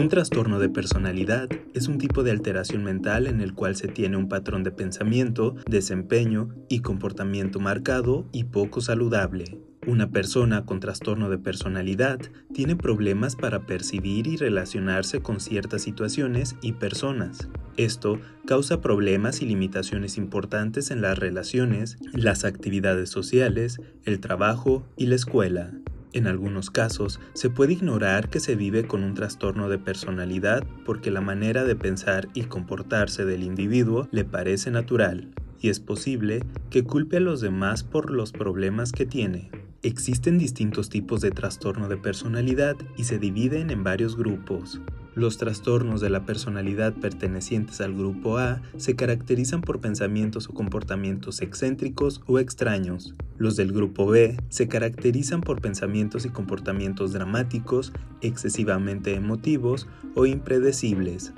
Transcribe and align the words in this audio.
Un 0.00 0.08
trastorno 0.08 0.58
de 0.58 0.70
personalidad 0.70 1.50
es 1.74 1.86
un 1.86 1.98
tipo 1.98 2.22
de 2.22 2.30
alteración 2.30 2.82
mental 2.82 3.26
en 3.26 3.42
el 3.42 3.52
cual 3.52 3.76
se 3.76 3.86
tiene 3.86 4.16
un 4.16 4.30
patrón 4.30 4.62
de 4.62 4.70
pensamiento, 4.70 5.56
desempeño 5.68 6.48
y 6.70 6.80
comportamiento 6.80 7.60
marcado 7.60 8.24
y 8.32 8.44
poco 8.44 8.80
saludable. 8.80 9.60
Una 9.86 10.10
persona 10.10 10.64
con 10.64 10.80
trastorno 10.80 11.28
de 11.28 11.36
personalidad 11.36 12.18
tiene 12.54 12.76
problemas 12.76 13.36
para 13.36 13.66
percibir 13.66 14.26
y 14.26 14.38
relacionarse 14.38 15.20
con 15.20 15.38
ciertas 15.38 15.82
situaciones 15.82 16.56
y 16.62 16.72
personas. 16.72 17.50
Esto 17.76 18.18
causa 18.46 18.80
problemas 18.80 19.42
y 19.42 19.46
limitaciones 19.46 20.16
importantes 20.16 20.90
en 20.90 21.02
las 21.02 21.18
relaciones, 21.18 21.98
las 22.14 22.46
actividades 22.46 23.10
sociales, 23.10 23.82
el 24.06 24.20
trabajo 24.20 24.86
y 24.96 25.06
la 25.06 25.16
escuela. 25.16 25.72
En 26.12 26.26
algunos 26.26 26.70
casos, 26.70 27.20
se 27.34 27.50
puede 27.50 27.74
ignorar 27.74 28.30
que 28.30 28.40
se 28.40 28.56
vive 28.56 28.86
con 28.86 29.04
un 29.04 29.14
trastorno 29.14 29.68
de 29.68 29.78
personalidad 29.78 30.64
porque 30.84 31.10
la 31.10 31.20
manera 31.20 31.64
de 31.64 31.76
pensar 31.76 32.28
y 32.34 32.44
comportarse 32.44 33.24
del 33.24 33.44
individuo 33.44 34.08
le 34.10 34.24
parece 34.24 34.70
natural, 34.70 35.28
y 35.60 35.68
es 35.68 35.78
posible 35.78 36.44
que 36.68 36.84
culpe 36.84 37.18
a 37.18 37.20
los 37.20 37.40
demás 37.40 37.84
por 37.84 38.10
los 38.10 38.32
problemas 38.32 38.90
que 38.90 39.06
tiene. 39.06 39.50
Existen 39.82 40.36
distintos 40.36 40.90
tipos 40.90 41.22
de 41.22 41.30
trastorno 41.30 41.88
de 41.88 41.96
personalidad 41.96 42.76
y 42.98 43.04
se 43.04 43.18
dividen 43.18 43.70
en 43.70 43.82
varios 43.82 44.14
grupos. 44.14 44.78
Los 45.14 45.38
trastornos 45.38 46.02
de 46.02 46.10
la 46.10 46.26
personalidad 46.26 46.92
pertenecientes 46.92 47.80
al 47.80 47.94
grupo 47.94 48.36
A 48.36 48.60
se 48.76 48.94
caracterizan 48.94 49.62
por 49.62 49.80
pensamientos 49.80 50.50
o 50.50 50.52
comportamientos 50.52 51.40
excéntricos 51.40 52.20
o 52.26 52.38
extraños. 52.38 53.14
Los 53.38 53.56
del 53.56 53.72
grupo 53.72 54.06
B 54.06 54.36
se 54.50 54.68
caracterizan 54.68 55.40
por 55.40 55.62
pensamientos 55.62 56.26
y 56.26 56.28
comportamientos 56.28 57.14
dramáticos, 57.14 57.94
excesivamente 58.20 59.14
emotivos 59.14 59.88
o 60.14 60.26
impredecibles. 60.26 61.32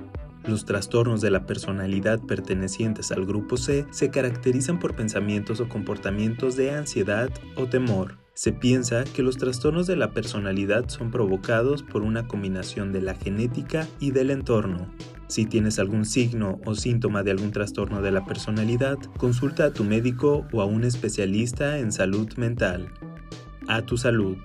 Los 0.45 0.65
trastornos 0.65 1.21
de 1.21 1.31
la 1.31 1.45
personalidad 1.45 2.19
pertenecientes 2.19 3.13
al 3.13 3.25
grupo 3.25 3.55
C 3.55 3.85
se 3.91 4.09
caracterizan 4.09 4.79
por 4.79 4.97
pensamientos 4.97 5.61
o 5.61 5.69
comportamientos 5.69 6.57
de 6.57 6.71
ansiedad 6.71 7.29
o 7.55 7.67
temor. 7.67 8.22
Se 8.35 8.51
piensa 8.51 9.03
que 9.03 9.21
los 9.21 9.37
trastornos 9.37 9.85
de 9.85 9.95
la 9.95 10.11
personalidad 10.11 10.89
son 10.89 11.11
provocados 11.11 11.83
por 11.83 12.01
una 12.01 12.27
combinación 12.27 12.91
de 12.91 12.99
la 12.99 13.13
genética 13.13 13.87
y 13.99 14.09
del 14.09 14.31
entorno. 14.31 14.91
Si 15.27 15.45
tienes 15.45 15.77
algún 15.77 16.03
signo 16.03 16.59
o 16.65 16.73
síntoma 16.73 17.21
de 17.21 17.29
algún 17.29 17.51
trastorno 17.51 18.01
de 18.01 18.11
la 18.11 18.25
personalidad, 18.25 18.97
consulta 19.17 19.65
a 19.65 19.71
tu 19.71 19.83
médico 19.83 20.47
o 20.51 20.61
a 20.61 20.65
un 20.65 20.83
especialista 20.83 21.77
en 21.77 21.91
salud 21.91 22.33
mental. 22.35 22.91
A 23.67 23.83
tu 23.83 23.97
salud. 23.97 24.37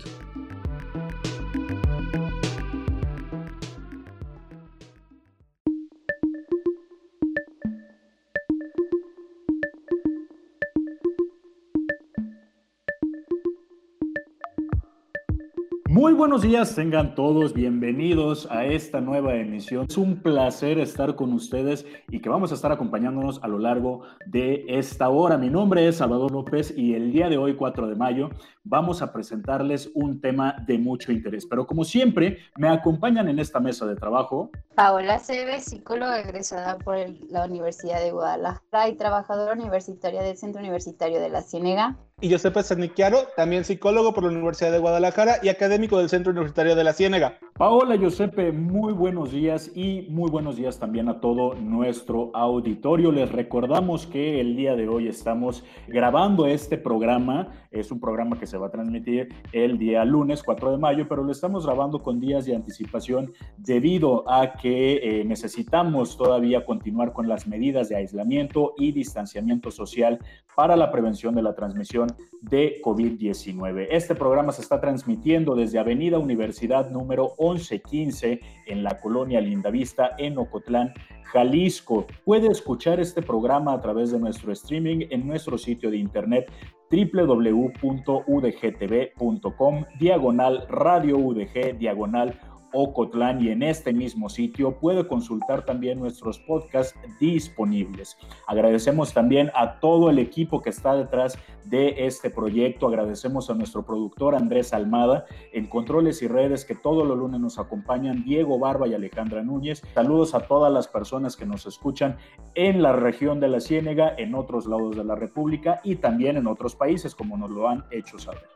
Muy 15.98 16.12
buenos 16.12 16.42
días, 16.42 16.76
tengan 16.76 17.16
todos 17.16 17.52
bienvenidos 17.52 18.46
a 18.52 18.64
esta 18.64 19.00
nueva 19.00 19.34
emisión. 19.34 19.86
Es 19.88 19.98
un 19.98 20.22
placer 20.22 20.78
estar 20.78 21.16
con 21.16 21.32
ustedes 21.32 21.84
y 22.08 22.20
que 22.20 22.28
vamos 22.28 22.52
a 22.52 22.54
estar 22.54 22.70
acompañándonos 22.70 23.42
a 23.42 23.48
lo 23.48 23.58
largo 23.58 24.02
de 24.24 24.64
esta 24.68 25.08
hora. 25.08 25.36
Mi 25.38 25.50
nombre 25.50 25.88
es 25.88 25.96
Salvador 25.96 26.30
López 26.30 26.72
y 26.76 26.94
el 26.94 27.10
día 27.10 27.28
de 27.28 27.36
hoy, 27.36 27.56
4 27.56 27.88
de 27.88 27.96
mayo, 27.96 28.30
vamos 28.68 29.02
a 29.02 29.12
presentarles 29.12 29.90
un 29.94 30.20
tema 30.20 30.56
de 30.66 30.78
mucho 30.78 31.10
interés. 31.10 31.46
Pero 31.46 31.66
como 31.66 31.84
siempre, 31.84 32.38
me 32.56 32.68
acompañan 32.68 33.28
en 33.28 33.38
esta 33.38 33.60
mesa 33.60 33.86
de 33.86 33.96
trabajo. 33.96 34.50
Paola 34.74 35.18
Cebe, 35.18 35.60
psicóloga 35.60 36.20
egresada 36.20 36.78
por 36.78 36.96
la 37.30 37.46
Universidad 37.46 38.00
de 38.00 38.12
Guadalajara 38.12 38.88
y 38.88 38.96
trabajadora 38.96 39.54
universitaria 39.54 40.22
del 40.22 40.36
Centro 40.36 40.60
Universitario 40.60 41.20
de 41.20 41.30
la 41.30 41.42
Ciénega. 41.42 41.96
Y 42.20 42.32
Josefa 42.32 42.64
Saniquiaro, 42.64 43.28
también 43.36 43.64
psicólogo 43.64 44.12
por 44.12 44.24
la 44.24 44.30
Universidad 44.30 44.72
de 44.72 44.80
Guadalajara 44.80 45.36
y 45.40 45.50
académico 45.50 45.98
del 45.98 46.08
Centro 46.08 46.32
Universitario 46.32 46.74
de 46.74 46.82
la 46.82 46.92
Ciénega. 46.92 47.38
Paola 47.56 47.94
Giuseppe, 47.94 48.50
muy 48.50 48.92
buenos 48.92 49.30
días 49.30 49.70
y 49.72 50.08
muy 50.10 50.28
buenos 50.28 50.56
días 50.56 50.80
también 50.80 51.08
a 51.08 51.20
todo 51.20 51.54
nuestro 51.54 52.32
auditorio. 52.34 53.12
Les 53.12 53.30
recordamos 53.30 54.08
que 54.08 54.40
el 54.40 54.56
día 54.56 54.74
de 54.74 54.88
hoy 54.88 55.06
estamos 55.06 55.62
grabando 55.86 56.48
este 56.48 56.76
programa. 56.76 57.52
Es 57.70 57.92
un 57.92 58.00
programa 58.00 58.36
que 58.36 58.48
se 58.48 58.57
va 58.58 58.68
a 58.68 58.70
transmitir 58.70 59.28
el 59.52 59.78
día 59.78 60.04
lunes 60.04 60.42
4 60.42 60.72
de 60.72 60.78
mayo, 60.78 61.08
pero 61.08 61.22
lo 61.22 61.32
estamos 61.32 61.66
grabando 61.66 62.02
con 62.02 62.20
días 62.20 62.44
de 62.44 62.54
anticipación 62.54 63.32
debido 63.56 64.30
a 64.30 64.54
que 64.54 65.20
eh, 65.20 65.24
necesitamos 65.24 66.16
todavía 66.16 66.64
continuar 66.64 67.12
con 67.12 67.28
las 67.28 67.46
medidas 67.46 67.88
de 67.88 67.96
aislamiento 67.96 68.74
y 68.76 68.92
distanciamiento 68.92 69.70
social 69.70 70.18
para 70.54 70.76
la 70.76 70.90
prevención 70.90 71.34
de 71.34 71.42
la 71.42 71.54
transmisión 71.54 72.08
de 72.40 72.80
COVID-19. 72.82 73.88
Este 73.90 74.14
programa 74.14 74.52
se 74.52 74.62
está 74.62 74.80
transmitiendo 74.80 75.54
desde 75.54 75.78
Avenida 75.78 76.18
Universidad 76.18 76.90
número 76.90 77.34
1115 77.38 78.40
en 78.66 78.82
la 78.82 78.98
colonia 78.98 79.40
Lindavista 79.40 80.10
en 80.18 80.38
Ocotlán, 80.38 80.92
Jalisco. 81.24 82.06
Puede 82.24 82.48
escuchar 82.48 83.00
este 83.00 83.22
programa 83.22 83.72
a 83.72 83.80
través 83.80 84.10
de 84.10 84.18
nuestro 84.18 84.52
streaming 84.52 85.06
en 85.10 85.26
nuestro 85.26 85.58
sitio 85.58 85.90
de 85.90 85.98
internet 85.98 86.50
www.udgtv.com 86.90 89.84
diagonal 90.00 90.66
radio 90.70 91.16
udg 91.16 91.78
diagonal 91.78 92.32
Ocotlán 92.72 93.42
y 93.42 93.50
en 93.50 93.62
este 93.62 93.92
mismo 93.92 94.28
sitio 94.28 94.78
puede 94.78 95.06
consultar 95.06 95.64
también 95.64 95.98
nuestros 95.98 96.38
podcasts 96.40 96.98
disponibles. 97.20 98.16
Agradecemos 98.46 99.12
también 99.12 99.50
a 99.54 99.80
todo 99.80 100.10
el 100.10 100.18
equipo 100.18 100.62
que 100.62 100.70
está 100.70 100.94
detrás 100.94 101.38
de 101.64 102.06
este 102.06 102.30
proyecto. 102.30 102.88
Agradecemos 102.88 103.50
a 103.50 103.54
nuestro 103.54 103.84
productor 103.84 104.34
Andrés 104.34 104.72
Almada 104.72 105.26
en 105.52 105.66
controles 105.66 106.22
y 106.22 106.28
redes 106.28 106.64
que 106.64 106.74
todos 106.74 107.06
los 107.06 107.18
lunes 107.18 107.40
nos 107.40 107.58
acompañan, 107.58 108.24
Diego 108.24 108.58
Barba 108.58 108.88
y 108.88 108.94
Alejandra 108.94 109.42
Núñez. 109.42 109.82
Saludos 109.94 110.34
a 110.34 110.40
todas 110.40 110.72
las 110.72 110.88
personas 110.88 111.36
que 111.36 111.46
nos 111.46 111.66
escuchan 111.66 112.16
en 112.54 112.82
la 112.82 112.92
región 112.92 113.40
de 113.40 113.48
la 113.48 113.60
Ciénega, 113.60 114.14
en 114.16 114.34
otros 114.34 114.66
lados 114.66 114.96
de 114.96 115.04
la 115.04 115.14
República 115.14 115.80
y 115.84 115.96
también 115.96 116.36
en 116.36 116.46
otros 116.46 116.74
países 116.74 117.14
como 117.14 117.36
nos 117.36 117.50
lo 117.50 117.68
han 117.68 117.84
hecho 117.90 118.18
saber. 118.18 118.46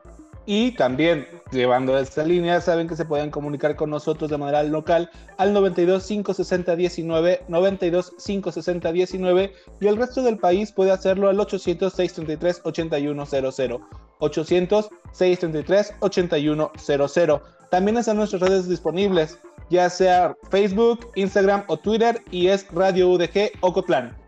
Y 0.45 0.73
también, 0.73 1.27
llevando 1.53 1.97
esta 1.97 2.25
línea, 2.25 2.61
saben 2.61 2.89
que 2.89 2.97
se 2.97 3.05
pueden 3.05 3.31
comunicar 3.31 3.77
con 3.77 3.91
nosotros 3.91 4.29
de 4.29 4.39
manera 4.39 4.63
local 4.65 5.09
al 5.39 5.53
92 5.53 6.05
560 6.05 6.75
19, 6.75 7.45
92 7.47 8.13
560 8.25 8.93
19 8.93 9.53
y 9.81 9.87
el 9.87 9.97
resto 9.97 10.23
del 10.23 10.39
país 10.39 10.73
puede 10.73 10.91
hacerlo 10.91 11.29
al 11.29 11.39
800 11.39 11.93
633 11.93 12.61
8100. 12.65 13.81
800 14.19 14.91
633 15.13 15.95
8100. 16.01 17.41
También 17.71 17.97
están 17.97 18.17
nuestras 18.17 18.43
redes 18.43 18.69
disponibles, 18.69 19.39
ya 19.71 19.89
sea 19.89 20.37
Facebook, 20.51 21.11
Instagram 21.15 21.65
o 21.69 21.77
Twitter, 21.77 22.21
y 22.31 22.49
es 22.49 22.67
Radio 22.73 23.09
UDG 23.09 23.53
Ocotlán. 23.61 24.22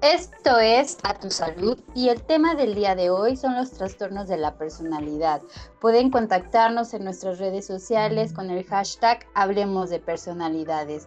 Esto 0.00 0.60
es 0.60 0.96
A 1.02 1.14
Tu 1.14 1.28
Salud 1.28 1.76
y 1.92 2.08
el 2.08 2.22
tema 2.22 2.54
del 2.54 2.76
día 2.76 2.94
de 2.94 3.10
hoy 3.10 3.36
son 3.36 3.56
los 3.56 3.72
trastornos 3.72 4.28
de 4.28 4.36
la 4.36 4.54
personalidad. 4.54 5.42
Pueden 5.80 6.10
contactarnos 6.10 6.94
en 6.94 7.02
nuestras 7.02 7.40
redes 7.40 7.66
sociales 7.66 8.32
con 8.32 8.48
el 8.50 8.64
hashtag 8.64 9.26
Hablemos 9.34 9.90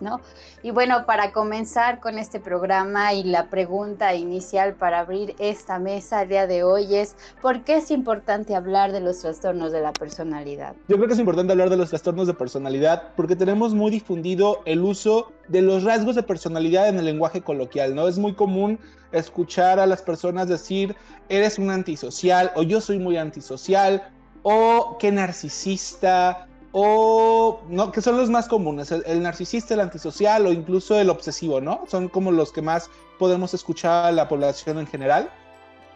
¿no? 0.02 0.20
Y 0.62 0.72
bueno, 0.72 1.06
para 1.06 1.32
comenzar 1.32 2.02
con 2.02 2.20
este 2.20 2.42
programa 2.42 3.14
y 3.14 3.24
la 3.24 3.50
pregunta 3.50 4.14
inicial 4.14 4.76
para 4.76 5.00
abrir 5.00 5.36
esta 5.40 5.80
mesa 5.80 6.24
el 6.24 6.30
día 6.30 6.46
de 6.46 6.64
hoy 6.66 6.94
es 6.94 7.16
¿por 7.42 7.64
qué 7.64 7.78
es 7.78 7.92
importante 7.92 8.56
hablar 8.56 8.92
de 8.92 9.00
los 9.00 9.20
trastornos 9.20 9.72
de 9.72 9.80
la 9.80 9.94
personalidad? 9.94 10.76
Yo 10.90 10.98
creo 10.98 11.08
que 11.08 11.14
es 11.14 11.20
importante 11.20 11.54
hablar 11.54 11.70
de 11.70 11.78
los 11.78 11.90
trastornos 11.90 12.28
de 12.28 12.34
personalidad 12.34 13.04
porque 13.16 13.38
tenemos 13.38 13.74
muy 13.74 13.90
difundido 13.90 14.60
el 14.66 14.82
uso 14.82 15.32
de 15.52 15.62
los 15.62 15.84
rasgos 15.84 16.16
de 16.16 16.24
personalidad 16.24 16.88
en 16.88 16.98
el 16.98 17.06
lenguaje 17.06 17.42
coloquial, 17.42 17.94
¿no? 17.94 18.08
Es 18.08 18.18
muy 18.18 18.34
común 18.34 18.80
escuchar 19.12 19.80
a 19.80 19.86
las 19.86 20.02
personas 20.02 20.48
decir, 20.48 20.96
eres 21.28 21.60
un 21.60 21.70
antisocial 21.70 22.52
o 22.56 22.64
yo 22.64 22.80
soy 22.80 23.00
muy 23.00 23.18
antisocial 23.18 24.02
o 24.44 24.98
qué 25.00 25.12
narcisista 25.12 26.48
o 26.72 27.62
no, 27.68 27.92
que 27.92 28.02
son 28.02 28.16
los 28.16 28.30
más 28.30 28.48
comunes, 28.48 28.92
el, 28.92 29.22
narcisista, 29.22 29.74
el 29.74 29.82
antisocial 29.82 30.46
o 30.46 30.54
incluso 30.54 30.98
el 30.98 31.10
obsesivo, 31.10 31.60
¿no? 31.60 31.84
Son 31.88 32.08
como 32.08 32.32
los 32.32 32.54
que 32.54 32.62
más 32.62 32.90
podemos 33.20 33.54
escuchar 33.54 34.06
a 34.06 34.12
la 34.14 34.30
población 34.30 34.80
en 34.80 34.88
general, 34.88 35.30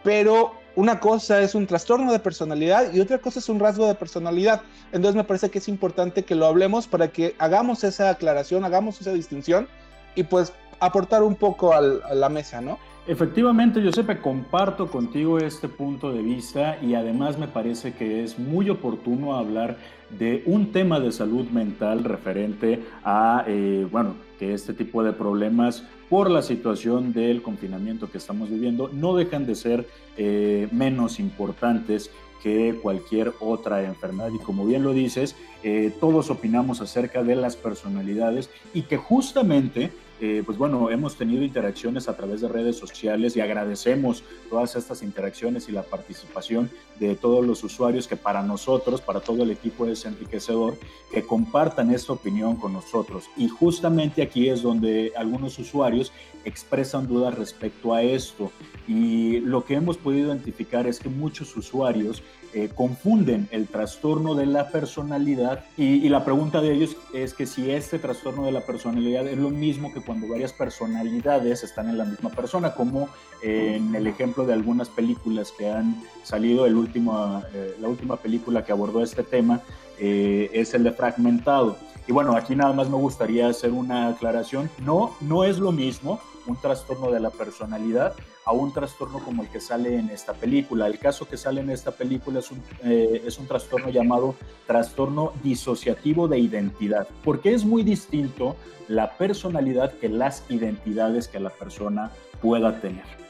pero 0.04 0.52
una 0.76 1.00
cosa 1.00 1.40
es 1.40 1.54
un 1.54 1.66
trastorno 1.66 2.12
de 2.12 2.18
personalidad 2.18 2.92
y 2.92 3.00
otra 3.00 3.18
cosa 3.18 3.38
es 3.40 3.48
un 3.48 3.58
rasgo 3.58 3.86
de 3.86 3.94
personalidad. 3.94 4.62
Entonces 4.92 5.16
me 5.16 5.24
parece 5.24 5.50
que 5.50 5.58
es 5.58 5.68
importante 5.68 6.24
que 6.24 6.34
lo 6.34 6.46
hablemos 6.46 6.86
para 6.86 7.08
que 7.08 7.34
hagamos 7.38 7.82
esa 7.82 8.10
aclaración, 8.10 8.64
hagamos 8.64 9.00
esa 9.00 9.12
distinción 9.12 9.68
y 10.14 10.22
pues 10.22 10.52
aportar 10.78 11.22
un 11.22 11.34
poco 11.34 11.72
a 11.72 11.80
la 11.80 12.28
mesa, 12.28 12.60
¿no? 12.60 12.78
Efectivamente, 13.06 13.80
Giuseppe, 13.80 14.20
comparto 14.20 14.88
contigo 14.88 15.38
este 15.38 15.68
punto 15.68 16.12
de 16.12 16.22
vista 16.22 16.76
y 16.82 16.94
además 16.94 17.38
me 17.38 17.46
parece 17.46 17.94
que 17.94 18.24
es 18.24 18.36
muy 18.38 18.68
oportuno 18.68 19.36
hablar 19.36 19.76
de 20.10 20.42
un 20.46 20.72
tema 20.72 21.00
de 21.00 21.12
salud 21.12 21.46
mental 21.48 22.04
referente 22.04 22.82
a, 23.04 23.44
eh, 23.46 23.86
bueno, 23.90 24.14
que 24.38 24.52
este 24.54 24.74
tipo 24.74 25.02
de 25.02 25.12
problemas 25.12 25.82
por 26.08 26.30
la 26.30 26.42
situación 26.42 27.12
del 27.12 27.42
confinamiento 27.42 28.10
que 28.10 28.18
estamos 28.18 28.48
viviendo 28.50 28.88
no 28.92 29.16
dejan 29.16 29.46
de 29.46 29.54
ser 29.54 29.88
eh, 30.16 30.68
menos 30.70 31.18
importantes 31.18 32.10
que 32.42 32.78
cualquier 32.80 33.32
otra 33.40 33.82
enfermedad. 33.82 34.30
Y 34.32 34.38
como 34.38 34.66
bien 34.66 34.84
lo 34.84 34.92
dices, 34.92 35.34
eh, 35.64 35.92
todos 35.98 36.30
opinamos 36.30 36.80
acerca 36.80 37.24
de 37.24 37.34
las 37.34 37.56
personalidades 37.56 38.50
y 38.72 38.82
que 38.82 38.96
justamente 38.96 39.90
eh, 40.20 40.42
pues 40.44 40.56
bueno, 40.56 40.90
hemos 40.90 41.16
tenido 41.16 41.42
interacciones 41.42 42.08
a 42.08 42.16
través 42.16 42.40
de 42.40 42.48
redes 42.48 42.76
sociales 42.78 43.36
y 43.36 43.40
agradecemos 43.40 44.24
todas 44.48 44.74
estas 44.74 45.02
interacciones 45.02 45.68
y 45.68 45.72
la 45.72 45.82
participación 45.82 46.70
de 46.98 47.14
todos 47.14 47.44
los 47.44 47.62
usuarios 47.62 48.08
que 48.08 48.16
para 48.16 48.42
nosotros, 48.42 49.00
para 49.00 49.20
todo 49.20 49.42
el 49.42 49.50
equipo 49.50 49.86
es 49.86 50.06
enriquecedor 50.06 50.78
que 51.12 51.22
compartan 51.22 51.90
esta 51.90 52.14
opinión 52.14 52.56
con 52.56 52.72
nosotros. 52.72 53.24
Y 53.36 53.48
justamente 53.48 54.22
aquí 54.22 54.48
es 54.48 54.62
donde 54.62 55.12
algunos 55.16 55.58
usuarios 55.58 56.12
expresan 56.46 57.06
dudas 57.06 57.34
respecto 57.34 57.92
a 57.92 58.02
esto. 58.02 58.50
Y 58.88 59.40
lo 59.40 59.64
que 59.64 59.74
hemos 59.74 59.98
podido 59.98 60.28
identificar 60.28 60.86
es 60.86 61.00
que 61.00 61.08
muchos 61.08 61.56
usuarios 61.56 62.22
eh, 62.54 62.70
confunden 62.74 63.48
el 63.50 63.66
trastorno 63.66 64.34
de 64.34 64.46
la 64.46 64.70
personalidad 64.70 65.64
y, 65.76 66.08
la 66.08 66.24
pregunta 66.24 66.62
de 66.62 66.72
ellos 66.72 66.96
es 67.12 67.34
que 67.34 67.44
si 67.44 67.70
este 67.70 67.98
trastorno 67.98 68.46
de 68.46 68.52
la 68.52 68.64
personalidad 68.64 69.26
es 69.26 69.36
lo 69.36 69.50
mismo 69.50 69.92
que 69.92 70.00
cuando 70.00 70.28
varias 70.28 70.52
personalidades 70.52 71.64
están 71.64 71.90
en 71.90 71.98
la 71.98 72.04
misma 72.04 72.30
persona, 72.30 72.74
como 72.74 73.08
en 73.42 73.94
el 73.94 74.06
ejemplo 74.06 74.46
de 74.46 74.54
algunas 74.54 74.88
películas 74.88 75.52
que 75.58 75.68
han 75.68 76.00
salido, 76.22 76.64
el 76.64 76.76
último, 76.76 77.42
eh, 77.52 77.76
la 77.80 77.88
última 77.88 78.16
película 78.16 78.64
que 78.64 78.72
abordó 78.72 79.02
este 79.02 79.22
tema 79.22 79.60
eh, 79.98 80.50
es 80.52 80.74
el 80.74 80.84
de 80.84 80.92
Fragmentado. 80.92 81.76
Y 82.08 82.12
bueno, 82.12 82.36
aquí 82.36 82.54
nada 82.54 82.72
más 82.72 82.88
me 82.88 82.96
gustaría 82.96 83.48
hacer 83.48 83.72
una 83.72 84.08
aclaración. 84.08 84.70
No, 84.84 85.16
no 85.20 85.44
es 85.44 85.58
lo 85.58 85.72
mismo 85.72 86.20
un 86.46 86.56
trastorno 86.56 87.10
de 87.10 87.18
la 87.18 87.30
personalidad 87.30 88.14
a 88.44 88.52
un 88.52 88.72
trastorno 88.72 89.18
como 89.18 89.42
el 89.42 89.48
que 89.48 89.60
sale 89.60 89.98
en 89.98 90.08
esta 90.10 90.32
película. 90.32 90.86
El 90.86 91.00
caso 91.00 91.28
que 91.28 91.36
sale 91.36 91.60
en 91.60 91.70
esta 91.70 91.90
película 91.90 92.38
es 92.38 92.50
un, 92.52 92.62
eh, 92.84 93.22
es 93.26 93.38
un 93.38 93.46
trastorno 93.46 93.90
llamado 93.90 94.36
trastorno 94.66 95.32
disociativo 95.42 96.28
de 96.28 96.38
identidad, 96.38 97.08
porque 97.24 97.52
es 97.52 97.64
muy 97.64 97.82
distinto 97.82 98.54
la 98.86 99.16
personalidad 99.18 99.92
que 99.94 100.08
las 100.08 100.44
identidades 100.48 101.26
que 101.26 101.40
la 101.40 101.50
persona 101.50 102.12
pueda 102.40 102.80
tener. 102.80 103.25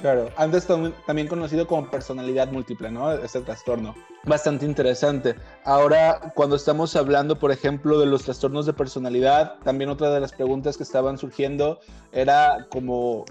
Claro, 0.00 0.30
antes 0.36 0.66
también 1.06 1.28
conocido 1.28 1.66
como 1.66 1.90
personalidad 1.90 2.50
múltiple, 2.50 2.90
¿no? 2.90 3.12
Este 3.12 3.40
trastorno. 3.40 3.94
Bastante 4.24 4.64
interesante. 4.64 5.34
Ahora, 5.64 6.32
cuando 6.34 6.56
estamos 6.56 6.96
hablando, 6.96 7.38
por 7.38 7.50
ejemplo, 7.50 7.98
de 7.98 8.06
los 8.06 8.24
trastornos 8.24 8.66
de 8.66 8.72
personalidad, 8.72 9.58
también 9.64 9.90
otra 9.90 10.10
de 10.10 10.20
las 10.20 10.32
preguntas 10.32 10.76
que 10.76 10.84
estaban 10.84 11.18
surgiendo 11.18 11.80
era 12.12 12.66
como 12.70 13.24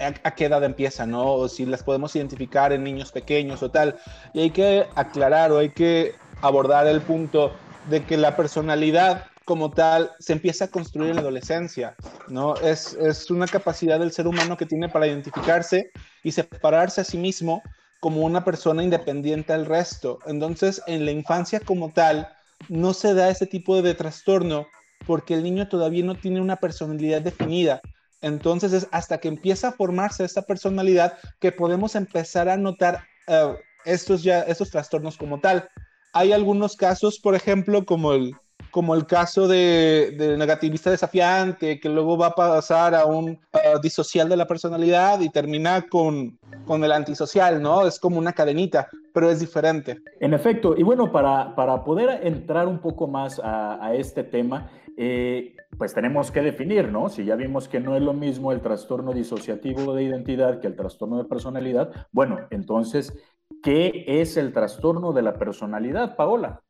a, 0.00 0.34
qué 0.34 0.46
edad 0.46 0.64
empieza, 0.64 1.06
¿no? 1.06 1.32
O 1.32 1.48
si 1.48 1.66
las 1.66 1.82
podemos 1.82 2.14
identificar 2.16 2.72
en 2.72 2.84
niños 2.84 3.12
pequeños 3.12 3.62
o 3.62 3.70
tal. 3.70 3.96
Y 4.32 4.40
hay 4.40 4.50
que 4.50 4.86
aclarar 4.94 5.52
o 5.52 5.58
hay 5.58 5.70
que 5.70 6.14
abordar 6.40 6.86
el 6.86 7.00
punto 7.02 7.52
de 7.90 8.04
que 8.04 8.16
la 8.16 8.36
personalidad 8.36 9.26
como 9.44 9.70
tal 9.70 10.10
se 10.18 10.32
empieza 10.32 10.66
a 10.66 10.68
construir 10.68 11.10
en 11.10 11.16
la 11.16 11.22
adolescencia, 11.22 11.96
¿no? 12.28 12.54
Es, 12.56 12.94
es 12.94 13.30
una 13.30 13.46
capacidad 13.46 13.98
del 13.98 14.12
ser 14.12 14.26
humano 14.26 14.56
que 14.56 14.66
tiene 14.66 14.88
para 14.88 15.06
identificarse 15.06 15.90
y 16.22 16.32
separarse 16.32 17.02
a 17.02 17.04
sí 17.04 17.18
mismo 17.18 17.62
como 18.00 18.22
una 18.22 18.44
persona 18.44 18.82
independiente 18.82 19.52
al 19.52 19.66
resto. 19.66 20.18
Entonces, 20.26 20.82
en 20.86 21.04
la 21.04 21.10
infancia 21.10 21.60
como 21.60 21.92
tal, 21.92 22.28
no 22.68 22.94
se 22.94 23.14
da 23.14 23.30
ese 23.30 23.46
tipo 23.46 23.80
de 23.82 23.94
trastorno 23.94 24.66
porque 25.06 25.34
el 25.34 25.42
niño 25.42 25.68
todavía 25.68 26.04
no 26.04 26.14
tiene 26.14 26.40
una 26.40 26.56
personalidad 26.56 27.22
definida. 27.22 27.80
Entonces 28.20 28.72
es 28.72 28.88
hasta 28.90 29.18
que 29.18 29.28
empieza 29.28 29.68
a 29.68 29.72
formarse 29.72 30.24
esta 30.24 30.42
personalidad 30.42 31.18
que 31.40 31.52
podemos 31.52 31.94
empezar 31.94 32.48
a 32.48 32.56
notar 32.56 33.04
eh, 33.26 33.54
estos, 33.84 34.22
ya, 34.22 34.40
estos 34.42 34.70
trastornos 34.70 35.18
como 35.18 35.40
tal. 35.40 35.68
Hay 36.12 36.32
algunos 36.32 36.76
casos, 36.76 37.18
por 37.18 37.34
ejemplo, 37.34 37.84
como 37.84 38.12
el, 38.14 38.34
como 38.74 38.96
el 38.96 39.06
caso 39.06 39.46
de, 39.46 40.34
negativista 40.36 40.90
desafiante, 40.90 41.78
que 41.78 41.88
luego 41.88 42.18
va 42.18 42.26
a 42.26 42.34
pasar 42.34 42.92
a 42.96 43.04
un 43.04 43.38
disocial 43.80 44.28
de 44.28 44.36
la 44.36 44.48
personalidad 44.48 45.20
y 45.20 45.30
termina 45.30 45.82
con, 45.82 46.40
con 46.66 46.82
el 46.82 46.90
antisocial, 46.90 47.62
¿no? 47.62 47.86
Es 47.86 48.00
como 48.00 48.18
una 48.18 48.32
cadenita, 48.32 48.88
pero 49.12 49.30
es 49.30 49.38
diferente. 49.38 50.02
En 50.18 50.34
efecto, 50.34 50.74
y 50.76 50.82
bueno, 50.82 51.12
para, 51.12 51.54
para 51.54 51.84
poder 51.84 52.26
entrar 52.26 52.66
un 52.66 52.80
poco 52.80 53.06
más 53.06 53.40
a, 53.44 53.94
este 53.94 54.24
tema, 54.24 54.68
eh, 54.96 55.54
pues 55.78 55.94
tenemos 55.94 56.32
que 56.32 56.42
definir, 56.42 56.88
¿no? 56.88 57.08
Si 57.08 57.24
ya 57.24 57.36
vimos 57.36 57.68
que 57.68 57.78
no 57.78 57.94
es 57.94 58.02
lo 58.02 58.12
mismo 58.12 58.50
el 58.50 58.60
trastorno 58.60 59.12
disociativo 59.12 59.94
de 59.94 60.02
identidad 60.02 60.58
que 60.58 60.66
el 60.66 60.74
trastorno 60.74 61.18
de 61.18 61.28
personalidad, 61.28 61.92
bueno, 62.10 62.40
entonces, 62.50 63.16
¿qué 63.62 64.04
es 64.08 64.36
el 64.36 64.52
trastorno 64.52 65.12
de 65.12 65.22
la 65.22 65.34
personalidad, 65.34 66.16
Paola? 66.16 66.64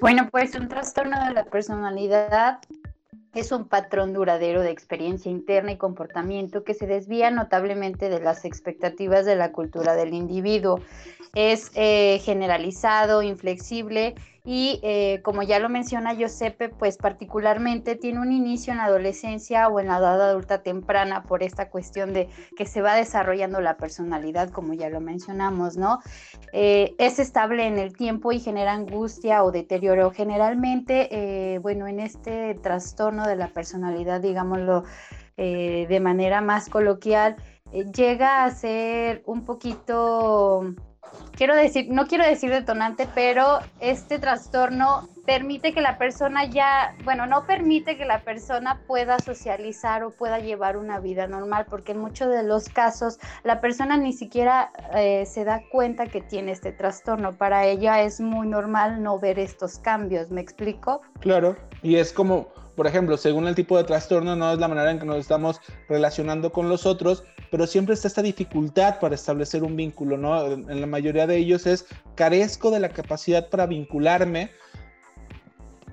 Bueno, 0.00 0.28
pues 0.30 0.54
un 0.54 0.68
trastorno 0.68 1.24
de 1.24 1.32
la 1.32 1.44
personalidad 1.44 2.58
es 3.34 3.52
un 3.52 3.68
patrón 3.68 4.12
duradero 4.12 4.62
de 4.62 4.70
experiencia 4.70 5.30
interna 5.30 5.72
y 5.72 5.76
comportamiento 5.76 6.62
que 6.62 6.74
se 6.74 6.86
desvía 6.86 7.30
notablemente 7.30 8.08
de 8.08 8.20
las 8.20 8.44
expectativas 8.44 9.26
de 9.26 9.36
la 9.36 9.50
cultura 9.52 9.94
del 9.96 10.14
individuo. 10.14 10.80
Es 11.34 11.72
eh, 11.74 12.20
generalizado, 12.24 13.22
inflexible 13.22 14.14
y 14.46 14.78
eh, 14.82 15.22
como 15.22 15.42
ya 15.42 15.58
lo 15.58 15.70
menciona 15.70 16.12
Giuseppe, 16.12 16.68
pues 16.68 16.98
particularmente 16.98 17.96
tiene 17.96 18.20
un 18.20 18.30
inicio 18.30 18.72
en 18.72 18.76
la 18.76 18.84
adolescencia 18.84 19.68
o 19.68 19.80
en 19.80 19.86
la 19.86 19.96
edad 19.96 20.20
adulta 20.20 20.62
temprana 20.62 21.22
por 21.22 21.42
esta 21.42 21.70
cuestión 21.70 22.12
de 22.12 22.28
que 22.54 22.66
se 22.66 22.82
va 22.82 22.94
desarrollando 22.94 23.62
la 23.62 23.78
personalidad, 23.78 24.50
como 24.50 24.74
ya 24.74 24.90
lo 24.90 25.00
mencionamos, 25.00 25.78
¿no? 25.78 26.00
Eh, 26.52 26.94
es 26.98 27.18
estable 27.18 27.66
en 27.66 27.78
el 27.78 27.96
tiempo 27.96 28.32
y 28.32 28.38
genera 28.38 28.74
angustia 28.74 29.44
o 29.44 29.50
deterioro. 29.50 30.10
Generalmente, 30.10 31.08
eh, 31.54 31.58
bueno, 31.60 31.86
en 31.86 31.98
este 31.98 32.54
trastorno 32.56 33.26
de 33.26 33.36
la 33.36 33.48
personalidad, 33.48 34.20
digámoslo 34.20 34.84
de 35.36 36.00
manera 36.00 36.40
más 36.40 36.68
coloquial, 36.68 37.34
llega 37.72 38.44
a 38.44 38.50
ser 38.52 39.24
un 39.26 39.44
poquito 39.44 40.76
quiero 41.36 41.54
decir, 41.54 41.86
no 41.90 42.06
quiero 42.06 42.24
decir 42.24 42.50
detonante, 42.50 43.08
pero 43.14 43.60
este 43.80 44.18
trastorno 44.18 45.08
permite 45.24 45.72
que 45.72 45.80
la 45.80 45.98
persona 45.98 46.44
ya, 46.44 46.94
bueno, 47.04 47.26
no 47.26 47.46
permite 47.46 47.96
que 47.96 48.04
la 48.04 48.20
persona 48.22 48.82
pueda 48.86 49.18
socializar 49.18 50.04
o 50.04 50.10
pueda 50.10 50.38
llevar 50.38 50.76
una 50.76 51.00
vida 51.00 51.26
normal, 51.26 51.66
porque 51.68 51.92
en 51.92 51.98
muchos 51.98 52.28
de 52.30 52.42
los 52.42 52.68
casos 52.68 53.18
la 53.42 53.60
persona 53.60 53.96
ni 53.96 54.12
siquiera 54.12 54.70
eh, 54.94 55.24
se 55.26 55.44
da 55.44 55.62
cuenta 55.70 56.06
que 56.06 56.20
tiene 56.20 56.52
este 56.52 56.72
trastorno. 56.72 57.36
Para 57.36 57.66
ella 57.66 58.02
es 58.02 58.20
muy 58.20 58.46
normal 58.46 59.02
no 59.02 59.18
ver 59.18 59.38
estos 59.38 59.78
cambios, 59.78 60.30
¿me 60.30 60.40
explico? 60.40 61.00
Claro, 61.20 61.56
y 61.82 61.96
es 61.96 62.12
como 62.12 62.48
por 62.74 62.86
ejemplo, 62.88 63.16
según 63.16 63.46
el 63.46 63.54
tipo 63.54 63.76
de 63.76 63.84
trastorno, 63.84 64.34
no 64.34 64.52
es 64.52 64.58
la 64.58 64.66
manera 64.66 64.90
en 64.90 64.98
que 64.98 65.06
nos 65.06 65.18
estamos 65.18 65.60
relacionando 65.88 66.50
con 66.50 66.68
los 66.68 66.86
otros, 66.86 67.22
pero 67.50 67.66
siempre 67.66 67.94
está 67.94 68.08
esta 68.08 68.22
dificultad 68.22 68.98
para 68.98 69.14
establecer 69.14 69.62
un 69.62 69.76
vínculo, 69.76 70.16
¿no? 70.16 70.52
En 70.52 70.80
la 70.80 70.86
mayoría 70.86 71.26
de 71.26 71.36
ellos 71.36 71.66
es 71.66 71.86
carezco 72.14 72.70
de 72.70 72.80
la 72.80 72.88
capacidad 72.88 73.48
para 73.48 73.66
vincularme 73.66 74.50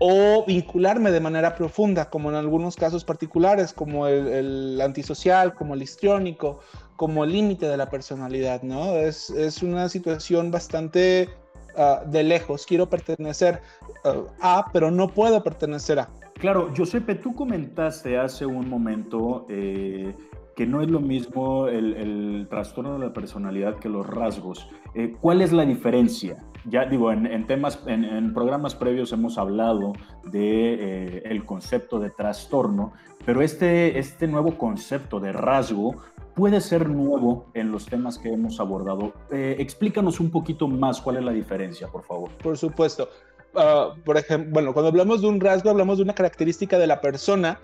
o 0.03 0.43
vincularme 0.48 1.12
de 1.12 1.20
manera 1.20 1.53
profunda, 1.53 2.10
como 2.10 2.31
en 2.31 2.36
algunos 2.36 2.75
casos 2.75 3.05
particulares, 3.05 3.72
como 3.72 4.08
el, 4.08 4.81
antisocial, 4.81 5.53
como 5.53 5.75
el 5.75 5.84
histriónico, 5.84 6.60
como 6.96 7.24
el 7.24 7.34
límite 7.34 7.67
de 7.67 7.77
la 7.77 7.88
personalidad, 7.88 8.63
¿no? 8.63 8.96
Es, 8.96 9.29
es 9.29 9.62
una 9.62 9.89
situación 9.89 10.50
bastante 10.50 11.29
uh, 11.77 12.10
de 12.10 12.24
lejos. 12.24 12.65
Quiero 12.65 12.89
pertenecer 12.89 13.62
uh, 14.03 14.25
a, 14.41 14.65
pero 14.74 14.89
no 14.89 15.08
puedo 15.08 15.43
pertenecer 15.43 16.00
a. 16.00 16.10
Claro, 16.39 16.74
Giuseppe, 16.74 17.13
tú 17.13 17.36
comentaste 17.36 18.17
hace 18.17 18.48
un 18.48 18.67
momento 18.67 19.46
eh, 19.50 20.15
que 20.55 20.65
no 20.65 20.81
es 20.81 20.89
lo 20.89 21.00
mismo 21.00 21.67
el, 21.67 22.48
trastorno 22.50 22.93
de 22.93 23.00
la 23.08 23.13
personalidad 23.13 23.77
que 23.77 23.89
los 23.89 24.05
rasgos. 24.05 24.67
Eh, 24.93 25.15
¿Cuál 25.20 25.41
es 25.41 25.51
la 25.51 25.65
diferencia? 25.65 26.43
Ya 26.65 26.86
digo, 26.86 27.12
en, 27.12 27.48
temas, 27.48 27.81
en, 27.88 28.34
programas 28.34 28.75
previos 28.75 29.12
hemos 29.13 29.38
hablado 29.38 29.93
de 30.25 30.74
eh, 30.74 31.24
el 31.25 31.46
concepto 31.46 32.00
de 32.00 32.12
trastorno, 32.12 32.93
pero 33.25 33.41
este, 33.41 33.98
este 33.98 34.27
nuevo 34.27 34.58
concepto 34.58 35.20
de 35.20 35.31
rasgo 35.31 35.96
puede 36.36 36.62
ser 36.62 36.89
nuevo 36.89 37.46
en 37.53 37.72
los 37.72 37.86
temas 37.86 38.17
que 38.17 38.29
hemos 38.29 38.60
abordado. 38.60 39.13
Eh, 39.31 39.55
explícanos 39.60 40.20
un 40.20 40.29
poquito 40.29 40.67
más 40.67 41.01
cuál 41.01 41.17
es 41.17 41.24
la 41.24 41.31
diferencia, 41.31 41.88
por 41.88 42.03
favor. 42.03 42.29
Por 42.38 42.58
supuesto. 42.58 43.10
Uh, 43.53 44.00
por 44.03 44.17
ejemplo, 44.17 44.51
bueno, 44.53 44.74
cuando 44.74 44.89
hablamos 44.89 45.22
de 45.22 45.27
un 45.27 45.39
rasgo, 45.41 45.70
hablamos 45.70 45.98
de 45.98 46.03
una 46.03 46.15
característica 46.15 46.77
de 46.77 46.88
la 46.88 47.01
persona 47.01 47.60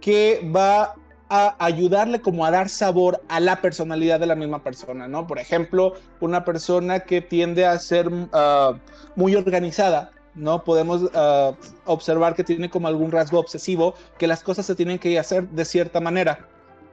que 0.00 0.48
va 0.54 0.94
a 1.34 1.56
ayudarle 1.64 2.20
como 2.20 2.44
a 2.44 2.50
dar 2.50 2.68
sabor 2.68 3.22
a 3.28 3.40
la 3.40 3.62
personalidad 3.62 4.20
de 4.20 4.26
la 4.26 4.34
misma 4.34 4.62
persona, 4.62 5.08
¿no? 5.08 5.26
Por 5.26 5.38
ejemplo, 5.38 5.94
una 6.20 6.44
persona 6.44 7.00
que 7.00 7.22
tiende 7.22 7.64
a 7.64 7.78
ser 7.78 8.08
uh, 8.08 8.76
muy 9.16 9.34
organizada, 9.34 10.10
¿no? 10.34 10.62
Podemos 10.62 11.04
uh, 11.04 11.56
observar 11.86 12.34
que 12.34 12.44
tiene 12.44 12.68
como 12.68 12.86
algún 12.86 13.10
rasgo 13.10 13.38
obsesivo, 13.38 13.94
que 14.18 14.26
las 14.26 14.42
cosas 14.42 14.66
se 14.66 14.74
tienen 14.74 14.98
que 14.98 15.18
hacer 15.18 15.48
de 15.48 15.64
cierta 15.64 16.02
manera. 16.02 16.46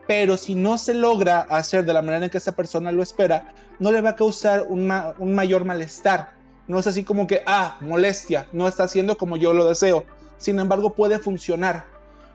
Pero 0.08 0.38
si 0.38 0.56
no 0.56 0.78
se 0.78 0.94
logra 0.94 1.42
hacer 1.50 1.84
de 1.84 1.92
la 1.92 2.02
manera 2.02 2.24
en 2.24 2.32
que 2.32 2.38
esa 2.38 2.54
persona 2.54 2.94
lo 2.94 3.04
espera, 3.04 3.54
no 3.78 3.92
le 3.92 4.00
va 4.00 4.12
a 4.12 4.16
causar 4.16 4.68
un 4.70 5.36
mayor 5.36 5.66
malestar. 5.66 6.32
No 6.70 6.80
es 6.80 6.88
así 6.88 7.04
como 7.04 7.28
que, 7.28 7.44
ah, 7.46 7.76
molestia, 7.82 8.48
no 8.54 8.70
está 8.70 8.86
haciendo 8.86 9.18
como 9.18 9.36
yo 9.36 9.52
lo 9.52 9.68
deseo. 9.68 10.06
Sin 10.38 10.60
embargo, 10.60 10.94
puede 10.94 11.20
funcionar. 11.20 11.84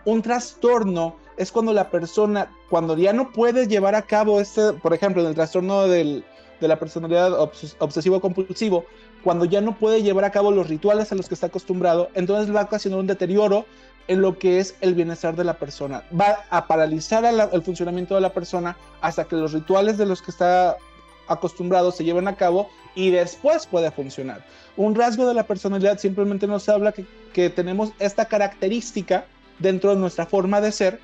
Un 0.05 0.21
trastorno 0.21 1.24
es 1.37 1.53
cuando 1.53 1.73
la 1.73 1.91
persona, 1.91 2.51
cuando 2.71 2.97
ya 2.97 3.13
no 3.13 3.33
puede 3.33 3.67
llevar 3.67 3.95
a 3.95 4.03
cabo 4.03 4.41
este, 4.41 4.73
por 4.75 4.95
ejemplo, 4.95 5.23
en 5.23 5.29
el 5.29 5.35
trastorno 5.35 5.87
del, 5.87 6.25
de 6.61 6.69
la 6.69 6.79
personalidad 6.79 7.33
obs 7.33 7.77
obsesivo-compulsivo, 7.79 8.85
cuando 9.23 9.45
ya 9.45 9.61
no 9.61 9.77
puede 9.79 10.03
llevar 10.03 10.25
a 10.25 10.31
cabo 10.31 10.51
los 10.51 10.69
rituales 10.69 11.11
a 11.11 11.15
los 11.15 11.29
que 11.29 11.35
está 11.35 11.47
acostumbrado, 11.47 12.11
entonces 12.15 12.55
va 12.55 12.61
a 12.61 12.65
ocasionar 12.65 13.01
un 13.01 13.07
deterioro 13.07 13.65
en 14.07 14.21
lo 14.21 14.39
que 14.39 14.59
es 14.59 14.77
el 14.81 14.95
bienestar 14.95 15.35
de 15.35 15.45
la 15.45 15.55
persona. 15.55 16.05
Va 16.19 16.45
a 16.51 16.67
paralizar 16.67 17.25
el 17.25 17.63
funcionamiento 17.63 18.15
de 18.15 18.21
la 18.21 18.33
persona 18.33 18.77
hasta 19.01 19.25
que 19.25 19.37
los 19.37 19.53
rituales 19.53 19.97
de 19.97 20.07
los 20.07 20.21
que 20.21 20.31
está 20.31 20.77
acostumbrado 21.27 21.91
se 21.91 22.05
lleven 22.05 22.29
a 22.29 22.37
cabo 22.37 22.69
y 22.95 23.11
después 23.11 23.67
puede 23.67 23.91
funcionar. 23.91 24.45
Un 24.77 24.95
rasgo 24.95 25.27
de 25.27 25.33
la 25.33 25.45
personalidad 25.45 25.99
simplemente 25.99 26.47
nos 26.47 26.69
habla 26.69 26.93
que, 26.93 27.07
que 27.33 27.49
tenemos 27.49 27.93
esta 27.99 28.27
característica 28.27 29.25
dentro 29.59 29.91
de 29.95 29.97
nuestra 29.97 30.27
forma 30.27 30.61
de 30.61 30.73
ser 30.73 31.01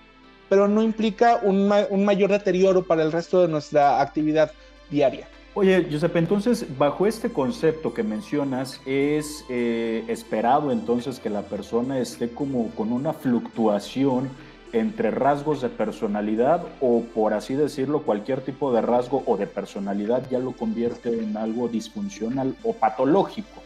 pero 0.51 0.69
no 0.69 0.83
implica 0.83 1.41
un, 1.43 1.67
ma 1.69 1.87
un 1.89 2.05
mayor 2.05 2.31
deterioro 2.31 2.83
para 2.83 3.03
el 3.03 3.13
resto 3.13 3.41
de 3.41 3.49
nuestra 3.49 4.03
actividad 4.03 4.53
diaria. 4.91 5.27
Oye, 5.55 5.87
Giuseppe, 5.89 6.19
entonces, 6.19 6.67
bajo 6.77 7.07
este 7.07 7.31
concepto 7.31 7.95
que 7.95 8.03
mencionas, 8.03 8.81
¿es 8.85 9.45
eh, 9.49 10.05
esperado 10.09 10.71
entonces 10.71 11.19
que 11.19 11.31
la 11.31 11.43
persona 11.43 11.99
esté 11.99 12.29
como 12.31 12.71
con 12.71 12.93
una 12.93 13.13
fluctuación 13.13 14.29
entre 14.73 15.11
rasgos 15.11 15.61
de 15.61 15.69
personalidad 15.69 16.63
o, 16.81 17.03
por 17.15 17.33
así 17.33 17.55
decirlo, 17.55 18.03
cualquier 18.03 18.43
tipo 18.43 18.73
de 18.73 18.81
rasgo 18.83 19.23
o 19.27 19.37
de 19.37 19.47
personalidad 19.47 20.23
ya 20.31 20.39
lo 20.39 20.53
convierte 20.53 21.21
en 21.21 21.37
algo 21.37 21.69
disfuncional 21.69 22.55
o 22.63 22.73
patológico? 22.73 23.63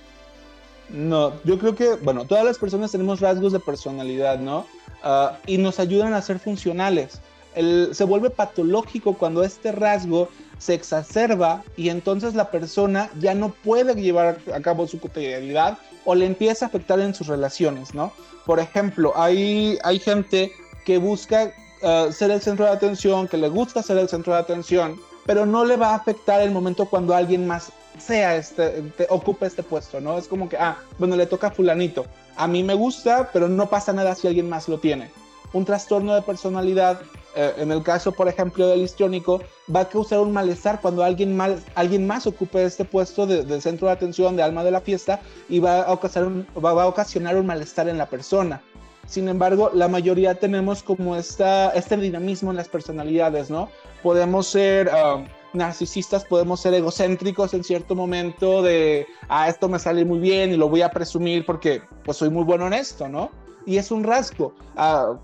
No, 0.89 1.33
yo 1.45 1.59
creo 1.59 1.75
que, 1.75 1.95
bueno, 1.97 2.25
todas 2.25 2.45
las 2.45 2.59
personas 2.59 2.93
tenemos 2.93 3.21
rasgos 3.21 3.53
de 3.53 3.61
personalidad, 3.61 4.39
¿no? 4.39 4.67
Uh, 5.05 5.35
y 5.47 5.59
nos 5.59 5.81
ayudan 5.81 6.15
a 6.15 6.23
ser 6.23 6.39
funcionales. 6.39 7.21
El, 7.55 7.91
se 7.93 8.05
vuelve 8.05 8.31
patológico 8.31 9.15
cuando 9.15 9.45
este 9.45 9.71
rasgo 9.71 10.29
se 10.59 10.75
exacerba 10.75 11.63
y 11.77 11.89
entonces 11.89 12.35
la 12.35 12.51
persona 12.51 13.11
ya 13.21 13.35
no 13.35 13.51
puede 13.51 13.95
llevar 13.95 14.39
a 14.53 14.61
cabo 14.61 14.87
su 14.87 14.99
cotidianidad 14.99 15.79
o 16.05 16.15
le 16.15 16.27
empieza 16.27 16.65
a 16.65 16.69
afectar 16.69 16.99
en 17.01 17.15
sus 17.15 17.29
relaciones, 17.29 17.95
¿no? 17.95 18.13
Por 18.45 18.61
ejemplo, 18.61 19.13
hay, 19.17 19.79
hay 19.85 19.99
gente 19.99 20.53
que 20.85 20.99
busca 20.99 21.53
uh, 21.83 22.13
ser 22.13 22.31
el 22.31 22.41
centro 22.41 22.65
de 22.65 22.73
atención, 22.73 23.29
que 23.29 23.37
le 23.37 23.49
gusta 23.49 23.83
ser 23.83 23.99
el 23.99 24.09
centro 24.09 24.33
de 24.33 24.41
atención, 24.41 24.99
pero 25.27 25.47
no 25.47 25.65
le 25.65 25.77
va 25.77 25.91
a 25.91 25.97
afectar 25.97 26.41
el 26.41 26.51
momento 26.51 26.87
cuando 26.87 27.15
alguien 27.15 27.47
más 27.47 27.73
sea 27.99 28.37
este, 28.37 28.83
te, 28.97 29.07
ocupe 29.11 29.47
este 29.47 29.63
puesto, 29.63 30.01
¿no? 30.01 30.19
Es 30.19 30.29
como 30.29 30.49
que, 30.49 30.57
ah, 30.57 30.79
bueno, 30.99 31.17
le 31.17 31.27
toca 31.27 31.49
a 31.49 31.51
fulanito. 31.51 32.07
A 32.37 32.47
mí 32.47 32.63
me 32.63 32.75
gusta, 32.75 33.31
pero 33.33 33.49
no 33.49 33.69
pasa 33.69 33.93
nada 33.93 34.15
si 34.15 34.27
alguien 34.27 34.49
más 34.49 34.69
lo 34.69 34.79
tiene. 34.79 35.11
Un 35.53 35.65
trastorno 35.65 36.15
de 36.15 36.23
personalidad, 36.23 37.01
eh, 37.37 37.53
en 37.59 37.71
el 37.71 37.83
caso, 37.83 38.13
por 38.13 38.29
ejemplo, 38.29 38.67
del 38.67 38.83
histriónico, 38.83 39.41
va 39.75 39.81
a 39.81 39.89
causar 39.89 40.19
un 40.19 40.33
malestar 40.33 40.81
cuando 40.81 41.05
alguien, 41.05 41.37
mal, 41.37 41.63
alguien 41.77 42.07
más 42.07 42.27
ocupe 42.27 42.65
este 42.65 42.85
puesto 42.85 43.27
de, 43.27 43.61
centro 43.61 43.87
de 43.87 43.93
atención, 43.93 44.37
de 44.37 44.43
alma 44.43 44.65
de 44.65 44.73
la 44.73 44.81
fiesta, 44.81 45.21
y 45.49 45.61
va 45.61 45.83
a, 45.83 45.93
ocasionar 45.93 46.29
un, 46.29 46.47
va, 46.63 46.71
a 46.71 46.87
ocasionar 46.87 47.37
un 47.37 47.47
malestar 47.47 47.89
en 47.89 47.99
la 47.99 48.07
persona. 48.07 48.61
Sin 49.07 49.29
embargo, 49.29 49.71
la 49.75 49.87
mayoría 49.87 50.35
tenemos 50.35 50.83
como 50.83 51.15
esta, 51.15 51.71
este 51.71 51.97
dinamismo 51.99 52.51
en 52.51 52.57
las 52.57 52.69
personalidades, 52.69 53.51
¿no? 53.51 53.69
Podemos 54.03 54.49
ser... 54.49 54.89
Uh, 54.89 55.25
narcisistas 55.55 56.25
podemos 56.25 56.61
ser 56.61 56.75
egocéntricos 56.75 57.55
en 57.55 57.65
cierto 57.65 57.95
momento 57.95 58.63
de, 58.63 59.07
ah, 59.29 59.49
esto 59.49 59.69
me 59.69 59.79
sale 59.79 60.05
muy 60.05 60.19
bien 60.19 60.53
y 60.53 60.57
lo 60.57 60.69
voy 60.69 60.83
a 60.83 60.91
presumir 60.91 61.47
porque 61.47 61.83
pues 62.05 62.17
soy 62.17 62.31
muy 62.31 62.45
bueno 62.45 62.67
en 62.67 62.75
esto, 62.75 63.09
¿no? 63.09 63.31
Y 63.67 63.77
es 63.77 63.91
un 63.91 64.05
rasgo. 64.05 64.55
Ah, 64.77 65.19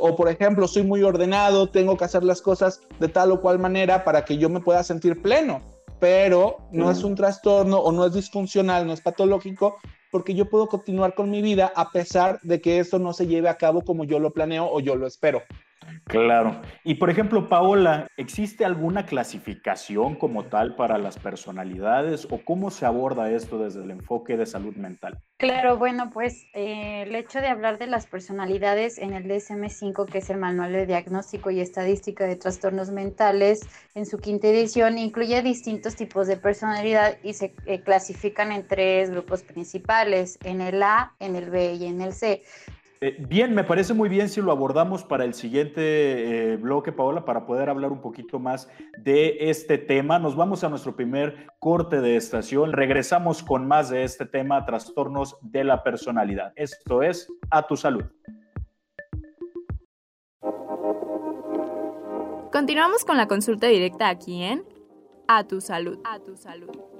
o 0.00 0.16
por 0.16 0.28
ejemplo, 0.28 0.68
soy 0.68 0.84
muy 0.84 1.02
ordenado, 1.02 1.68
tengo 1.68 1.96
que 1.96 2.04
hacer 2.04 2.22
las 2.22 2.40
cosas 2.40 2.80
de 3.00 3.08
tal 3.08 3.32
o 3.32 3.40
cual 3.40 3.58
manera 3.58 4.04
para 4.04 4.24
que 4.24 4.38
yo 4.38 4.48
me 4.48 4.60
pueda 4.60 4.82
sentir 4.84 5.20
pleno, 5.20 5.60
pero 5.98 6.58
no 6.70 6.86
mm. 6.86 6.90
es 6.90 7.02
un 7.02 7.14
trastorno 7.14 7.78
o 7.78 7.90
no 7.92 8.06
es 8.06 8.14
disfuncional, 8.14 8.86
no 8.86 8.92
es 8.92 9.00
patológico, 9.00 9.76
porque 10.10 10.34
yo 10.34 10.48
puedo 10.48 10.68
continuar 10.68 11.14
con 11.14 11.28
mi 11.28 11.42
vida 11.42 11.72
a 11.74 11.90
pesar 11.90 12.38
de 12.42 12.60
que 12.60 12.78
esto 12.78 13.00
no 13.00 13.12
se 13.12 13.26
lleve 13.26 13.48
a 13.48 13.56
cabo 13.56 13.82
como 13.82 14.04
yo 14.04 14.20
lo 14.20 14.32
planeo 14.32 14.68
o 14.70 14.78
yo 14.78 14.94
lo 14.94 15.08
espero. 15.08 15.42
Claro. 16.04 16.60
Y 16.84 16.94
por 16.94 17.10
ejemplo, 17.10 17.48
Paola, 17.48 18.08
¿existe 18.16 18.64
alguna 18.64 19.06
clasificación 19.06 20.16
como 20.16 20.44
tal 20.44 20.76
para 20.76 20.98
las 20.98 21.18
personalidades 21.18 22.26
o 22.30 22.40
cómo 22.44 22.70
se 22.70 22.86
aborda 22.86 23.30
esto 23.30 23.58
desde 23.58 23.82
el 23.82 23.90
enfoque 23.90 24.36
de 24.36 24.46
salud 24.46 24.74
mental? 24.76 25.18
Claro, 25.36 25.78
bueno, 25.78 26.10
pues 26.12 26.46
eh, 26.54 27.02
el 27.02 27.14
hecho 27.14 27.40
de 27.40 27.48
hablar 27.48 27.78
de 27.78 27.86
las 27.86 28.06
personalidades 28.06 28.98
en 28.98 29.12
el 29.12 29.24
DSM-5, 29.24 30.06
que 30.06 30.18
es 30.18 30.30
el 30.30 30.38
Manual 30.38 30.72
de 30.72 30.86
Diagnóstico 30.86 31.50
y 31.50 31.60
Estadística 31.60 32.26
de 32.26 32.36
Trastornos 32.36 32.90
Mentales, 32.90 33.66
en 33.94 34.06
su 34.06 34.18
quinta 34.18 34.48
edición, 34.48 34.98
incluye 34.98 35.42
distintos 35.42 35.96
tipos 35.96 36.26
de 36.26 36.36
personalidad 36.36 37.18
y 37.22 37.34
se 37.34 37.54
eh, 37.66 37.80
clasifican 37.80 38.52
en 38.52 38.66
tres 38.66 39.10
grupos 39.10 39.42
principales, 39.42 40.38
en 40.44 40.60
el 40.60 40.82
A, 40.82 41.14
en 41.18 41.36
el 41.36 41.50
B 41.50 41.74
y 41.74 41.86
en 41.86 42.00
el 42.00 42.12
C. 42.12 42.42
Eh, 43.04 43.16
bien, 43.18 43.54
me 43.54 43.64
parece 43.64 43.92
muy 43.92 44.08
bien 44.08 44.30
si 44.30 44.40
lo 44.40 44.50
abordamos 44.50 45.04
para 45.04 45.24
el 45.26 45.34
siguiente 45.34 46.52
eh, 46.52 46.56
bloque, 46.56 46.90
Paola, 46.90 47.26
para 47.26 47.44
poder 47.44 47.68
hablar 47.68 47.92
un 47.92 48.00
poquito 48.00 48.38
más 48.38 48.66
de 48.96 49.36
este 49.50 49.76
tema. 49.76 50.18
Nos 50.18 50.34
vamos 50.36 50.64
a 50.64 50.70
nuestro 50.70 50.96
primer 50.96 51.48
corte 51.58 52.00
de 52.00 52.16
estación. 52.16 52.72
Regresamos 52.72 53.42
con 53.42 53.68
más 53.68 53.90
de 53.90 54.04
este 54.04 54.24
tema, 54.24 54.64
trastornos 54.64 55.36
de 55.42 55.64
la 55.64 55.82
personalidad. 55.82 56.54
Esto 56.56 57.02
es 57.02 57.28
A 57.50 57.66
tu 57.66 57.76
salud. 57.76 58.04
Continuamos 62.50 63.04
con 63.04 63.18
la 63.18 63.28
consulta 63.28 63.66
directa 63.66 64.08
aquí 64.08 64.44
en 64.44 64.64
A 65.28 65.44
tu 65.44 65.60
salud. 65.60 65.98
A 66.04 66.20
tu 66.20 66.38
salud. 66.38 66.93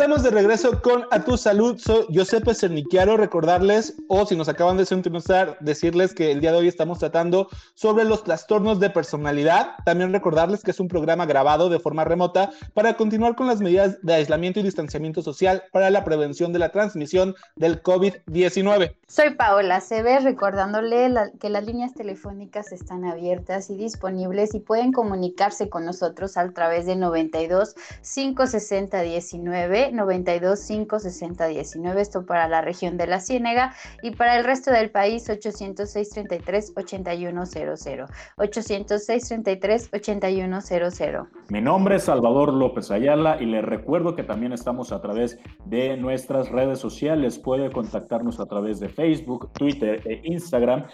Estamos 0.00 0.22
de 0.22 0.30
regreso 0.30 0.80
con 0.80 1.04
A 1.10 1.22
Tu 1.22 1.36
Salud. 1.36 1.76
Soy 1.76 2.06
Giuseppe 2.08 2.54
Cernichiaro. 2.54 3.18
Recordarles, 3.18 3.96
o 4.08 4.24
si 4.24 4.34
nos 4.34 4.48
acaban 4.48 4.78
de 4.78 4.86
sintonizar, 4.86 5.58
decirles 5.60 6.14
que 6.14 6.32
el 6.32 6.40
día 6.40 6.52
de 6.52 6.56
hoy 6.56 6.68
estamos 6.68 7.00
tratando 7.00 7.50
sobre 7.74 8.04
los 8.04 8.24
trastornos 8.24 8.80
de 8.80 8.88
personalidad. 8.88 9.74
También 9.84 10.10
recordarles 10.10 10.62
que 10.62 10.70
es 10.70 10.80
un 10.80 10.88
programa 10.88 11.26
grabado 11.26 11.68
de 11.68 11.80
forma 11.80 12.04
remota 12.04 12.50
para 12.72 12.96
continuar 12.96 13.36
con 13.36 13.46
las 13.46 13.60
medidas 13.60 13.98
de 14.00 14.14
aislamiento 14.14 14.60
y 14.60 14.62
distanciamiento 14.62 15.20
social 15.20 15.64
para 15.70 15.90
la 15.90 16.02
prevención 16.02 16.54
de 16.54 16.60
la 16.60 16.72
transmisión 16.72 17.34
del 17.56 17.82
COVID-19. 17.82 18.96
Soy 19.06 19.34
Paola 19.34 19.82
Cebe, 19.82 20.20
recordándole 20.20 21.12
que 21.38 21.50
las 21.50 21.66
líneas 21.66 21.92
telefónicas 21.92 22.72
están 22.72 23.04
abiertas 23.04 23.68
y 23.68 23.76
disponibles 23.76 24.54
y 24.54 24.60
pueden 24.60 24.92
comunicarse 24.92 25.68
con 25.68 25.84
nosotros 25.84 26.38
a 26.38 26.50
través 26.52 26.86
de 26.86 26.96
92 26.96 27.74
560 28.00 29.02
19 29.02 29.89
92 29.92 30.66
560 30.66 31.46
19, 31.46 32.00
esto 32.00 32.26
para 32.26 32.48
la 32.48 32.60
región 32.60 32.96
de 32.96 33.06
la 33.06 33.20
Ciénega 33.20 33.74
y 34.02 34.12
para 34.12 34.38
el 34.38 34.44
resto 34.44 34.70
del 34.70 34.90
país 34.90 35.28
806 35.28 36.10
33 36.10 36.72
8100. 36.76 38.06
806 38.36 39.28
33 39.28 39.90
8100. 39.92 41.28
Mi 41.48 41.60
nombre 41.60 41.96
es 41.96 42.04
Salvador 42.04 42.52
López 42.52 42.90
Ayala 42.90 43.40
y 43.40 43.46
les 43.46 43.64
recuerdo 43.64 44.14
que 44.14 44.22
también 44.22 44.52
estamos 44.52 44.92
a 44.92 45.00
través 45.00 45.38
de 45.64 45.96
nuestras 45.96 46.48
redes 46.50 46.78
sociales. 46.78 47.38
Puede 47.38 47.70
contactarnos 47.70 48.40
a 48.40 48.46
través 48.46 48.80
de 48.80 48.88
Facebook, 48.88 49.52
Twitter 49.52 50.02
e 50.06 50.20
Instagram 50.24 50.84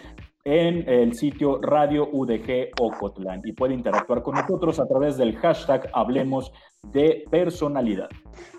en 0.47 0.87
el 0.87 1.13
sitio 1.13 1.59
Radio 1.61 2.07
UDG 2.09 2.69
Ocotlán 2.79 3.41
y 3.43 3.51
puede 3.51 3.73
interactuar 3.73 4.23
con 4.23 4.35
nosotros 4.35 4.79
a 4.79 4.87
través 4.87 5.17
del 5.17 5.35
hashtag 5.35 5.89
Hablemos 5.93 6.53
de 6.83 7.25
Personalidad. 7.29 8.09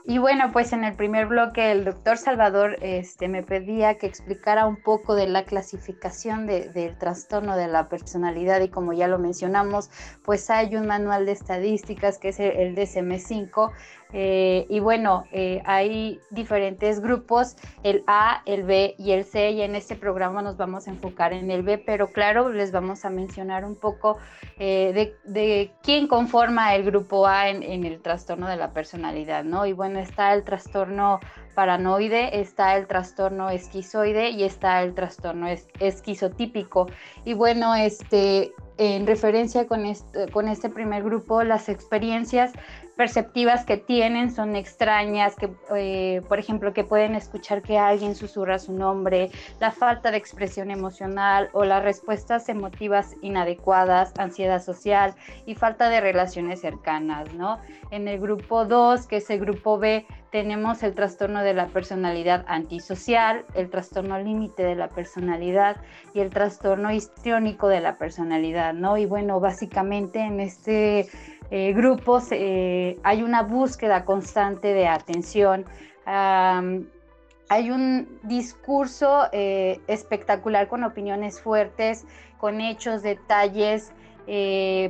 Y 0.05 0.17
bueno, 0.17 0.51
pues 0.53 0.73
en 0.73 0.85
el 0.85 0.97
primer 0.97 1.27
bloque 1.27 1.71
el 1.71 1.85
doctor 1.85 2.17
Salvador 2.17 2.79
este, 2.81 3.29
me 3.29 3.43
pedía 3.43 3.99
que 3.99 4.07
explicara 4.07 4.67
un 4.67 4.83
poco 4.83 5.15
de 5.15 5.29
la 5.29 5.45
clasificación 5.45 6.47
del 6.47 6.97
trastorno 6.97 7.57
de 7.57 7.69
la 7.69 7.91
personalidad 7.91 8.63
y 8.63 8.71
como 8.71 8.95
ya 8.95 9.07
lo 9.07 9.19
mencionamos, 9.19 9.91
pues 10.25 10.49
hay 10.49 10.77
un 10.77 10.87
manual 10.87 11.27
de 11.27 11.33
estadísticas 11.33 12.19
que 12.19 12.29
es 12.29 12.41
el 12.41 12.75
DSM5 12.75 13.71
eh, 14.13 14.67
y 14.71 14.81
bueno, 14.81 15.25
eh, 15.33 15.61
hay 15.67 16.19
diferentes 16.31 17.01
grupos, 17.01 17.57
el 17.83 18.05
A, 18.07 18.43
el 18.47 18.63
B 18.63 18.95
y 18.99 19.13
el 19.13 19.25
C, 19.25 19.51
y 19.51 19.61
en 19.61 19.75
este 19.75 19.97
programa 19.97 20.41
nos 20.41 20.57
vamos 20.57 20.89
a 20.89 20.91
enfocar 20.91 21.35
en 21.35 21.51
el 21.51 21.63
B, 21.63 21.77
pero 21.77 22.09
claro, 22.09 22.49
les 22.49 22.73
vamos 22.73 23.05
a 23.05 23.11
mencionar 23.11 23.67
un 23.67 23.77
poco 23.77 24.17
eh, 24.59 25.15
de, 25.25 25.73
quién 25.83 26.09
conforma 26.09 26.75
el 26.75 26.85
grupo 26.85 27.27
A 27.27 27.51
en, 27.51 27.63
en, 27.63 27.85
el 27.85 28.01
trastorno 28.01 28.08
de 28.49 28.57
la 28.57 28.73
personalidad, 28.73 29.45
¿no? 29.45 29.67
Y 29.67 29.73
bueno, 29.73 29.99
está 29.99 30.33
el 30.35 30.45
trastorno 30.45 31.21
paranoide, 31.55 32.41
está 32.41 32.77
el 32.77 32.87
trastorno 32.87 33.51
esquizoide 33.51 34.31
y 34.31 34.45
está 34.45 34.83
el 34.83 34.95
trastorno 34.95 35.49
esquizotípico. 35.81 36.87
Y 37.25 37.35
bueno, 37.35 37.75
este, 37.75 38.53
en 38.79 39.07
referencia 39.09 39.67
con 39.67 39.85
este, 39.87 40.69
primer 40.71 41.03
grupo, 41.03 41.43
las 41.43 41.69
experiencias 41.69 42.53
perceptivas 42.97 43.65
que 43.65 43.77
tienen 43.77 44.33
son 44.33 44.57
extrañas, 44.57 45.35
que 45.37 45.51
eh, 45.77 46.23
por 46.29 46.39
ejemplo 46.39 46.73
que 46.73 46.85
pueden 46.85 47.15
escuchar 47.15 47.63
que 47.63 47.79
alguien 47.79 48.15
susurra 48.15 48.59
su 48.59 48.73
nombre, 48.73 49.31
la 49.61 49.73
falta 49.73 50.11
de 50.11 50.17
expresión 50.17 50.71
emocional 50.71 51.51
o 51.53 51.65
las 51.65 51.83
respuestas 51.83 52.49
emotivas 52.49 53.15
inadecuadas, 53.21 54.13
ansiedad 54.19 54.63
social 54.63 55.15
y 55.45 55.55
falta 55.55 55.89
de 55.91 56.01
relaciones 56.01 56.61
cercanas, 56.61 57.33
¿no? 57.35 57.59
En 57.91 58.07
el 58.09 58.21
grupo 58.21 58.65
2, 58.65 59.07
que 59.07 59.17
es 59.17 59.31
el 59.31 59.41
grupo 59.41 59.79
B, 59.79 60.07
tenemos 60.31 60.83
el 60.83 60.95
trastorno 60.95 61.43
de 61.43 61.55
la 61.55 61.69
personalidad 61.69 62.45
antisocial, 62.49 63.45
el 63.55 63.71
trastorno 63.71 64.19
límite 64.19 64.63
de 64.63 64.75
la 64.75 64.89
personalidad 64.89 65.77
y 66.13 66.21
el 66.21 66.31
trastorno 66.31 66.93
histriónico 66.93 67.69
de 67.69 67.81
la 67.81 67.97
personalidad, 67.97 68.75
¿no? 68.75 68.99
Y 68.99 69.07
bueno, 69.07 69.41
básicamente 69.41 70.21
en 70.21 70.41
este 70.41 71.09
eh, 71.51 71.73
grupos 71.73 72.29
eh, 72.31 72.99
hay 73.03 73.23
una 73.23 73.43
búsqueda 73.43 74.05
constante 74.05 74.75
de 74.75 74.87
atención. 74.87 75.65
hay 76.05 77.71
un 77.71 78.21
discurso 78.23 79.29
eh, 79.33 79.81
espectacular 79.87 80.69
con 80.69 80.85
opiniones 80.85 81.41
fuertes, 81.41 82.07
con 82.39 82.61
hechos, 82.61 83.03
detalles. 83.03 83.93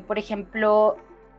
por 0.07 0.19
ejemplo, 0.19 0.97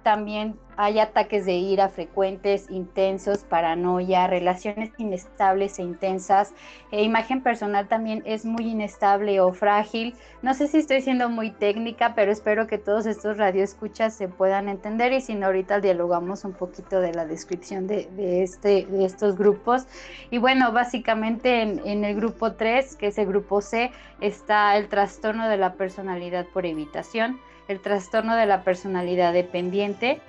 también 0.09 0.57
hay 0.75 0.97
ataques 0.97 1.45
de 1.45 1.53
ira 1.53 1.87
frecuentes, 1.89 2.65
intensos, 2.71 3.43
paranoia, 3.43 4.25
relaciones 4.25 4.89
inestables 4.97 5.77
e 5.77 5.83
intensas. 5.83 6.51
E 6.91 7.03
imagen 7.03 7.43
personal 7.43 7.87
también 7.87 8.23
es 8.25 8.43
muy 8.43 8.71
inestable 8.71 9.39
o 9.39 9.53
frágil. 9.53 10.15
No 10.41 10.55
sé 10.55 10.67
si 10.67 10.77
estoy 10.77 11.03
siendo 11.03 11.29
muy 11.29 11.51
técnica, 11.51 12.15
pero 12.15 12.31
espero 12.31 12.65
que 12.65 12.79
todos 12.79 13.05
estos 13.05 13.37
radioescuchas 13.37 14.15
se 14.15 14.27
puedan 14.29 14.67
entender 14.67 15.13
y 15.13 15.21
si 15.21 15.35
no, 15.35 15.45
ahorita 15.45 15.79
dialogamos 15.79 16.43
un 16.43 16.53
poquito 16.53 17.01
de 17.01 17.13
la 17.13 17.27
descripción 17.27 17.85
de, 17.85 18.09
este, 18.41 18.87
de 18.87 19.05
estos 19.05 19.37
grupos. 19.37 19.85
Y 20.31 20.39
bueno, 20.39 20.71
básicamente 20.71 21.61
en, 21.61 21.85
en 21.85 22.03
el 22.03 22.15
grupo 22.15 22.53
3, 22.53 22.95
que 22.95 23.07
es 23.07 23.19
el 23.19 23.27
grupo 23.27 23.61
C, 23.61 23.91
está 24.21 24.75
el 24.75 24.87
trastorno 24.87 25.47
de 25.47 25.57
la 25.57 25.73
personalidad 25.73 26.47
por 26.47 26.65
evitación 26.65 27.39
el 27.69 27.79
trastorno 27.79 28.35
de 28.35 28.45
la 28.45 28.63
personalidad 28.63 29.31
dependiente 29.31 30.19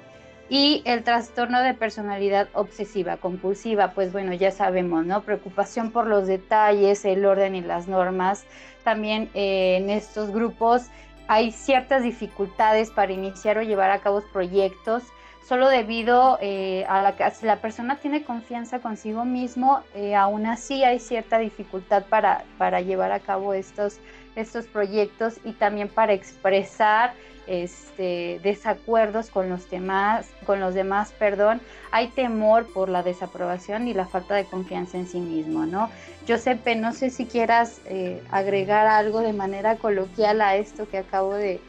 y 0.48 0.82
el 0.84 1.04
trastorno 1.04 1.62
de 1.62 1.74
personalidad 1.74 2.48
obsesiva 2.54 3.16
compulsiva, 3.16 3.92
pues 3.92 4.12
bueno, 4.12 4.34
ya 4.34 4.50
sabemos, 4.50 5.06
¿no? 5.06 5.22
Preocupación 5.22 5.90
por 5.90 6.06
los 6.06 6.26
detalles, 6.26 7.04
el 7.04 7.24
orden 7.24 7.54
y 7.54 7.62
las 7.62 7.88
normas. 7.88 8.44
También 8.84 9.30
eh, 9.34 9.78
en 9.80 9.90
estos 9.90 10.30
grupos 10.30 10.88
hay 11.28 11.52
ciertas 11.52 12.02
dificultades 12.02 12.90
para 12.90 13.12
iniciar 13.12 13.58
o 13.58 13.62
llevar 13.62 13.92
a 13.92 14.00
cabo 14.00 14.22
proyectos, 14.32 15.04
solo 15.46 15.68
debido 15.68 16.38
eh, 16.42 16.84
a 16.88 17.00
la 17.02 17.16
que 17.16 17.30
si 17.30 17.46
la 17.46 17.56
persona 17.56 17.96
tiene 17.96 18.24
confianza 18.24 18.80
consigo 18.80 19.24
mismo, 19.24 19.80
eh, 19.94 20.16
aún 20.16 20.46
así 20.46 20.82
hay 20.82 20.98
cierta 20.98 21.38
dificultad 21.38 22.04
para, 22.06 22.42
para 22.58 22.80
llevar 22.80 23.12
a 23.12 23.20
cabo 23.20 23.54
estos, 23.54 24.00
estos 24.40 24.66
proyectos 24.66 25.34
y 25.44 25.52
también 25.52 25.88
para 25.88 26.12
expresar 26.12 27.14
este, 27.50 28.38
desacuerdos 28.44 29.28
con 29.28 29.48
los 29.48 29.68
demás, 29.68 30.28
con 30.46 30.60
los 30.60 30.72
demás, 30.72 31.12
perdón, 31.18 31.60
hay 31.90 32.06
temor 32.08 32.66
por 32.72 32.88
la 32.88 33.02
desaprobación 33.02 33.88
y 33.88 33.94
la 33.94 34.06
falta 34.06 34.36
de 34.36 34.44
confianza 34.44 34.98
en 34.98 35.08
sí 35.08 35.18
mismo, 35.18 35.66
¿no? 35.66 35.90
Giuseppe, 36.26 36.76
no 36.76 36.92
sé 36.92 37.10
si 37.10 37.26
quieras 37.26 37.80
eh, 37.86 38.22
agregar 38.30 38.86
algo 38.86 39.20
de 39.20 39.32
manera 39.32 39.76
coloquial 39.76 40.40
a 40.42 40.54
esto 40.54 40.88
que 40.88 40.98
acabo 40.98 41.34
de, 41.34 41.60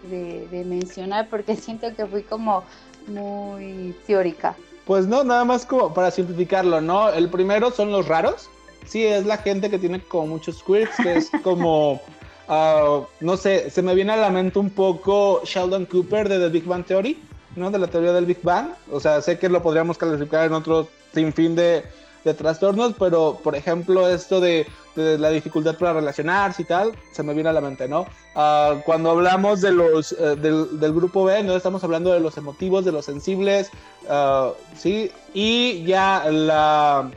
mencionar, 0.68 1.28
porque 1.30 1.56
siento 1.58 1.96
que 1.96 2.06
fui 2.06 2.22
como 2.22 2.64
muy 3.08 3.96
teórica. 4.06 4.56
Pues 4.86 5.08
no, 5.08 5.24
nada 5.24 5.46
más 5.46 5.66
como 5.66 5.94
para 5.94 6.12
simplificarlo, 6.12 6.80
¿no? 6.80 7.10
El 7.10 7.30
primero 7.30 7.72
son 7.72 7.92
los 7.92 8.08
raros. 8.08 8.50
Sí, 8.86 9.06
es 9.06 9.26
la 9.26 9.38
gente 9.38 9.70
que 9.70 9.80
tiene 9.80 10.00
como 10.00 10.28
muchos 10.28 10.62
quirks, 10.64 10.96
que 10.98 11.18
es 11.18 11.32
como 11.44 12.02
Ah, 12.48 13.02
no 13.20 13.38
sé, 13.38 13.70
se 13.70 13.82
me 13.82 13.96
viene 13.96 14.14
a 14.14 14.18
la 14.18 14.30
mente 14.30 14.60
un 14.60 14.70
poco 14.70 15.42
Sheldon 15.46 15.86
Cooper 15.86 16.28
de 16.28 16.40
The 16.40 16.50
Big 16.50 16.66
Bang 16.66 16.86
Theory, 16.86 17.22
¿no? 17.56 17.72
De 17.72 17.80
la 17.80 17.88
teoría 17.88 18.14
del 18.14 18.26
Big 18.26 18.42
Bang. 18.42 18.70
O 18.92 19.00
sea, 19.00 19.22
sé 19.22 19.40
que 19.40 19.50
lo 19.50 19.62
podríamos 19.62 19.98
calificar 19.98 20.46
en 20.46 20.54
otro 20.54 20.88
sinfín 21.14 21.56
de, 21.56 21.84
de 22.24 22.34
trastornos, 22.34 22.94
pero 22.98 23.40
por 23.44 23.56
ejemplo, 23.56 24.08
esto 24.08 24.40
de, 24.40 24.68
la 24.96 25.30
dificultad 25.30 25.78
para 25.78 25.94
relacionarse 25.94 26.64
y 26.64 26.66
tal, 26.66 26.92
se 27.14 27.24
me 27.24 27.34
viene 27.34 27.50
a 27.50 27.54
la 27.54 27.62
mente, 27.62 27.88
¿no? 27.88 28.06
Ah, 28.36 28.76
cuando 28.86 29.12
hablamos 29.12 29.62
de 29.62 29.72
los, 29.72 30.12
eh, 30.14 30.36
del, 30.36 30.94
grupo 30.94 31.24
B, 31.24 31.44
¿no? 31.44 31.56
Estamos 31.56 31.84
hablando 31.84 32.12
de 32.12 32.20
los 32.20 32.38
emotivos, 32.38 32.84
de 32.84 32.92
los 32.92 33.06
sensibles, 33.06 33.72
uh, 34.10 34.52
¿sí? 34.76 35.12
Y 35.34 35.84
ya 35.86 36.26
la 36.30 37.10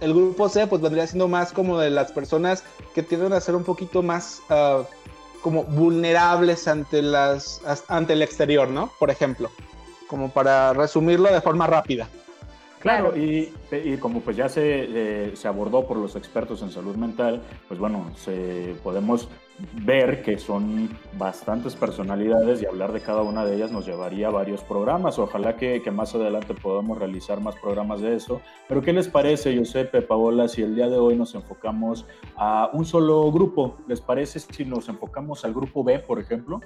el 0.00 0.14
grupo 0.14 0.48
C 0.48 0.66
pues 0.66 0.80
vendría 0.80 1.06
siendo 1.06 1.28
más 1.28 1.52
como 1.52 1.78
de 1.78 1.90
las 1.90 2.12
personas 2.12 2.64
que 2.94 3.02
tienden 3.02 3.32
a 3.32 3.40
ser 3.40 3.54
un 3.54 3.64
poquito 3.64 4.02
más 4.02 4.40
ah, 4.48 4.82
como 5.42 5.64
vulnerables 5.64 6.68
ante 6.68 7.02
las 7.02 7.60
ante 7.88 8.12
el 8.12 8.22
exterior, 8.22 8.68
¿no? 8.68 8.92
Por 8.98 9.10
ejemplo, 9.10 9.50
como 10.08 10.30
para 10.30 10.72
resumirlo 10.72 11.32
de 11.32 11.40
forma 11.40 11.66
rápida. 11.66 12.08
Claro, 12.80 13.16
y, 13.16 13.52
como 14.00 14.20
pues 14.20 14.36
ya 14.36 14.48
se, 14.48 14.62
eh, 14.62 15.36
se, 15.36 15.48
abordó 15.48 15.86
por 15.86 15.96
los 15.96 16.14
expertos 16.14 16.62
en 16.62 16.70
salud 16.70 16.94
mental, 16.94 17.42
pues 17.66 17.80
bueno, 17.80 18.10
se, 18.16 18.76
podemos 18.84 19.28
ver 19.84 20.22
que 20.22 20.38
son 20.38 20.88
bastantes 21.18 21.74
personalidades 21.74 22.62
y 22.62 22.66
hablar 22.66 22.92
de 22.92 23.00
cada 23.00 23.22
una 23.22 23.44
de 23.44 23.56
ellas 23.56 23.72
nos 23.72 23.86
llevaría 23.86 24.28
a 24.28 24.30
varios 24.30 24.62
programas. 24.62 25.18
Ojalá 25.18 25.56
que, 25.56 25.82
que 25.82 25.90
más 25.90 26.14
adelante 26.14 26.54
podamos 26.54 26.98
realizar 26.98 27.40
más 27.40 27.56
programas 27.56 28.00
de 28.00 28.14
eso. 28.14 28.40
Pero 28.68 28.80
¿qué 28.82 28.92
les 28.92 29.08
parece, 29.08 29.52
Giuseppe, 29.52 30.02
Paola, 30.02 30.46
si 30.46 30.62
el 30.62 30.76
día 30.76 30.88
de 30.88 30.98
hoy 30.98 31.16
nos 31.16 31.34
enfocamos 31.34 32.06
a 32.36 32.70
un 32.72 32.84
solo 32.84 33.30
grupo? 33.32 33.76
¿Les 33.88 34.00
parece 34.00 34.38
si 34.38 34.64
nos 34.64 34.88
enfocamos 34.88 35.44
al 35.44 35.52
grupo 35.52 35.82
B, 35.82 35.98
por 35.98 36.20
ejemplo? 36.20 36.60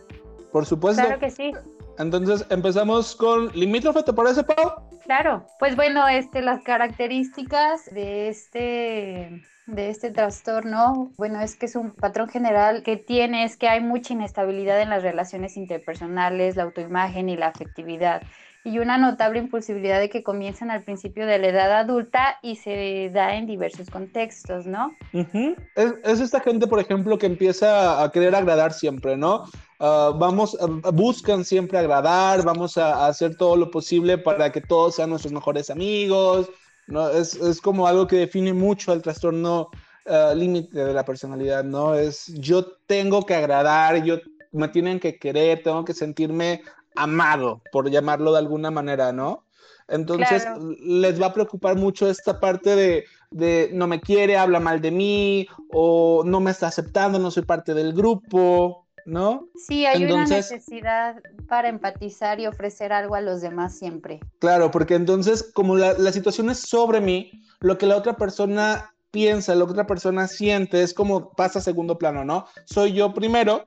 Por 0.52 0.66
supuesto. 0.66 1.02
Claro 1.02 1.18
que 1.18 1.30
sí. 1.30 1.52
Entonces 1.98 2.46
empezamos 2.50 3.16
con 3.16 3.48
limítrofe, 3.52 4.02
¿te 4.02 4.12
parece, 4.12 4.44
Pau? 4.44 4.88
claro. 5.04 5.46
Pues 5.58 5.76
bueno, 5.76 6.06
este, 6.08 6.42
las 6.42 6.62
características 6.62 7.86
de 7.92 8.28
este 8.28 9.42
de 9.66 9.90
este 9.90 10.10
trastorno, 10.10 11.12
bueno, 11.16 11.40
es 11.40 11.56
que 11.56 11.66
es 11.66 11.76
un 11.76 11.92
patrón 11.92 12.28
general 12.28 12.82
que 12.82 12.96
tiene, 12.96 13.44
es 13.44 13.56
que 13.56 13.68
hay 13.68 13.80
mucha 13.80 14.12
inestabilidad 14.12 14.80
en 14.80 14.90
las 14.90 15.02
relaciones 15.02 15.56
interpersonales, 15.56 16.56
la 16.56 16.64
autoimagen 16.64 17.28
y 17.28 17.36
la 17.36 17.46
afectividad, 17.48 18.22
y 18.64 18.78
una 18.78 18.96
notable 18.96 19.40
impulsibilidad 19.40 19.98
de 19.98 20.08
que 20.08 20.22
comienzan 20.22 20.70
al 20.70 20.84
principio 20.84 21.26
de 21.26 21.38
la 21.38 21.48
edad 21.48 21.72
adulta 21.72 22.38
y 22.42 22.56
se 22.56 23.10
da 23.12 23.34
en 23.34 23.46
diversos 23.46 23.90
contextos, 23.90 24.66
¿no? 24.66 24.96
es, 25.12 26.20
esta 26.20 26.40
gente, 26.40 26.66
por 26.66 26.78
ejemplo, 26.78 27.18
que 27.18 27.26
empieza 27.26 28.02
a 28.02 28.12
querer 28.12 28.34
agradar 28.34 28.72
siempre, 28.72 29.16
¿no? 29.16 29.44
Ah, 29.84 30.12
vamos, 30.14 30.56
uh, 30.60 30.92
buscan 30.92 31.44
siempre 31.44 31.76
agradar, 31.76 32.44
vamos 32.44 32.78
a, 32.78 33.06
hacer 33.06 33.36
todo 33.36 33.56
lo 33.56 33.68
posible 33.68 34.16
para 34.16 34.52
que 34.52 34.60
todos 34.60 34.94
sean 34.94 35.10
nuestros 35.10 35.32
mejores 35.32 35.70
amigos, 35.70 36.48
¿no? 36.86 37.08
Es, 37.08 37.34
es 37.34 37.60
como 37.60 37.88
algo 37.88 38.06
que 38.06 38.16
define 38.16 38.52
mucho 38.52 38.92
el 38.92 39.02
trastorno 39.02 39.70
uh, 40.06 40.36
límite 40.36 40.84
de 40.84 40.92
la 40.92 41.04
personalidad, 41.04 41.64
¿no? 41.64 41.96
Es 41.96 42.32
yo 42.34 42.64
tengo 42.86 43.26
que 43.26 43.34
agradar, 43.34 44.04
yo 44.04 44.20
me 44.52 44.68
tienen 44.68 45.00
que 45.00 45.18
querer, 45.18 45.64
tengo 45.64 45.84
que 45.84 45.94
sentirme 45.94 46.62
amado, 46.96 47.62
por 47.72 47.90
llamarlo 47.90 48.32
de 48.32 48.38
alguna 48.38 48.70
manera, 48.70 49.12
¿no? 49.12 49.44
Entonces 49.88 50.46
les 50.80 51.20
va 51.20 51.26
a 51.26 51.34
preocupar 51.34 51.76
mucho 51.76 52.08
esta 52.08 52.40
parte 52.40 52.76
de, 52.76 53.04
de, 53.30 53.70
no 53.72 53.86
me 53.86 54.00
quiere, 54.00 54.36
habla 54.36 54.60
mal 54.60 54.80
de 54.80 54.90
mí, 54.90 55.46
o 55.70 56.22
no 56.24 56.40
me 56.40 56.50
está 56.50 56.68
aceptando, 56.68 57.18
no 57.18 57.30
soy 57.30 57.42
parte 57.42 57.74
del 57.74 57.92
grupo, 57.92 58.86
¿no? 59.04 59.48
Sí, 59.56 59.84
hay 59.84 60.04
una 60.04 60.24
necesidad 60.24 61.16
para 61.48 61.68
empatizar 61.68 62.40
y 62.40 62.46
ofrecer 62.46 62.92
algo 62.92 63.14
a 63.14 63.20
los 63.20 63.40
demás 63.40 63.76
siempre. 63.76 64.20
Claro, 64.38 64.70
porque 64.70 64.94
entonces 64.94 65.50
como 65.52 65.76
la, 65.76 65.94
la 65.94 66.12
situación 66.12 66.50
es 66.50 66.60
sobre 66.60 67.00
mí, 67.00 67.30
lo 67.60 67.78
que 67.78 67.86
la 67.86 67.96
otra 67.96 68.16
persona 68.16 68.94
piensa, 69.10 69.54
lo 69.54 69.66
que 69.66 69.72
otra 69.72 69.86
persona 69.86 70.26
siente, 70.26 70.82
es 70.82 70.94
como 70.94 71.30
pasa 71.30 71.58
a 71.58 71.62
segundo 71.62 71.98
plano, 71.98 72.24
¿no? 72.24 72.46
Soy 72.64 72.92
yo 72.92 73.12
primero 73.12 73.66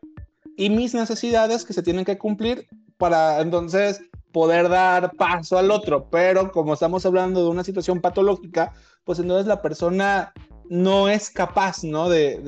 y 0.58 0.70
mis 0.70 0.94
necesidades 0.94 1.66
que 1.66 1.74
se 1.74 1.84
tienen 1.84 2.06
que 2.06 2.18
cumplir 2.18 2.68
para 2.98 3.42
entonces 3.42 4.02
poder 4.32 4.68
dar 4.68 5.12
paso 5.18 5.58
al 5.58 5.72
otro, 5.72 6.10
pero 6.10 6.52
como 6.52 6.74
estamos 6.74 7.06
hablando 7.06 7.44
de 7.44 7.50
una 7.50 7.64
situación 7.64 8.02
patológica, 8.02 8.74
pues 9.06 9.20
entonces 9.20 9.48
la 9.48 9.62
persona 9.62 10.34
no 10.70 11.10
es 11.10 11.30
capaz, 11.30 11.84
¿no? 11.84 12.10
De, 12.10 12.40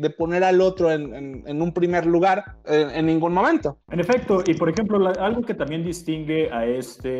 de, 0.00 0.10
poner 0.10 0.44
al 0.44 0.60
otro 0.60 0.90
en, 0.90 1.42
en, 1.46 1.62
un 1.62 1.72
primer 1.72 2.06
lugar 2.06 2.56
en, 2.64 3.06
ningún 3.06 3.32
momento. 3.32 3.78
En 3.90 4.00
efecto, 4.00 4.42
y 4.46 4.54
por 4.54 4.70
ejemplo, 4.70 5.12
algo 5.20 5.42
que 5.42 5.54
también 5.54 5.84
distingue 5.84 6.50
a 6.50 6.64
este... 6.64 7.10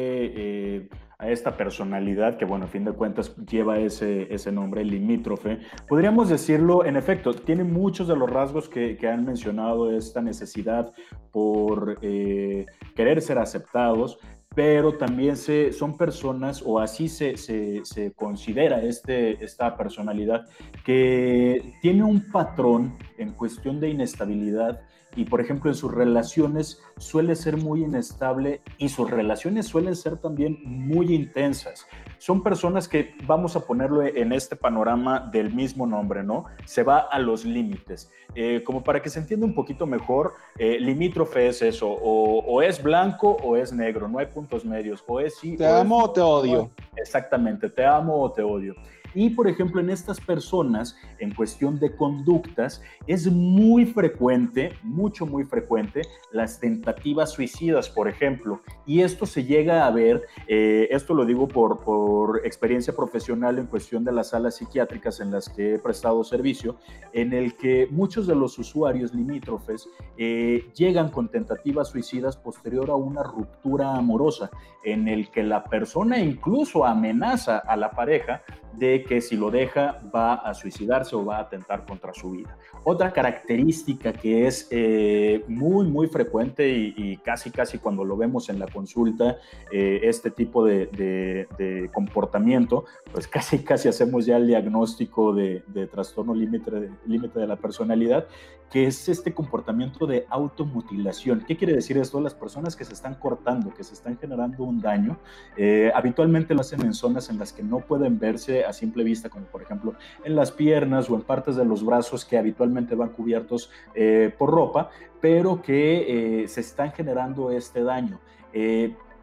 Eh, 0.76 0.88
a 1.18 1.30
esta 1.30 1.56
personalidad 1.56 2.36
que, 2.36 2.44
bueno, 2.44 2.66
a 2.66 2.68
fin 2.68 2.84
de 2.84 2.92
cuentas 2.92 3.34
lleva 3.36 3.78
ese, 3.78 4.32
ese 4.32 4.52
nombre, 4.52 4.84
limítrofe, 4.84 5.60
podríamos 5.88 6.28
decirlo, 6.28 6.84
en 6.84 6.96
efecto, 6.96 7.32
tiene 7.32 7.64
muchos 7.64 8.08
de 8.08 8.16
los 8.16 8.28
rasgos 8.28 8.68
que, 8.68 8.96
que 8.96 9.08
han 9.08 9.24
mencionado, 9.24 9.90
esta 9.90 10.20
necesidad 10.20 10.92
por 11.32 11.98
eh, 12.02 12.66
querer 12.94 13.22
ser 13.22 13.38
aceptados, 13.38 14.18
pero 14.54 14.96
también 14.96 15.36
se, 15.36 15.72
son 15.72 15.96
personas, 15.96 16.62
o 16.64 16.78
así 16.78 17.08
se, 17.08 17.36
se, 17.36 17.84
se, 17.84 18.12
considera 18.12 18.82
este, 18.82 19.42
esta 19.44 19.76
personalidad, 19.76 20.46
que 20.84 21.74
tiene 21.82 22.04
un 22.04 22.30
patrón 22.30 22.96
en 23.18 23.32
cuestión 23.32 23.80
de 23.80 23.90
inestabilidad 23.90 24.80
y 25.16 25.24
por 25.24 25.40
ejemplo 25.40 25.70
en 25.70 25.74
sus 25.74 25.92
relaciones 25.92 26.82
suele 26.98 27.34
ser 27.34 27.56
muy 27.56 27.82
inestable 27.82 28.60
y 28.78 28.90
sus 28.90 29.10
relaciones 29.10 29.66
suelen 29.66 29.96
ser 29.96 30.18
también 30.18 30.58
muy 30.64 31.14
intensas. 31.14 31.86
Son 32.18 32.42
personas 32.42 32.88
que 32.88 33.14
vamos 33.26 33.56
a 33.56 33.60
ponerlo 33.60 34.02
en 34.02 34.32
este 34.32 34.56
panorama 34.56 35.20
del 35.32 35.52
mismo 35.52 35.86
nombre, 35.86 36.22
¿no? 36.22 36.44
Se 36.64 36.82
va 36.82 36.98
a 36.98 37.18
los 37.18 37.44
límites. 37.44 38.10
Eh, 38.34 38.62
como 38.64 38.82
para 38.82 39.00
que 39.00 39.08
se 39.08 39.18
entienda 39.18 39.46
un 39.46 39.54
poquito 39.54 39.86
mejor, 39.86 40.34
eh, 40.58 40.78
limítrofe 40.78 41.48
es 41.48 41.62
eso, 41.62 41.88
o, 41.88 42.62
es 42.62 42.82
blanco 42.82 43.36
o 43.42 43.56
es 43.56 43.72
negro, 43.72 44.08
no 44.08 44.18
hay 44.18 44.26
puntos 44.26 44.64
medios, 44.64 45.02
o 45.06 45.20
es 45.20 45.38
sí. 45.38 45.56
Te 45.56 45.66
amo 45.66 46.04
o 46.04 46.10
te 46.10 46.20
odio. 46.20 46.70
Exactamente, 46.96 47.70
te 47.70 47.84
amo 47.84 48.20
o 48.20 48.32
te 48.32 48.42
odio. 48.42 48.74
Y, 49.16 49.30
por 49.30 49.48
ejemplo, 49.48 49.80
en 49.80 49.88
estas 49.88 50.20
personas, 50.20 50.94
en 51.18 51.34
cuestión 51.34 51.80
de 51.80 51.96
conductas, 51.96 52.82
es 53.06 53.26
muy 53.26 53.86
frecuente, 53.86 54.74
mucho, 54.82 55.24
muy 55.24 55.44
frecuente, 55.44 56.02
las 56.32 56.60
tentativas 56.60 57.32
suicidas, 57.32 57.88
por 57.88 58.08
ejemplo. 58.08 58.60
Y 58.84 59.00
esto 59.00 59.24
se 59.24 59.44
llega 59.44 59.86
a 59.86 59.90
ver, 59.90 60.26
eh, 60.46 60.88
esto 60.90 61.14
lo 61.14 61.24
digo 61.24 61.48
por, 61.48 61.80
por 61.80 62.44
experiencia 62.44 62.94
profesional 62.94 63.58
en 63.58 63.64
cuestión 63.66 64.04
de 64.04 64.12
las 64.12 64.28
salas 64.28 64.56
psiquiátricas 64.56 65.18
en 65.20 65.30
las 65.30 65.48
que 65.48 65.76
he 65.76 65.78
prestado 65.78 66.22
servicio, 66.22 66.76
en 67.14 67.32
el 67.32 67.56
que 67.56 67.88
muchos 67.90 68.26
de 68.26 68.34
los 68.34 68.58
usuarios 68.58 69.14
limítrofes 69.14 69.88
eh, 70.18 70.70
llegan 70.74 71.10
con 71.10 71.30
tentativas 71.30 71.88
suicidas 71.88 72.36
posterior 72.36 72.90
a 72.90 72.96
una 72.96 73.22
ruptura 73.22 73.96
amorosa, 73.96 74.50
en 74.84 75.08
el 75.08 75.30
que 75.30 75.42
la 75.42 75.64
persona 75.64 76.18
incluso 76.18 76.84
amenaza 76.84 77.58
a 77.58 77.76
la 77.76 77.92
pareja 77.92 78.42
de 78.78 79.04
que 79.04 79.20
si 79.20 79.36
lo 79.36 79.50
deja 79.50 80.00
va 80.14 80.34
a 80.34 80.54
suicidarse 80.54 81.16
o 81.16 81.24
va 81.24 81.38
a 81.38 81.40
atentar 81.40 81.86
contra 81.86 82.12
su 82.12 82.30
vida. 82.30 82.56
Otra 82.84 83.12
característica 83.12 84.12
que 84.12 84.46
es 84.46 84.68
eh, 84.70 85.44
muy, 85.48 85.86
muy 85.86 86.06
frecuente 86.08 86.68
y, 86.68 87.16
casi, 87.18 87.50
casi 87.50 87.78
cuando 87.78 88.04
lo 88.04 88.16
vemos 88.16 88.48
en 88.48 88.58
la 88.58 88.66
consulta, 88.66 89.38
eh, 89.72 90.00
este 90.04 90.30
tipo 90.30 90.64
de, 90.64 91.88
comportamiento, 91.92 92.84
pues 93.12 93.26
casi, 93.36 93.60
casi 93.60 93.88
hacemos 93.88 94.26
ya 94.26 94.36
el 94.36 94.46
diagnóstico 94.46 95.32
de, 95.32 95.62
trastorno 95.90 96.34
límite 96.34 96.90
límite 97.06 97.38
de 97.38 97.46
la 97.46 97.56
personalidad, 97.56 98.26
que 98.70 98.86
es 98.86 99.08
este 99.08 99.32
comportamiento 99.32 100.06
de 100.06 100.26
automutilación. 100.28 101.44
¿Qué 101.46 101.56
quiere 101.56 101.74
decir 101.74 101.98
esto? 101.98 102.20
Las 102.20 102.34
personas 102.34 102.74
que 102.74 102.84
se 102.84 102.94
están 102.94 103.14
cortando, 103.14 103.72
que 103.72 103.84
se 103.84 103.94
están 103.94 104.18
generando 104.18 104.64
un 104.64 104.80
daño, 104.80 105.18
eh, 105.56 105.92
habitualmente 105.94 106.54
lo 106.54 106.60
hacen 106.60 106.82
en 106.82 106.94
zonas 106.94 107.30
en 107.30 107.38
las 107.38 107.52
que 107.52 107.62
no 107.62 107.78
pueden 107.80 108.18
verse 108.18 108.64
a 108.64 108.72
simple 108.72 109.04
vista, 109.04 109.28
como 109.28 109.46
por 109.46 109.62
ejemplo 109.62 109.94
en 110.24 110.34
las 110.34 110.50
piernas 110.50 111.08
o 111.10 111.14
en 111.14 111.22
partes 111.22 111.56
de 111.56 111.64
los 111.64 111.84
brazos 111.84 112.24
que 112.24 112.38
habitualmente 112.38 112.94
van 112.94 113.10
cubiertos 113.10 113.70
eh, 113.94 114.34
por 114.36 114.50
ropa, 114.50 114.90
pero 115.20 115.62
que 115.62 116.42
eh, 116.42 116.48
se 116.48 116.60
están 116.60 116.92
generando 116.92 117.50
este 117.50 117.82
daño 117.82 118.20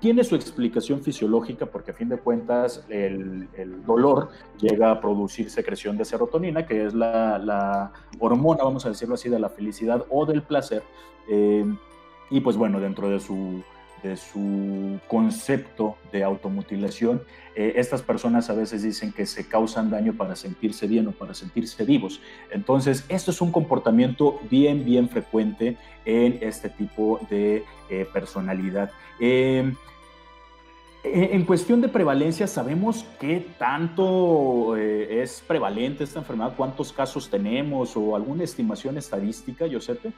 tiene 0.04 0.26
su 0.26 0.36
explicación 0.36 1.02
fisiológica 1.02 1.66
porque 1.66 1.92
a 1.92 1.94
fin 1.94 2.10
de 2.10 2.18
cuentas 2.18 2.86
el, 2.90 3.48
dolor 3.86 4.32
llega 4.60 4.92
a 4.92 5.00
producir 5.00 5.50
secreción 5.50 5.98
de 5.98 6.04
serotonina, 6.04 6.66
que 6.66 6.86
es 6.86 6.94
la, 6.94 7.94
hormona, 8.20 8.66
vamos 8.66 8.86
a 8.86 8.90
decirlo 8.90 9.16
así, 9.16 9.30
de 9.30 9.40
la 9.40 9.48
felicidad 9.48 10.04
o 10.10 10.26
del 10.26 10.44
placer. 10.44 10.84
Eh, 11.30 11.64
y 12.30 12.42
pues 12.42 12.58
bueno, 12.58 12.82
dentro 12.82 13.08
de 13.08 13.22
su, 13.22 13.64
de 14.04 14.18
su 14.18 15.00
concepto 15.08 15.96
de 16.12 16.26
automutilación, 16.26 17.22
eh, 17.56 17.76
estas 17.78 18.02
personas 18.02 18.50
a 18.50 18.56
veces 18.56 18.84
dicen 18.84 19.14
que 19.14 19.26
se 19.26 19.48
causan 19.48 19.90
daño 19.90 20.12
para 20.18 20.36
sentirse 20.36 20.86
bien 20.86 21.08
o 21.08 21.12
para 21.14 21.34
sentirse 21.34 21.86
vivos. 21.86 22.20
Entonces, 22.52 23.06
esto 23.08 23.32
es 23.32 23.40
un 23.40 23.54
comportamiento 23.54 24.42
bien, 24.52 24.84
bien 24.84 25.08
frecuente 25.08 25.78
en 26.04 26.40
este 26.42 26.68
tipo 26.68 27.22
de 27.30 27.64
eh, 27.90 28.06
personalidad. 28.12 28.92
En 31.04 31.44
cuestión 31.44 31.82
de 31.82 31.90
prevalencia, 31.90 32.48
¿sabemos 32.48 33.06
qué 33.20 33.46
tanto 33.60 34.78
eh, 34.78 35.22
es 35.22 35.44
prevalente 35.46 36.06
esta 36.06 36.20
enfermedad? 36.20 36.54
¿Cuántos 36.56 36.94
casos 36.94 37.30
tenemos 37.30 37.98
o 37.98 38.16
alguna 38.16 38.46
estimación 38.46 38.98
estadística, 38.98 39.68
Giuseppe? 39.68 40.14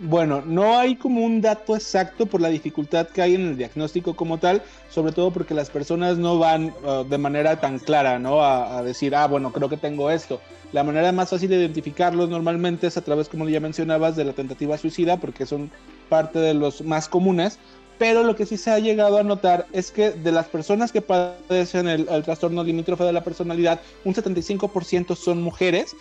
Bueno, 0.00 0.42
no 0.44 0.78
hay 0.78 0.96
como 0.96 1.24
un 1.24 1.40
dato 1.40 1.74
exacto 1.74 2.26
por 2.26 2.42
la 2.42 2.50
dificultad 2.50 3.08
que 3.08 3.22
hay 3.22 3.34
en 3.34 3.48
el 3.48 3.56
diagnóstico 3.56 4.14
como 4.14 4.38
tal, 4.38 4.62
sobre 4.90 5.12
todo 5.12 5.32
porque 5.32 5.54
las 5.54 5.70
personas 5.70 6.18
no 6.18 6.38
van 6.38 6.74
uh, 6.84 7.04
de 7.04 7.18
manera 7.18 7.58
tan 7.58 7.78
clara, 7.78 8.18
¿no? 8.18 8.42
A, 8.42 8.78
a, 8.78 8.82
decir, 8.82 9.16
ah, 9.16 9.26
bueno, 9.26 9.50
creo 9.50 9.68
que 9.70 9.78
tengo 9.78 10.10
esto. 10.10 10.40
La 10.72 10.84
manera 10.84 11.10
más 11.10 11.30
fácil 11.30 11.48
de 11.48 11.56
identificarlos 11.56 12.28
normalmente 12.28 12.86
es 12.86 12.96
a 12.98 13.02
través, 13.02 13.28
como 13.28 13.48
ya 13.48 13.58
mencionabas, 13.58 14.14
de 14.14 14.24
la 14.24 14.34
tentativa 14.34 14.76
suicida, 14.76 15.16
porque 15.16 15.46
son 15.46 15.70
parte 16.08 16.38
de 16.38 16.54
los 16.54 16.82
más 16.82 17.08
comunes, 17.08 17.58
pero 17.98 18.22
lo 18.22 18.36
que 18.36 18.46
sí 18.46 18.56
se 18.56 18.70
ha 18.70 18.78
llegado 18.78 19.18
a 19.18 19.22
notar 19.22 19.66
es 19.72 19.90
que 19.90 20.10
de 20.10 20.32
las 20.32 20.46
personas 20.46 20.92
que 20.92 21.02
padecen 21.02 21.88
el, 21.88 22.06
trastorno 22.22 22.62
limítrofe 22.62 23.04
de 23.04 23.12
la 23.12 23.24
personalidad, 23.24 23.80
un 24.04 24.14
75% 24.14 25.16
son 25.16 25.42
mujeres 25.42 25.96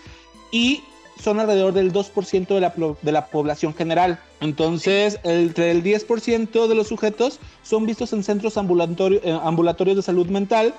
y 0.52 0.82
son 1.22 1.40
alrededor 1.40 1.74
del 1.74 1.92
2% 1.92 2.48
de 2.48 2.62
la, 2.62 2.74
de 3.02 3.12
la 3.12 3.26
población 3.28 3.74
general. 3.74 4.20
Entonces, 4.40 5.20
entre 5.24 5.72
el 5.72 5.84
10% 5.84 6.68
de 6.68 6.76
los 6.76 6.88
sujetos 6.88 7.40
son 7.64 7.88
vistos 7.88 8.14
en 8.14 8.24
centros 8.24 8.56
eh, 8.56 9.40
ambulatorios 9.44 9.96
de 9.98 10.04
salud 10.04 10.28
mental 10.28 10.76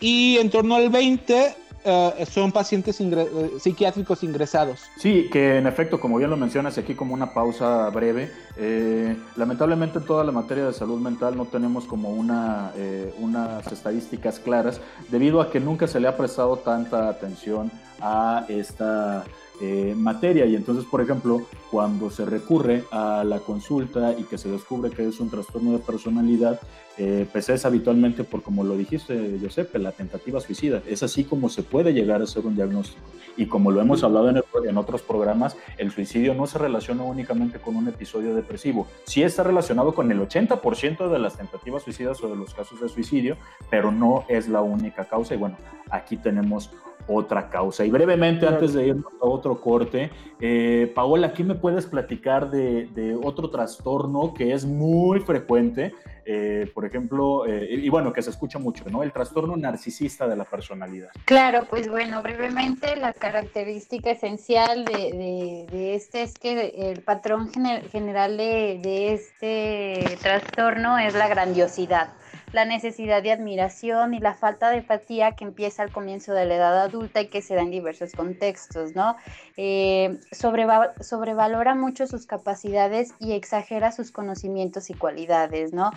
y 0.00 0.36
en 0.36 0.50
torno 0.50 0.76
al 0.76 0.92
20% 0.92 1.54
eh, 1.82 2.26
son 2.30 2.52
pacientes 2.52 3.00
eh, 3.00 3.50
psiquiátricos 3.58 4.22
ingresados. 4.22 4.80
Sí, 4.98 5.28
que 5.32 5.56
en 5.56 5.66
efecto, 5.66 5.98
como 5.98 6.18
bien 6.18 6.28
lo 6.28 6.36
mencionas 6.36 6.76
aquí 6.76 6.94
como 6.94 7.14
una 7.14 7.32
pausa 7.32 7.88
breve, 7.88 8.30
eh, 8.56 9.16
lamentablemente 9.36 9.98
en 9.98 10.04
toda 10.04 10.22
la 10.22 10.32
materia 10.32 10.66
de 10.66 10.72
salud 10.74 11.00
mental 11.00 11.36
no 11.36 11.46
tenemos 11.46 11.86
como 11.86 12.10
una, 12.10 12.72
unas 13.18 13.66
estadísticas 13.72 14.38
claras 14.38 14.80
debido 15.08 15.40
a 15.40 15.50
que 15.50 15.60
nunca 15.60 15.86
se 15.86 16.00
le 16.00 16.08
ha 16.08 16.16
prestado 16.16 16.58
tanta 16.58 17.08
atención 17.08 17.70
a 18.00 18.44
esta 18.48 19.24
eh, 19.60 19.94
materia. 19.96 20.46
Y 20.46 20.56
entonces, 20.56 20.84
por 20.84 21.00
ejemplo, 21.00 21.42
cuando 21.70 22.10
se 22.10 22.24
recurre 22.24 22.84
a 22.90 23.24
la 23.24 23.40
consulta 23.40 24.14
y 24.18 24.24
que 24.24 24.38
se 24.38 24.50
descubre 24.50 24.90
que 24.90 25.06
es 25.06 25.20
un 25.20 25.30
trastorno 25.30 25.72
de 25.72 25.78
personalidad, 25.78 26.60
eh, 26.96 27.26
pues 27.30 27.48
es 27.48 27.64
habitualmente 27.64 28.24
por, 28.24 28.42
como 28.42 28.64
lo 28.64 28.76
dijiste, 28.76 29.38
Giuseppe, 29.38 29.78
la 29.78 29.92
tentativa 29.92 30.40
suicida. 30.40 30.82
Es 30.86 31.02
así 31.02 31.24
como 31.24 31.48
se 31.48 31.62
puede 31.62 31.92
llegar 31.92 32.20
a 32.20 32.24
hacer 32.24 32.44
un 32.46 32.56
diagnóstico. 32.56 33.00
Y 33.36 33.46
como 33.46 33.70
lo 33.70 33.80
hemos 33.80 34.02
hablado 34.02 34.28
en, 34.28 34.42
en 34.68 34.76
otros 34.76 35.02
programas, 35.02 35.56
el 35.78 35.90
suicidio 35.90 36.34
no 36.34 36.46
se 36.46 36.58
relaciona 36.58 37.04
únicamente 37.04 37.58
con 37.58 37.76
un 37.76 37.88
episodio 37.88 38.34
depresivo. 38.34 38.86
Sí 39.04 39.22
está 39.22 39.42
relacionado 39.42 39.94
con 39.94 40.10
el 40.10 40.20
80% 40.20 41.10
de 41.10 41.18
las 41.18 41.36
tentativas 41.36 41.82
suicidas 41.82 42.22
o 42.22 42.28
de 42.28 42.36
los 42.36 42.54
casos 42.54 42.80
de 42.80 42.88
suicidio, 42.88 43.36
pero 43.70 43.92
no 43.92 44.24
es 44.28 44.48
la 44.48 44.60
única 44.60 45.04
causa. 45.04 45.34
Y 45.34 45.38
bueno, 45.38 45.56
aquí 45.90 46.16
tenemos 46.16 46.70
otra 47.10 47.48
causa. 47.48 47.84
Y 47.84 47.90
brevemente, 47.90 48.46
antes 48.46 48.72
de 48.72 48.88
irnos 48.88 49.12
a 49.20 49.26
otro 49.26 49.60
corte, 49.60 50.10
eh, 50.40 50.90
Paola, 50.94 51.28
¿aquí 51.28 51.42
me 51.42 51.54
puedes 51.54 51.86
platicar 51.86 52.50
de, 52.50 53.18
otro 53.22 53.50
trastorno 53.50 54.32
que 54.34 54.52
es 54.52 54.64
muy 54.64 55.20
frecuente? 55.20 55.92
Eh, 56.24 56.70
por 56.72 56.84
ejemplo, 56.84 57.44
eh, 57.46 57.66
y 57.70 57.88
bueno, 57.88 58.12
que 58.12 58.22
se 58.22 58.30
escucha 58.30 58.58
mucho, 58.58 58.84
¿no? 58.88 59.02
El 59.02 59.10
trastorno 59.10 59.56
narcisista 59.56 60.28
de 60.28 60.36
la 60.36 60.44
personalidad. 60.44 61.08
Claro, 61.24 61.66
pues 61.68 61.88
bueno, 61.88 62.22
brevemente 62.22 62.94
la 62.96 63.12
característica 63.12 64.10
esencial 64.10 64.84
de, 64.84 65.94
este 65.94 66.22
es 66.22 66.38
que 66.38 66.92
el 66.92 67.02
patrón 67.02 67.50
general 67.90 68.36
de 68.36 69.12
este 69.12 70.18
trastorno 70.22 70.98
es 70.98 71.14
la 71.14 71.26
grandiosidad 71.26 72.12
la 72.52 72.64
necesidad 72.64 73.22
de 73.22 73.32
admiración 73.32 74.14
y 74.14 74.18
la 74.18 74.34
falta 74.34 74.70
de 74.70 74.78
empatía 74.78 75.32
que 75.32 75.44
empieza 75.44 75.82
al 75.82 75.92
comienzo 75.92 76.32
de 76.32 76.46
la 76.46 76.56
edad 76.56 76.82
adulta 76.82 77.20
y 77.20 77.28
que 77.28 77.42
se 77.42 77.54
da 77.54 77.62
en 77.62 77.70
diversos 77.70 78.12
contextos, 78.12 78.94
¿no? 78.94 79.16
Eh, 79.56 80.18
sobrevalora 80.32 81.74
mucho 81.74 82.06
sus 82.06 82.26
capacidades 82.26 83.14
y 83.18 83.32
exagera 83.32 83.92
sus 83.92 84.10
conocimientos 84.10 84.90
y 84.90 84.94
cualidades, 84.94 85.72
¿no? 85.72 85.90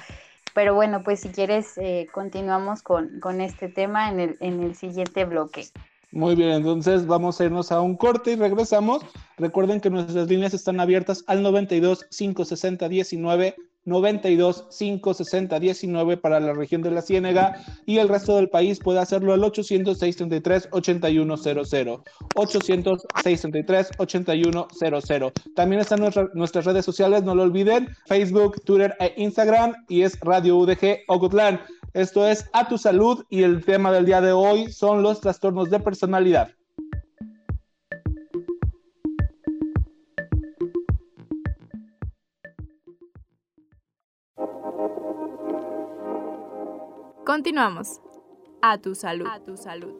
Pero 0.53 0.75
bueno, 0.75 1.03
pues 1.03 1.21
si 1.21 1.29
quieres, 1.29 1.77
eh, 1.77 2.07
continuamos 2.11 2.83
con, 2.83 3.19
con, 3.19 3.41
este 3.41 3.69
tema 3.69 4.09
en 4.09 4.19
el, 4.19 4.37
en 4.39 4.61
el 4.61 4.75
siguiente 4.75 5.25
bloque. 5.25 5.65
Muy 6.11 6.35
bien, 6.35 6.51
entonces 6.51 7.07
vamos 7.07 7.41
a 7.41 7.45
irnos 7.45 7.71
a 7.71 7.81
un 7.81 7.97
corte 7.97 8.33
y 8.33 8.35
regresamos. 8.35 9.03
Recuerden 9.37 9.81
que 9.81 9.89
nuestras 9.89 10.27
líneas 10.27 10.53
están 10.53 10.79
abiertas 10.79 11.23
al 11.25 11.41
92 11.41 12.05
560 12.15 12.87
19 12.87 13.55
92 13.85 14.67
560 14.69 15.59
19 15.59 16.17
para 16.17 16.39
la 16.39 16.53
región 16.53 16.81
de 16.81 16.91
la 16.91 17.01
Ciénega 17.01 17.61
y 17.85 17.97
el 17.97 18.09
resto 18.09 18.35
del 18.35 18.49
país 18.49 18.79
puede 18.79 18.99
hacerlo 18.99 19.33
al 19.33 19.43
800 19.43 19.97
633 19.97 20.69
8100 20.71 22.01
800 22.35 23.01
633 23.23 23.91
8100 23.97 25.33
también 25.55 25.81
están 25.81 25.99
nuestras 26.33 26.65
redes 26.65 26.85
sociales 26.85 27.23
no 27.23 27.35
lo 27.35 27.43
olviden 27.43 27.89
Facebook 28.07 28.61
Twitter 28.63 28.95
e 28.99 29.13
Instagram 29.17 29.73
y 29.87 30.01
es 30.01 30.19
Radio 30.21 30.57
UDG 30.57 30.99
Ocotlán. 31.07 31.59
Esto 31.93 32.27
es 32.27 32.49
a 32.53 32.67
tu 32.67 32.77
salud 32.77 33.23
y 33.29 33.43
el 33.43 33.63
tema 33.63 33.91
del 33.91 34.05
día 34.05 34.21
de 34.21 34.31
hoy 34.31 34.71
son 34.71 35.03
los 35.03 35.21
trastornos 35.21 35.69
de 35.69 35.79
personalidad 35.79 36.49
Continuamos. 47.25 48.01
A 48.61 48.77
tu 48.79 48.95
salud. 48.95 49.25
A 49.25 49.39
tu 49.39 49.55
salud. 49.55 49.93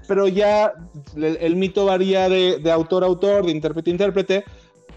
Pero 0.06 0.28
ya 0.28 0.72
el, 1.16 1.56
mito 1.56 1.86
varía 1.86 2.28
de, 2.28 2.60
autor 2.70 3.04
a 3.04 3.06
autor, 3.06 3.46
de 3.46 3.52
intérprete 3.52 3.90
a 3.90 3.92
intérprete, 3.92 4.44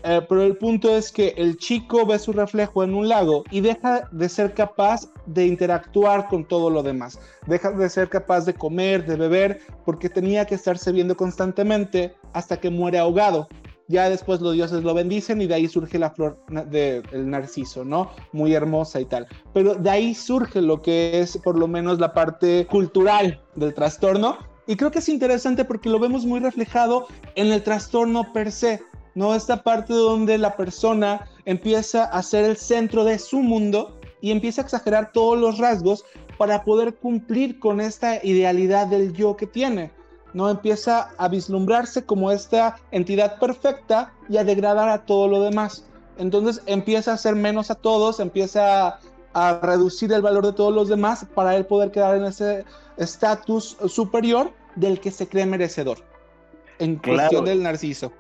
eh, 0.06 0.22
pero 0.28 0.44
el 0.44 0.58
punto 0.58 0.96
es 0.96 1.12
que 1.12 1.34
el 1.38 1.56
chico 1.58 2.06
ve 2.06 2.20
su 2.20 2.34
reflejo 2.34 2.84
en 2.84 2.94
un 2.94 3.08
lago 3.08 3.46
y 3.52 3.62
deja 3.62 4.10
de 4.12 4.28
ser 4.28 4.54
capaz 4.54 5.08
de 5.26 5.46
interactuar 5.46 6.28
con 6.28 6.46
todo 6.46 6.70
lo 6.70 6.84
demás. 6.84 7.20
Deja 7.48 7.72
de 7.72 7.90
ser 7.90 8.10
capaz 8.10 8.46
de 8.46 8.54
comer, 8.54 9.06
de 9.06 9.16
beber, 9.16 9.62
porque 9.86 10.10
tenía 10.10 10.46
que 10.46 10.56
estarse 10.56 10.92
viendo 10.92 11.16
constantemente 11.16 12.14
hasta 12.34 12.58
que 12.58 12.70
muere 12.70 13.00
ahogado 13.00 13.48
ya 13.88 14.10
después 14.10 14.42
los 14.42 14.54
dioses 14.54 14.84
lo 14.84 14.94
bendicen 14.94 15.42
y 15.42 15.48
de 15.48 15.56
ahí 15.56 15.68
surge 15.68 16.00
la 16.00 16.12
flor 16.12 16.40
del 16.70 17.30
narciso, 17.30 17.84
¿no? 17.84 18.12
Muy 18.32 18.54
hermosa 18.54 19.00
y 19.02 19.06
tal. 19.06 19.28
Pero 19.54 19.76
de 19.76 19.90
ahí 19.90 20.16
surge 20.16 20.62
lo 20.62 20.82
que 20.82 21.20
es 21.20 21.38
por 21.38 21.58
lo 21.58 21.68
menos 21.68 22.00
la 22.00 22.14
parte 22.14 22.66
cultural 22.70 23.42
del 23.56 23.74
trastorno. 23.74 24.38
Y 24.68 24.78
creo 24.78 24.92
que 24.92 25.00
es 25.00 25.10
interesante 25.10 25.66
porque 25.66 25.90
lo 25.90 26.00
vemos 26.00 26.26
muy 26.26 26.40
reflejado 26.40 27.08
en 27.36 27.52
el 27.52 27.62
trastorno 27.64 28.32
per 28.32 28.52
se, 28.52 28.82
¿no? 29.16 29.36
Esta 29.36 29.62
parte 29.62 29.94
donde 29.94 30.38
la 30.38 30.56
persona 30.56 31.28
empieza 31.46 32.06
a 32.06 32.24
ser 32.24 32.46
el 32.46 32.56
centro 32.56 33.04
de 33.04 33.20
su 33.20 33.40
mundo 33.40 34.00
y 34.22 34.32
empieza 34.32 34.62
a 34.62 34.64
exagerar 34.64 35.12
todos 35.12 35.38
los 35.38 35.58
rasgos 35.58 36.06
para 36.38 36.64
poder 36.64 36.96
cumplir 36.96 37.60
con 37.60 37.82
esta 37.82 38.24
idealidad 38.26 38.88
del 38.88 39.12
yo 39.14 39.36
que 39.36 39.46
tiene 39.46 39.92
no 40.34 40.50
empieza 40.50 41.10
a 41.18 41.28
vislumbrarse 41.28 42.06
como 42.06 42.32
esta 42.32 42.78
entidad 42.92 43.40
perfecta 43.40 44.14
y 44.30 44.38
a 44.38 44.44
degradar 44.44 44.90
a 44.90 45.06
todo 45.06 45.28
lo 45.28 45.42
demás. 45.42 45.86
Entonces 46.18 46.62
empieza 46.66 47.12
a 47.12 47.14
hacer 47.16 47.36
menos 47.36 47.72
a 47.72 47.76
todos, 47.76 48.20
empieza 48.20 49.00
a 49.34 49.60
reducir 49.62 50.12
el 50.14 50.22
valor 50.22 50.46
de 50.46 50.54
todos 50.54 50.74
los 50.74 50.90
demás 50.90 51.26
para 51.34 51.56
él 51.56 51.66
poder 51.66 51.92
quedar 51.92 52.16
en 52.16 52.26
ese 52.26 52.66
estatus 52.98 53.78
superior 53.88 54.52
del 54.76 55.00
que 55.00 55.12
se 55.12 55.28
cree 55.28 55.46
merecedor. 55.46 55.98
En 56.80 56.98
cuestión 56.98 57.46
del 57.46 57.64
narciso. 57.64 58.12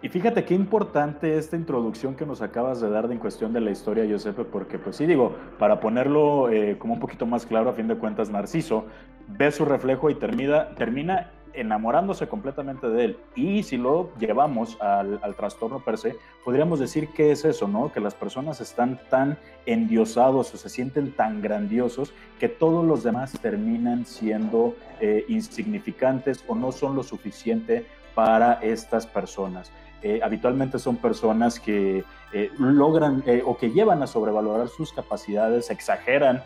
Y 0.00 0.08
fíjate 0.08 0.44
qué 0.44 0.54
importante 0.54 1.36
esta 1.36 1.56
introducción 1.56 2.14
que 2.14 2.24
nos 2.24 2.40
acabas 2.40 2.80
de 2.80 2.88
dar 2.88 3.08
de 3.08 3.14
en 3.14 3.20
cuestión 3.20 3.52
de 3.52 3.60
la 3.60 3.72
historia, 3.72 4.04
Giuseppe, 4.04 4.44
porque 4.44 4.78
pues 4.78 4.96
sí 4.96 5.06
digo, 5.06 5.34
para 5.58 5.80
ponerlo 5.80 6.50
eh, 6.50 6.78
como 6.78 6.94
un 6.94 7.00
poquito 7.00 7.26
más 7.26 7.46
claro, 7.46 7.70
a 7.70 7.72
fin 7.72 7.88
de 7.88 7.96
cuentas, 7.96 8.30
Narciso 8.30 8.84
ve 9.26 9.50
su 9.50 9.64
reflejo 9.64 10.08
y 10.08 10.14
termina, 10.14 10.74
termina 10.76 11.32
enamorándose 11.60 12.28
completamente 12.28 12.88
de 12.88 13.04
él. 13.04 13.18
Y 13.34 13.62
si 13.62 13.76
lo 13.76 14.10
llevamos 14.18 14.76
al, 14.80 15.20
al, 15.22 15.34
trastorno 15.34 15.80
per 15.80 15.98
se, 15.98 16.16
podríamos 16.44 16.78
decir 16.80 17.08
que 17.08 17.32
es 17.32 17.44
eso, 17.44 17.68
¿no? 17.68 17.92
Que 17.92 18.00
las 18.00 18.14
personas 18.14 18.60
están 18.60 19.00
tan 19.10 19.38
endiosados 19.66 20.54
o 20.54 20.56
se 20.56 20.68
sienten 20.68 21.12
tan 21.12 21.42
grandiosos 21.42 22.12
que 22.38 22.48
todos 22.48 22.84
los 22.84 23.02
demás 23.02 23.32
terminan 23.40 24.06
siendo 24.06 24.74
eh, 25.00 25.24
insignificantes 25.28 26.44
o 26.48 26.54
no 26.54 26.72
son 26.72 26.96
lo 26.96 27.02
suficiente 27.02 27.86
para 28.14 28.54
estas 28.54 29.06
personas. 29.06 29.70
Eh, 30.02 30.20
habitualmente 30.22 30.78
son 30.78 30.96
personas 30.96 31.58
que 31.58 32.04
eh, 32.32 32.50
logran 32.58 33.24
o 33.44 33.56
que 33.56 33.70
llevan 33.70 34.02
a 34.02 34.06
sobrevalorar 34.06 34.68
sus 34.68 34.92
capacidades, 34.92 35.70
exageran 35.70 36.42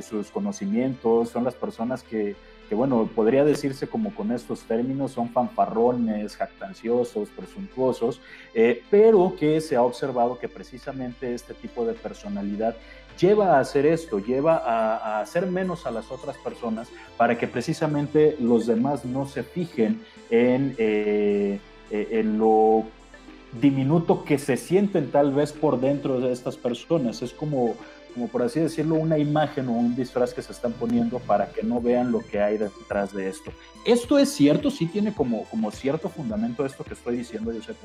sus 0.00 0.30
conocimientos, 0.30 1.30
son 1.30 1.42
las 1.42 1.56
personas 1.56 2.04
que, 2.04 2.36
que, 2.68 2.74
bueno, 2.74 3.08
podría 3.14 3.44
decirse 3.44 3.86
como 3.86 4.14
con 4.14 4.32
estos 4.32 4.60
términos, 4.62 5.12
son 5.12 5.30
fanfarrones, 5.30 6.36
jactanciosos, 6.36 7.28
presuntuosos, 7.30 8.20
pero 8.90 9.34
que 9.38 9.60
se 9.60 9.76
ha 9.76 9.82
observado 9.82 10.38
que 10.38 10.48
precisamente 10.48 11.34
este 11.34 11.54
tipo 11.54 11.84
de 11.84 11.94
personalidad 11.94 12.76
lleva 13.18 13.56
a 13.56 13.60
hacer 13.60 13.86
esto, 13.86 14.18
lleva 14.18 14.56
a, 14.56 15.20
hacer 15.20 15.46
menos 15.46 15.86
a 15.86 15.90
las 15.90 16.10
otras 16.10 16.36
personas 16.38 16.88
para 17.16 17.38
que 17.38 17.46
precisamente 17.46 18.36
los 18.40 18.66
demás 18.66 19.04
no 19.04 19.26
se 19.26 19.42
fijen 19.42 20.02
en 20.30 20.74
eh, 21.90 22.08
en 22.10 22.38
lo 22.38 22.84
diminuto 23.60 24.24
que 24.24 24.38
se 24.38 24.56
sienten 24.56 25.10
tal 25.12 25.32
vez 25.32 25.52
por 25.52 25.80
dentro 25.80 26.20
de 26.20 26.32
estas 26.32 26.56
personas. 26.56 27.22
Es 27.22 27.32
como, 27.32 27.76
como 28.16 28.28
por 28.28 28.42
así 28.42 28.60
decirlo, 28.60 28.94
una 28.94 29.18
imagen 29.18 29.68
o 29.68 29.72
un 29.72 29.94
disfraz 29.94 30.32
que 30.32 30.40
se 30.40 30.50
están 30.50 30.72
poniendo 30.72 31.18
para 31.18 31.52
que 31.52 31.62
no 31.62 31.82
vean 31.82 32.10
lo 32.10 32.20
que 32.20 32.40
hay 32.40 32.56
detrás 32.56 33.12
de 33.12 33.28
esto. 33.28 33.52
¿Esto 33.84 34.18
es 34.18 34.32
cierto? 34.32 34.70
¿Sí 34.70 34.86
tiene 34.86 35.12
como, 35.12 35.44
como 35.44 35.70
cierto 35.70 36.08
fundamento 36.08 36.64
esto 36.64 36.82
que 36.82 36.94
estoy 36.94 37.18
diciendo, 37.18 37.52
Josep? 37.54 37.76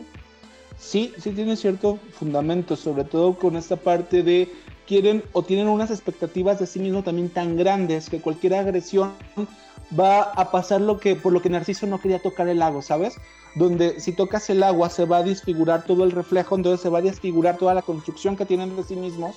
Sí, 0.80 1.14
sí 1.18 1.32
tiene 1.32 1.58
cierto 1.58 2.00
fundamento, 2.14 2.78
sobre 2.78 3.04
todo 3.04 3.38
con 3.38 3.58
esta 3.58 3.76
parte 3.76 4.24
de 4.24 4.50
quieren 4.88 5.22
o 5.34 5.44
tienen 5.44 5.68
unas 5.68 5.92
expectativas 5.92 6.60
de 6.60 6.66
sí 6.66 6.80
mismo 6.80 7.04
también 7.04 7.28
tan 7.28 7.58
grandes 7.58 8.10
que 8.10 8.22
cualquier 8.22 8.54
agresión 8.54 9.12
va 10.00 10.22
a 10.22 10.50
pasar 10.50 10.80
lo 10.80 10.98
que 10.98 11.18
por 11.18 11.34
lo 11.34 11.42
que 11.42 11.50
Narciso 11.50 11.88
no 11.88 12.00
quería 12.00 12.22
tocar 12.22 12.48
el 12.48 12.60
lago, 12.60 12.82
¿sabes? 12.82 13.18
donde 13.56 14.00
si 14.00 14.14
tocas 14.14 14.50
el 14.50 14.64
agua 14.64 14.90
se 14.90 15.06
va 15.06 15.18
a 15.18 15.24
disfigurar 15.24 15.84
todo 15.84 16.04
el 16.04 16.12
reflejo, 16.12 16.56
entonces 16.56 16.82
se 16.82 16.90
va 16.90 17.00
a 17.00 17.02
desfigurar 17.02 17.58
toda 17.58 17.74
la 17.74 17.82
construcción 17.82 18.36
que 18.36 18.46
tienen 18.46 18.76
de 18.76 18.84
sí 18.84 18.96
mismos 18.96 19.36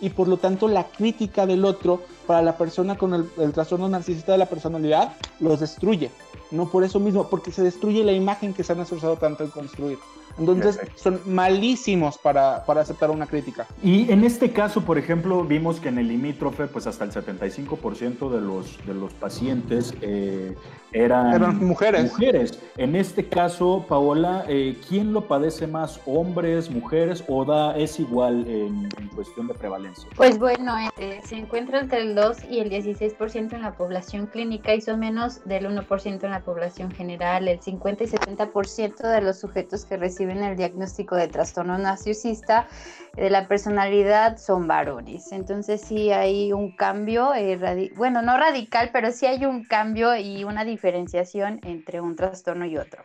y 0.00 0.10
por 0.10 0.28
lo 0.28 0.36
tanto 0.36 0.68
la 0.68 0.88
crítica 0.88 1.46
del 1.46 1.64
otro 1.64 2.02
para 2.26 2.42
la 2.42 2.56
persona 2.56 2.96
con 2.96 3.14
el, 3.14 3.52
trastorno 3.52 3.88
narcisista 3.88 4.32
de 4.32 4.38
la 4.38 4.46
personalidad 4.46 5.12
los 5.40 5.60
destruye. 5.60 6.10
No 6.50 6.68
por 6.68 6.84
eso 6.84 7.00
mismo, 7.00 7.28
porque 7.28 7.50
se 7.50 7.62
destruye 7.62 8.04
la 8.04 8.12
imagen 8.12 8.54
que 8.54 8.62
se 8.62 8.72
han 8.72 8.80
esforzado 8.80 9.16
tanto 9.16 9.44
en 9.44 9.50
construir. 9.50 9.98
Entonces 10.38 10.78
son 10.96 11.20
malísimos 11.24 12.18
para, 12.18 12.64
para, 12.66 12.82
aceptar 12.82 13.10
una 13.10 13.26
crítica. 13.26 13.66
Y 13.82 14.10
en 14.10 14.22
este 14.22 14.52
caso, 14.52 14.82
por 14.82 14.98
ejemplo, 14.98 15.42
vimos 15.44 15.80
que 15.80 15.88
en 15.88 15.98
el 15.98 16.08
limítrofe, 16.08 16.66
pues 16.66 16.86
hasta 16.86 17.04
el 17.04 17.12
75% 17.12 18.30
de 18.30 18.40
los, 18.40 18.86
de 18.86 18.94
los 18.94 19.14
pacientes 19.14 19.94
eh, 20.02 20.54
eran, 20.92 21.64
mujeres. 21.64 22.12
mujeres. 22.12 22.58
En 22.76 22.96
este 22.96 23.28
caso, 23.28 23.86
Paola, 23.88 24.44
eh, 24.48 24.76
¿quién 24.88 25.12
lo 25.12 25.26
padece 25.26 25.66
más? 25.66 26.00
¿Hombres, 26.04 26.70
mujeres 26.70 27.24
o 27.28 27.44
da, 27.44 27.76
es 27.76 27.98
igual 27.98 28.46
en, 28.46 28.88
cuestión 29.14 29.46
de 29.46 29.54
prevalencia? 29.54 30.08
Pues 30.16 30.38
bueno, 30.38 30.74
eh, 30.98 31.20
se 31.24 31.36
encuentra 31.36 31.80
entre 31.80 32.02
el 32.02 32.14
2 32.16 32.38
y 32.50 32.58
el 32.58 32.70
16% 32.70 33.52
en 33.52 33.62
la 33.62 33.76
población 33.76 34.26
clínica 34.26 34.74
y 34.74 34.80
son 34.80 34.98
menos 34.98 35.44
del 35.44 35.66
1% 35.66 36.24
en 36.24 36.30
la 36.32 36.40
población 36.40 36.90
general. 36.90 37.46
El 37.46 37.60
50 37.60 38.02
y 38.02 38.06
70% 38.08 39.08
de 39.08 39.20
los 39.20 39.38
sujetos 39.38 39.84
que 39.84 39.96
reciben 39.96 40.42
el 40.42 40.56
diagnóstico 40.56 41.14
de 41.14 41.28
trastorno 41.28 41.78
narcisista 41.78 42.66
de 43.14 43.30
la 43.30 43.46
personalidad 43.46 44.38
son 44.38 44.66
varones. 44.66 45.30
Entonces 45.30 45.80
sí 45.80 46.10
hay 46.10 46.52
un 46.52 46.74
cambio, 46.74 47.32
eh, 47.34 47.92
bueno, 47.94 48.22
no 48.22 48.36
radical, 48.36 48.90
pero 48.92 49.12
sí 49.12 49.26
hay 49.26 49.44
un 49.44 49.64
cambio 49.64 50.16
y 50.16 50.42
una 50.42 50.64
diferenciación 50.64 51.60
entre 51.62 52.00
un 52.00 52.16
trastorno 52.16 52.66
y 52.66 52.76
otro. 52.76 53.04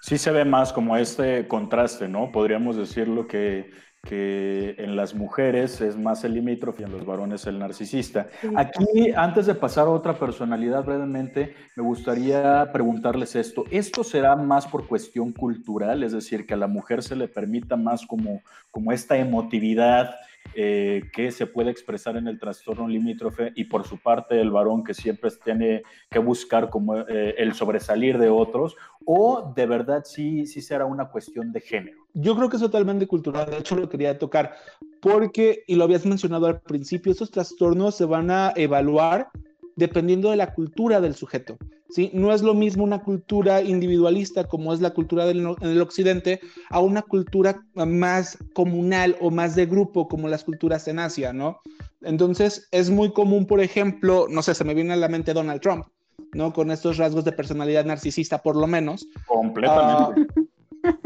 Sí 0.00 0.18
se 0.18 0.30
ve 0.30 0.44
más 0.44 0.72
como 0.72 0.96
este 0.98 1.48
contraste, 1.48 2.08
¿no? 2.08 2.30
Podríamos 2.30 2.76
decirlo 2.76 3.26
que 3.26 3.70
que 4.04 4.74
en 4.78 4.96
las 4.96 5.14
mujeres 5.14 5.80
es 5.80 5.96
más 5.96 6.24
el 6.24 6.34
limítrofe 6.34 6.82
y 6.82 6.84
en 6.84 6.92
los 6.92 7.04
varones 7.04 7.46
el 7.46 7.58
narcisista. 7.58 8.28
Aquí, 8.54 9.10
antes 9.16 9.46
de 9.46 9.54
pasar 9.54 9.86
a 9.86 9.90
otra 9.90 10.18
personalidad 10.18 10.84
brevemente, 10.84 11.54
me 11.74 11.82
gustaría 11.82 12.70
preguntarles 12.72 13.34
esto. 13.34 13.64
¿Esto 13.70 14.04
será 14.04 14.36
más 14.36 14.66
por 14.66 14.86
cuestión 14.86 15.32
cultural? 15.32 16.02
Es 16.02 16.12
decir, 16.12 16.46
que 16.46 16.54
a 16.54 16.58
la 16.58 16.66
mujer 16.66 17.02
se 17.02 17.16
le 17.16 17.28
permita 17.28 17.76
más 17.76 18.06
como, 18.06 18.42
como 18.70 18.92
esta 18.92 19.16
emotividad 19.16 20.14
eh, 20.56 21.10
que 21.12 21.30
se 21.30 21.46
puede 21.46 21.70
expresar 21.70 22.16
en 22.16 22.28
el 22.28 22.38
trastorno 22.38 22.88
limítrofe 22.88 23.52
y 23.54 23.64
por 23.64 23.86
su 23.86 23.98
parte 23.98 24.40
el 24.40 24.50
varón 24.50 24.84
que 24.84 24.94
siempre 24.94 25.30
tiene 25.42 25.82
que 26.10 26.18
buscar 26.18 26.70
como 26.70 26.98
eh, 26.98 27.34
el 27.38 27.54
sobresalir 27.54 28.18
de 28.18 28.28
otros 28.28 28.76
o 29.04 29.52
de 29.54 29.66
verdad 29.66 30.02
sí, 30.04 30.46
sí 30.46 30.60
será 30.60 30.84
una 30.86 31.08
cuestión 31.08 31.52
de 31.52 31.60
género? 31.60 31.98
Yo 32.14 32.36
creo 32.36 32.48
que 32.48 32.56
es 32.56 32.62
totalmente 32.62 33.06
cultural, 33.06 33.50
de 33.50 33.58
hecho 33.58 33.76
lo 33.76 33.88
quería 33.88 34.18
tocar 34.18 34.54
porque, 35.00 35.64
y 35.66 35.74
lo 35.74 35.84
habías 35.84 36.06
mencionado 36.06 36.46
al 36.46 36.60
principio, 36.60 37.12
estos 37.12 37.30
trastornos 37.30 37.94
se 37.94 38.04
van 38.04 38.30
a 38.30 38.52
evaluar 38.56 39.28
dependiendo 39.76 40.30
de 40.30 40.36
la 40.36 40.54
cultura 40.54 41.00
del 41.00 41.14
sujeto. 41.14 41.56
¿sí? 41.90 42.10
No 42.12 42.32
es 42.32 42.42
lo 42.42 42.54
mismo 42.54 42.84
una 42.84 43.02
cultura 43.02 43.62
individualista 43.62 44.44
como 44.44 44.72
es 44.72 44.80
la 44.80 44.90
cultura 44.90 45.26
del, 45.26 45.40
en 45.40 45.68
el 45.68 45.80
occidente 45.80 46.40
a 46.70 46.80
una 46.80 47.02
cultura 47.02 47.62
más 47.74 48.38
comunal 48.52 49.16
o 49.20 49.30
más 49.30 49.54
de 49.54 49.66
grupo 49.66 50.08
como 50.08 50.28
las 50.28 50.44
culturas 50.44 50.88
en 50.88 50.98
Asia, 50.98 51.32
¿no? 51.32 51.60
Entonces 52.02 52.68
es 52.70 52.90
muy 52.90 53.12
común, 53.12 53.46
por 53.46 53.60
ejemplo, 53.60 54.26
no 54.28 54.42
sé, 54.42 54.54
se 54.54 54.64
me 54.64 54.74
viene 54.74 54.92
a 54.92 54.96
la 54.96 55.08
mente 55.08 55.32
Donald 55.32 55.60
Trump, 55.60 55.86
¿no? 56.32 56.52
Con 56.52 56.70
estos 56.70 56.96
rasgos 56.96 57.24
de 57.24 57.32
personalidad 57.32 57.84
narcisista 57.84 58.42
por 58.42 58.56
lo 58.56 58.66
menos. 58.66 59.06
Completamente. 59.26 60.26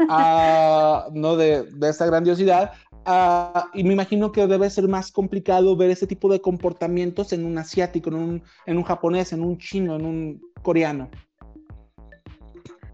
Ah, 0.09 1.07
no 1.13 1.37
de, 1.37 1.63
de 1.63 1.89
esta 1.89 2.05
grandiosidad, 2.05 2.73
Ah, 3.11 3.71
y 3.73 3.83
me 3.83 3.93
imagino 3.93 4.31
que 4.31 4.45
debe 4.45 4.69
ser 4.69 4.87
más 4.87 5.11
complicado 5.11 5.75
ver 5.75 5.89
ese 5.89 6.05
tipo 6.05 6.31
de 6.31 6.41
comportamientos 6.41 7.33
en 7.33 7.43
un 7.43 7.57
asiático, 7.57 8.09
en 8.11 8.15
un, 8.15 8.43
en 8.67 8.77
un 8.77 8.83
japonés, 8.83 9.33
en 9.33 9.41
un 9.41 9.57
chino, 9.57 9.95
en 9.95 10.05
un 10.05 10.41
coreano. 10.61 11.09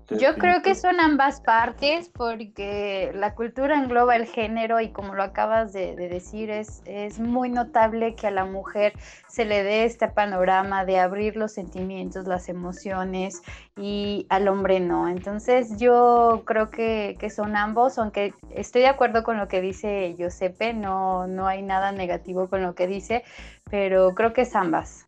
Yo 0.10 0.36
creo 0.36 0.62
que 0.62 0.76
son 0.76 1.00
ambas 1.00 1.42
partes 1.42 2.10
porque 2.10 3.12
la 3.16 3.34
cultura 3.34 3.76
engloba 3.76 4.16
el 4.16 4.28
género 4.28 4.80
y 4.80 4.90
como 4.90 5.16
lo 5.16 5.24
acabas 5.24 5.74
de, 5.74 5.96
decir, 5.96 6.52
es, 6.52 6.84
es, 6.86 7.20
muy 7.20 7.50
notable 7.50 8.14
que 8.14 8.28
a 8.28 8.32
la 8.32 8.46
mujer 8.46 8.94
se 9.28 9.46
le 9.46 9.64
dé 9.64 9.86
este 9.86 10.08
panorama 10.08 10.86
de 10.86 11.00
abrir 11.00 11.36
los 11.36 11.54
sentimientos, 11.54 12.28
las 12.28 12.50
emociones 12.50 13.42
y 13.76 14.28
al 14.30 14.48
hombre 14.48 14.80
no. 14.80 15.08
Entonces 15.08 15.80
yo 15.80 16.44
creo 16.46 16.70
que, 16.70 17.18
que 17.20 17.32
son 17.32 17.56
ambos, 17.56 17.98
aunque 17.98 18.36
estoy 18.52 18.82
de 18.82 18.90
acuerdo 18.90 19.24
con 19.24 19.38
lo 19.38 19.48
que 19.48 19.60
dice 19.60 20.14
Giuseppe, 20.16 20.74
no, 20.74 21.26
no 21.26 21.48
hay 21.48 21.64
nada 21.64 21.92
negativo 21.92 22.48
con 22.48 22.62
lo 22.62 22.76
que 22.76 22.86
dice, 22.86 23.24
pero 23.72 24.14
creo 24.14 24.34
que 24.34 24.42
es 24.42 24.56
ambas. 24.56 25.08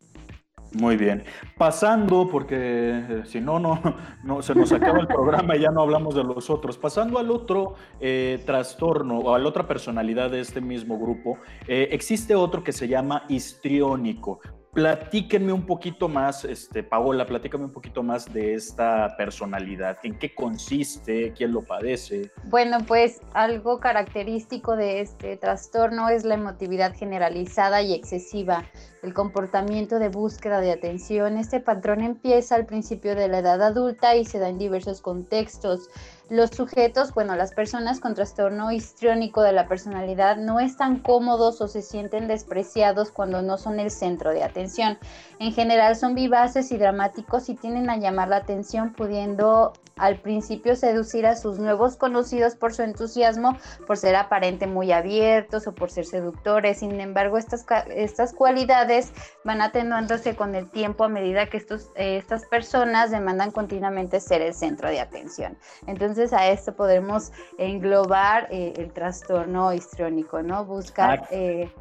Muy 0.72 0.96
bien. 0.96 1.24
Pasando, 1.56 2.28
porque 2.28 2.56
eh, 2.56 3.22
si 3.24 3.40
no, 3.40 3.58
no, 3.58 4.42
se 4.42 4.54
nos 4.54 4.72
acaba 4.72 5.00
el 5.00 5.06
programa 5.06 5.56
y 5.56 5.60
ya 5.60 5.70
no 5.70 5.80
hablamos 5.82 6.14
de 6.14 6.24
los 6.24 6.50
otros. 6.50 6.76
Pasando 6.76 7.18
al 7.18 7.30
otro 7.30 7.74
eh, 8.00 8.42
trastorno 8.44 9.18
o 9.18 9.34
a 9.34 9.38
la 9.38 9.48
otra 9.48 9.66
personalidad 9.66 10.30
de 10.30 10.40
este 10.40 10.60
mismo 10.60 10.98
grupo, 10.98 11.38
eh, 11.66 11.88
existe 11.92 12.34
otro 12.34 12.62
que 12.62 12.72
se 12.72 12.86
llama 12.86 13.24
histriónico. 13.28 14.40
Platíquenme 14.72 15.52
un 15.52 15.66
poquito 15.66 16.08
más, 16.08 16.44
este, 16.44 16.82
Paola, 16.82 17.26
platícame 17.26 17.64
un 17.64 17.72
poquito 17.72 18.02
más 18.02 18.32
de 18.32 18.54
esta 18.54 19.16
personalidad. 19.16 19.98
¿En 20.02 20.18
qué 20.18 20.34
consiste? 20.34 21.32
¿Quién 21.32 21.52
lo 21.52 21.62
padece? 21.62 22.30
Bueno, 22.44 22.78
pues 22.86 23.20
algo 23.32 23.80
característico 23.80 24.76
de 24.76 25.00
este 25.00 25.36
trastorno 25.36 26.08
es 26.08 26.24
la 26.24 26.34
emotividad 26.34 26.94
generalizada 26.94 27.82
y 27.82 27.94
excesiva, 27.94 28.64
el 29.02 29.14
comportamiento 29.14 29.98
de 29.98 30.10
búsqueda 30.10 30.60
de 30.60 30.72
atención. 30.72 31.38
Este 31.38 31.60
patrón 31.60 32.02
empieza 32.02 32.54
al 32.54 32.66
principio 32.66 33.14
de 33.14 33.28
la 33.28 33.38
edad 33.38 33.62
adulta 33.62 34.16
y 34.16 34.24
se 34.24 34.38
da 34.38 34.48
en 34.48 34.58
diversos 34.58 35.00
contextos 35.00 35.88
los 36.30 36.50
sujetos, 36.50 37.14
bueno, 37.14 37.36
las 37.36 37.54
personas 37.54 38.00
con 38.00 38.14
trastorno 38.14 38.70
histriónico 38.70 39.42
de 39.42 39.52
la 39.52 39.66
personalidad 39.66 40.36
no 40.36 40.60
están 40.60 40.98
cómodos 40.98 41.60
o 41.60 41.68
se 41.68 41.80
sienten 41.80 42.28
despreciados 42.28 43.10
cuando 43.10 43.40
no 43.40 43.56
son 43.56 43.80
el 43.80 43.90
centro 43.90 44.32
de 44.32 44.42
atención. 44.42 44.98
En 45.38 45.52
general 45.52 45.96
son 45.96 46.14
vivaces 46.14 46.70
y 46.70 46.76
dramáticos 46.76 47.48
y 47.48 47.54
tienen 47.54 47.88
a 47.88 47.96
llamar 47.96 48.28
la 48.28 48.36
atención 48.36 48.92
pudiendo 48.92 49.72
al 49.98 50.20
principio 50.20 50.76
seducir 50.76 51.26
a 51.26 51.36
sus 51.36 51.58
nuevos 51.58 51.96
conocidos 51.96 52.54
por 52.54 52.74
su 52.74 52.82
entusiasmo, 52.82 53.56
por 53.86 53.96
ser 53.96 54.16
aparente 54.16 54.66
muy 54.66 54.92
abiertos 54.92 55.66
o 55.66 55.74
por 55.74 55.90
ser 55.90 56.04
seductores. 56.04 56.78
Sin 56.78 57.00
embargo, 57.00 57.38
estas, 57.38 57.64
estas 57.88 58.32
cualidades 58.32 59.12
van 59.44 59.62
atenuándose 59.62 60.36
con 60.36 60.54
el 60.54 60.70
tiempo 60.70 61.04
a 61.04 61.08
medida 61.08 61.46
que 61.46 61.56
estos, 61.56 61.90
eh, 61.96 62.16
estas 62.16 62.46
personas 62.46 63.10
demandan 63.10 63.50
continuamente 63.50 64.20
ser 64.20 64.42
el 64.42 64.54
centro 64.54 64.88
de 64.88 65.00
atención. 65.00 65.58
Entonces 65.86 66.32
a 66.32 66.48
esto 66.48 66.74
podemos 66.74 67.32
englobar 67.58 68.48
eh, 68.50 68.74
el 68.76 68.92
trastorno 68.92 69.72
histriónico, 69.72 70.42
¿no? 70.42 70.64
Buscar... 70.64 71.26
Eh, 71.30 71.72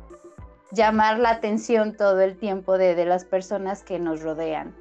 llamar 0.72 1.18
la 1.20 1.30
atención 1.30 1.96
todo 1.96 2.20
el 2.20 2.38
tiempo 2.38 2.78
de, 2.78 2.94
de 2.94 3.06
las 3.06 3.24
personas 3.24 3.84
que 3.84 4.00
nos 4.00 4.22
rodean. 4.22 4.76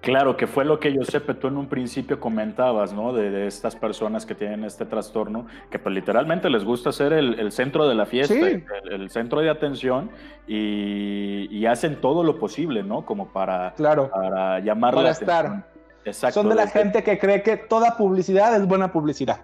Claro, 0.00 0.36
que 0.36 0.46
fue 0.46 0.64
lo 0.64 0.78
que 0.78 0.94
Josepe 0.94 1.34
tú 1.34 1.48
en 1.48 1.56
un 1.56 1.66
principio 1.66 2.20
comentabas, 2.20 2.92
¿no? 2.92 3.12
De, 3.12 3.46
estas 3.46 3.74
personas 3.74 4.26
que 4.26 4.34
tienen 4.34 4.64
este 4.64 4.84
trastorno, 4.84 5.46
que 5.70 5.78
pues 5.78 5.94
literalmente 5.94 6.50
les 6.50 6.64
gusta 6.64 6.92
ser 6.92 7.12
el, 7.12 7.52
centro 7.52 7.88
de 7.88 7.94
la 7.94 8.04
fiesta, 8.04 8.34
el, 8.34 9.10
centro 9.10 9.40
de 9.40 9.50
atención 9.50 10.10
y, 10.46 11.64
hacen 11.66 12.00
todo 12.00 12.22
lo 12.22 12.38
posible, 12.38 12.82
¿no? 12.82 13.06
Como 13.06 13.28
para, 13.32 13.72
claro, 13.74 14.10
para 14.10 14.60
llamar 14.60 14.94
la 14.94 15.10
atención. 15.10 15.64
Exacto. 16.04 16.40
Son 16.40 16.50
de 16.50 16.54
la 16.54 16.66
gente 16.66 17.02
que 17.02 17.18
cree 17.18 17.42
que 17.42 17.56
toda 17.56 17.96
publicidad 17.96 18.54
es 18.54 18.66
buena 18.66 18.92
publicidad. 18.92 19.40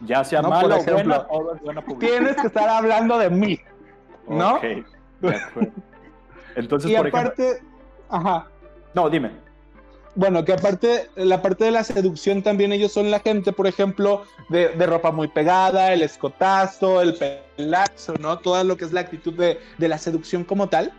Ya 0.00 0.24
sea 0.24 0.42
mala 0.42 0.76
o 0.76 0.82
buena, 0.82 1.26
es 1.54 1.62
buena 1.62 1.82
publicidad. 1.82 2.18
Tienes 2.18 2.36
que 2.36 2.46
estar 2.48 2.68
hablando 2.68 3.18
de 3.18 3.30
mí, 3.30 3.60
¿no? 4.28 4.56
Ok, 4.56 4.62
de 5.20 5.36
acuerdo. 5.36 5.72
Entonces, 6.56 6.90
y 6.90 6.96
aparte, 6.96 7.62
ajá. 8.08 8.48
No, 8.94 9.08
dime. 9.08 9.30
Bueno, 10.14 10.44
que 10.44 10.52
aparte, 10.52 11.08
la 11.16 11.40
parte 11.40 11.64
de 11.64 11.70
la 11.70 11.84
seducción 11.84 12.42
también 12.42 12.72
ellos 12.72 12.92
son 12.92 13.10
la 13.10 13.20
gente, 13.20 13.52
por 13.52 13.66
ejemplo, 13.66 14.24
de, 14.50 14.68
ropa 14.86 15.10
muy 15.10 15.28
pegada, 15.28 15.92
el 15.92 16.02
escotazo, 16.02 17.00
el 17.00 17.14
pelazo, 17.14 18.14
¿no? 18.20 18.38
Todo 18.38 18.62
lo 18.62 18.76
que 18.76 18.84
es 18.84 18.92
la 18.92 19.00
actitud 19.00 19.32
de, 19.32 19.58
la 19.78 19.96
seducción 19.96 20.44
como 20.44 20.68
tal. 20.68 20.92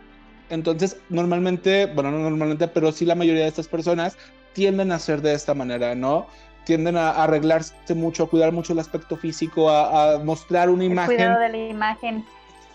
Entonces, 0.50 0.96
normalmente, 1.10 1.86
bueno, 1.86 2.10
no 2.10 2.18
normalmente, 2.18 2.66
pero 2.66 2.90
sí 2.90 3.04
la 3.04 3.14
mayoría 3.14 3.42
de 3.42 3.48
estas 3.48 3.68
personas 3.68 4.16
tienden 4.52 4.90
a 4.90 4.98
ser 4.98 5.22
de 5.22 5.32
esta 5.32 5.54
manera, 5.54 5.94
¿no? 5.94 6.26
Tienden 6.64 6.96
a, 6.96 7.10
arreglarse 7.10 7.94
mucho, 7.94 8.24
a 8.24 8.28
cuidar 8.28 8.50
mucho 8.50 8.72
el 8.72 8.80
aspecto 8.80 9.16
físico, 9.16 9.70
a, 9.70 10.18
mostrar 10.24 10.70
una 10.70 10.84
imagen. 10.84 11.16
Cuidado 11.16 11.40
de 11.40 11.48
la 11.50 11.56
imagen. 11.68 12.24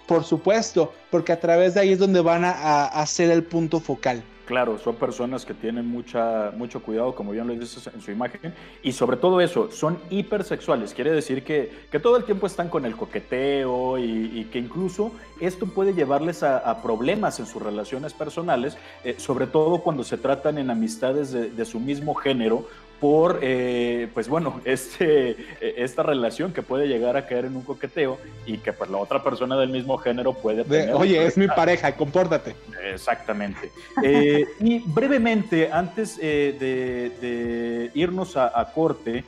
Por 0.07 0.23
supuesto, 0.23 0.93
porque 1.11 1.33
a 1.33 1.39
través 1.39 1.73
de 1.73 1.81
ahí 1.81 1.91
es 1.91 1.99
donde 1.99 2.21
van 2.21 2.45
a 2.45 2.85
hacer 2.85 3.29
el 3.29 3.43
punto 3.43 3.79
focal. 3.79 4.23
Claro, 4.49 4.79
son 4.79 4.95
personas 4.95 5.45
que 5.45 5.53
tienen 5.53 5.85
mucha, 5.85 6.51
mucho 6.57 6.81
cuidado, 6.81 7.13
como 7.13 7.33
bien 7.33 7.45
lo 7.45 7.53
dices 7.53 7.87
en 7.93 8.01
su 8.01 8.09
imagen, 8.09 8.51
y 8.81 8.93
sobre 8.93 9.15
todo 9.17 9.41
eso, 9.41 9.69
son 9.71 9.99
hipersexuales. 10.09 10.95
Quiere 10.95 11.11
decir 11.11 11.43
que, 11.43 11.71
todo 12.01 12.17
el 12.17 12.23
tiempo 12.23 12.47
están 12.47 12.67
con 12.67 12.83
el 12.83 12.95
coqueteo 12.95 13.99
y, 13.99 14.49
que 14.51 14.57
incluso 14.57 15.11
esto 15.39 15.67
puede 15.67 15.93
llevarles 15.93 16.41
a, 16.41 16.81
problemas 16.81 17.39
en 17.39 17.45
sus 17.45 17.61
relaciones 17.61 18.15
personales, 18.15 18.75
eh, 19.03 19.13
sobre 19.19 19.45
todo 19.45 19.83
cuando 19.83 20.03
se 20.03 20.17
tratan 20.17 20.57
en 20.57 20.71
amistades 20.71 21.31
de 21.31 21.65
su 21.65 21.79
mismo 21.79 22.15
género 22.15 22.65
por, 22.99 23.39
eh, 23.41 24.07
pues 24.13 24.27
bueno, 24.27 24.61
este, 24.65 25.35
esta 25.61 26.03
relación 26.03 26.53
que 26.53 26.61
puede 26.61 26.87
llegar 26.87 27.17
a 27.17 27.25
caer 27.25 27.45
en 27.45 27.55
un 27.55 27.63
coqueteo 27.63 28.17
y 28.45 28.57
que 28.57 28.73
pues 28.73 28.89
la 28.89 28.97
otra 28.97 29.23
persona 29.23 29.57
del 29.57 29.69
mismo 29.69 29.97
género 29.97 30.33
puede 30.33 30.63
tener. 30.63 30.93
Oye, 30.93 31.25
es 31.25 31.37
mi 31.37 31.47
pareja, 31.47 31.95
compórtate. 31.95 32.55
Exactamente. 32.93 33.71
Eh, 34.03 34.45
y 34.59 34.79
brevemente, 34.79 35.71
antes 35.71 36.17
eh, 36.21 36.55
de, 36.59 37.91
irnos 37.93 38.35
a, 38.37 38.71
corte, 38.73 39.23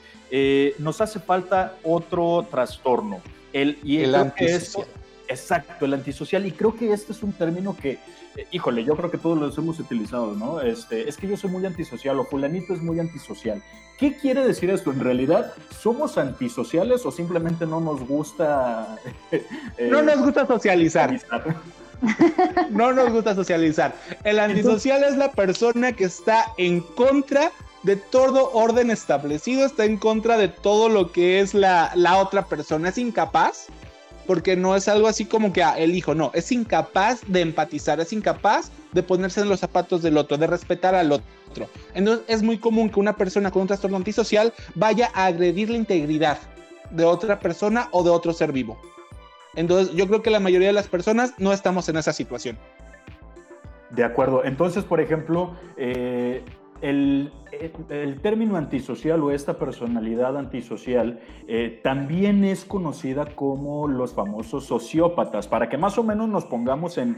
nos 0.79 1.01
hace 1.01 1.19
falta 1.19 1.75
otro 1.83 2.47
trastorno. 2.49 3.21
El, 3.53 3.77
y 3.83 3.97
el 3.97 4.15
antisocial. 4.15 4.87
Exacto, 5.31 5.85
el 5.85 5.93
antisocial. 5.93 6.45
Y 6.45 6.51
creo 6.51 6.75
que 6.75 6.93
este 6.93 7.13
es 7.13 7.23
un 7.23 7.33
término 7.33 7.75
que 7.75 7.99
eh, 8.35 8.47
híjole, 8.51 8.83
yo 8.85 8.95
creo 8.95 9.11
que 9.11 9.17
todos 9.17 9.37
los 9.37 9.57
hemos 9.57 9.79
utilizado, 9.79 10.33
¿no? 10.33 10.61
Este, 10.61 11.09
es 11.09 11.17
que 11.17 11.27
yo 11.27 11.35
soy 11.35 11.49
muy 11.49 11.65
antisocial 11.65 12.17
o 12.19 12.25
fulanito 12.25 12.73
es 12.73 12.81
muy 12.81 12.99
antisocial. 12.99 13.61
¿Qué 13.97 14.15
quiere 14.15 14.45
decir 14.45 14.69
esto? 14.69 14.91
¿En 14.91 15.01
realidad 15.01 15.53
somos 15.79 16.17
antisociales 16.17 17.05
o 17.05 17.11
simplemente 17.11 17.65
no 17.65 17.81
nos 17.81 18.01
gusta... 18.07 18.97
Eh, 19.77 19.87
no 19.89 20.01
nos 20.01 20.19
gusta 20.19 20.45
socializar. 20.45 21.17
no 22.71 22.91
nos 22.91 23.11
gusta 23.11 23.33
socializar. 23.33 23.95
El 24.25 24.39
antisocial 24.39 25.03
es 25.05 25.15
la 25.15 25.31
persona 25.31 25.93
que 25.93 26.03
está 26.03 26.47
en 26.57 26.81
contra 26.81 27.51
de 27.83 27.95
todo 27.95 28.51
orden 28.51 28.91
establecido, 28.91 29.65
está 29.65 29.85
en 29.85 29.97
contra 29.97 30.37
de 30.37 30.49
todo 30.49 30.89
lo 30.89 31.13
que 31.13 31.39
es 31.39 31.53
la, 31.53 31.91
la 31.95 32.17
otra 32.17 32.45
persona, 32.45 32.89
es 32.89 32.97
incapaz 32.97 33.67
porque 34.25 34.55
no 34.55 34.75
es 34.75 34.87
algo 34.87 35.07
así 35.07 35.25
como 35.25 35.53
que 35.53 35.63
ah, 35.63 35.77
el 35.77 35.95
hijo, 35.95 36.15
no, 36.15 36.31
es 36.33 36.51
incapaz 36.51 37.21
de 37.27 37.41
empatizar, 37.41 37.99
es 37.99 38.13
incapaz 38.13 38.71
de 38.91 39.03
ponerse 39.03 39.41
en 39.41 39.49
los 39.49 39.59
zapatos 39.59 40.01
del 40.01 40.17
otro, 40.17 40.37
de 40.37 40.47
respetar 40.47 40.95
al 40.95 41.11
otro. 41.11 41.67
Entonces 41.93 42.25
es 42.27 42.43
muy 42.43 42.57
común 42.57 42.89
que 42.89 42.99
una 42.99 43.15
persona 43.15 43.51
con 43.51 43.63
un 43.63 43.67
trastorno 43.67 43.97
antisocial 43.97 44.53
vaya 44.75 45.11
a 45.13 45.25
agredir 45.25 45.69
la 45.69 45.77
integridad 45.77 46.37
de 46.91 47.05
otra 47.05 47.39
persona 47.39 47.87
o 47.91 48.03
de 48.03 48.09
otro 48.09 48.33
ser 48.33 48.51
vivo. 48.51 48.79
Entonces 49.55 49.93
yo 49.95 50.07
creo 50.07 50.21
que 50.21 50.29
la 50.29 50.39
mayoría 50.39 50.67
de 50.67 50.73
las 50.73 50.87
personas 50.87 51.33
no 51.37 51.51
estamos 51.51 51.89
en 51.89 51.97
esa 51.97 52.13
situación. 52.13 52.57
De 53.89 54.03
acuerdo. 54.05 54.45
Entonces, 54.45 54.85
por 54.85 55.01
ejemplo, 55.01 55.57
eh, 55.75 56.43
el, 56.81 57.31
término 58.21 58.55
antisocial 58.55 59.21
o 59.21 59.31
esta 59.31 59.57
personalidad 59.57 60.37
antisocial 60.37 61.19
eh, 61.47 61.79
también 61.83 62.43
es 62.43 62.65
conocida 62.65 63.25
como 63.25 63.87
los 63.87 64.13
famosos 64.13 64.65
sociópatas, 64.65 65.47
para 65.47 65.69
que 65.69 65.77
más 65.77 65.97
o 65.97 66.03
menos 66.03 66.29
nos 66.29 66.45
pongamos 66.45 66.97
en, 66.97 67.11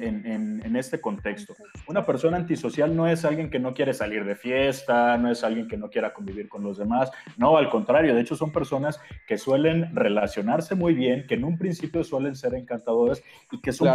este 0.76 1.00
contexto. 1.00 1.54
Una 1.88 2.06
persona 2.06 2.38
antisocial 2.38 2.96
no 2.96 3.08
es 3.08 3.26
alguien 3.26 3.50
que 3.50 3.60
no 3.60 3.74
quiere 3.74 3.94
salir 3.94 4.26
de 4.26 4.36
fiesta, 4.36 5.18
no 5.18 5.30
es 5.32 5.44
alguien 5.44 5.68
que 5.68 5.78
no 5.78 5.90
quiera 5.90 6.14
convivir 6.14 6.50
con 6.50 6.64
los 6.64 6.78
demás, 6.78 7.12
no, 7.38 7.58
al 7.58 7.70
contrario, 7.70 8.16
de 8.16 8.22
hecho 8.22 8.36
son 8.36 8.52
personas 8.52 9.00
que 9.28 9.38
suelen 9.38 9.96
relacionarse 9.96 10.76
muy 10.76 10.94
bien, 10.94 11.26
que 11.28 11.36
en 11.36 11.44
un 11.44 11.58
principio 11.58 12.04
suelen 12.04 12.36
ser 12.36 12.56
encantadoras 12.56 13.22
y 13.52 13.62
que 13.62 13.72
son 13.72 13.88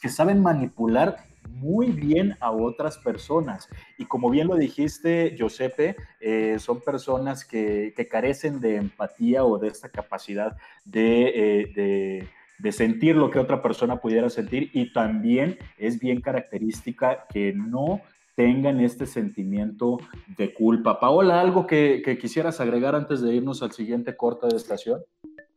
que 0.00 0.08
saben 0.08 0.42
manipular 0.42 1.16
muy 1.48 1.88
bien 1.88 2.36
a 2.40 2.50
otras 2.50 2.98
personas. 2.98 3.68
Y 3.98 4.06
como 4.06 4.30
bien 4.30 4.48
lo 4.48 4.56
dijiste, 4.56 5.34
Giuseppe, 5.36 5.96
eh, 6.20 6.56
son 6.58 6.80
personas 6.80 7.44
que, 7.44 7.92
carecen 8.10 8.60
de 8.60 8.76
empatía 8.76 9.44
o 9.44 9.58
de 9.58 9.68
esta 9.68 9.88
capacidad 9.88 10.56
eh, 10.92 12.26
de, 12.60 12.72
sentir 12.72 13.16
lo 13.16 13.30
que 13.30 13.38
otra 13.38 13.62
persona 13.62 14.00
pudiera 14.00 14.30
sentir 14.30 14.70
y 14.72 14.92
también 14.92 15.58
es 15.76 15.98
bien 15.98 16.20
característica 16.20 17.26
que 17.32 17.52
no 17.52 18.00
tengan 18.34 18.80
este 18.80 19.06
sentimiento 19.06 19.98
de 20.36 20.54
culpa. 20.54 21.00
Paola, 21.00 21.40
¿algo 21.40 21.66
que, 21.66 22.02
que 22.04 22.18
quisieras 22.18 22.60
agregar 22.60 22.94
antes 22.94 23.20
de 23.20 23.34
irnos 23.34 23.62
al 23.62 23.72
siguiente 23.72 24.16
corte 24.16 24.46
de 24.46 24.56
estación? 24.56 25.00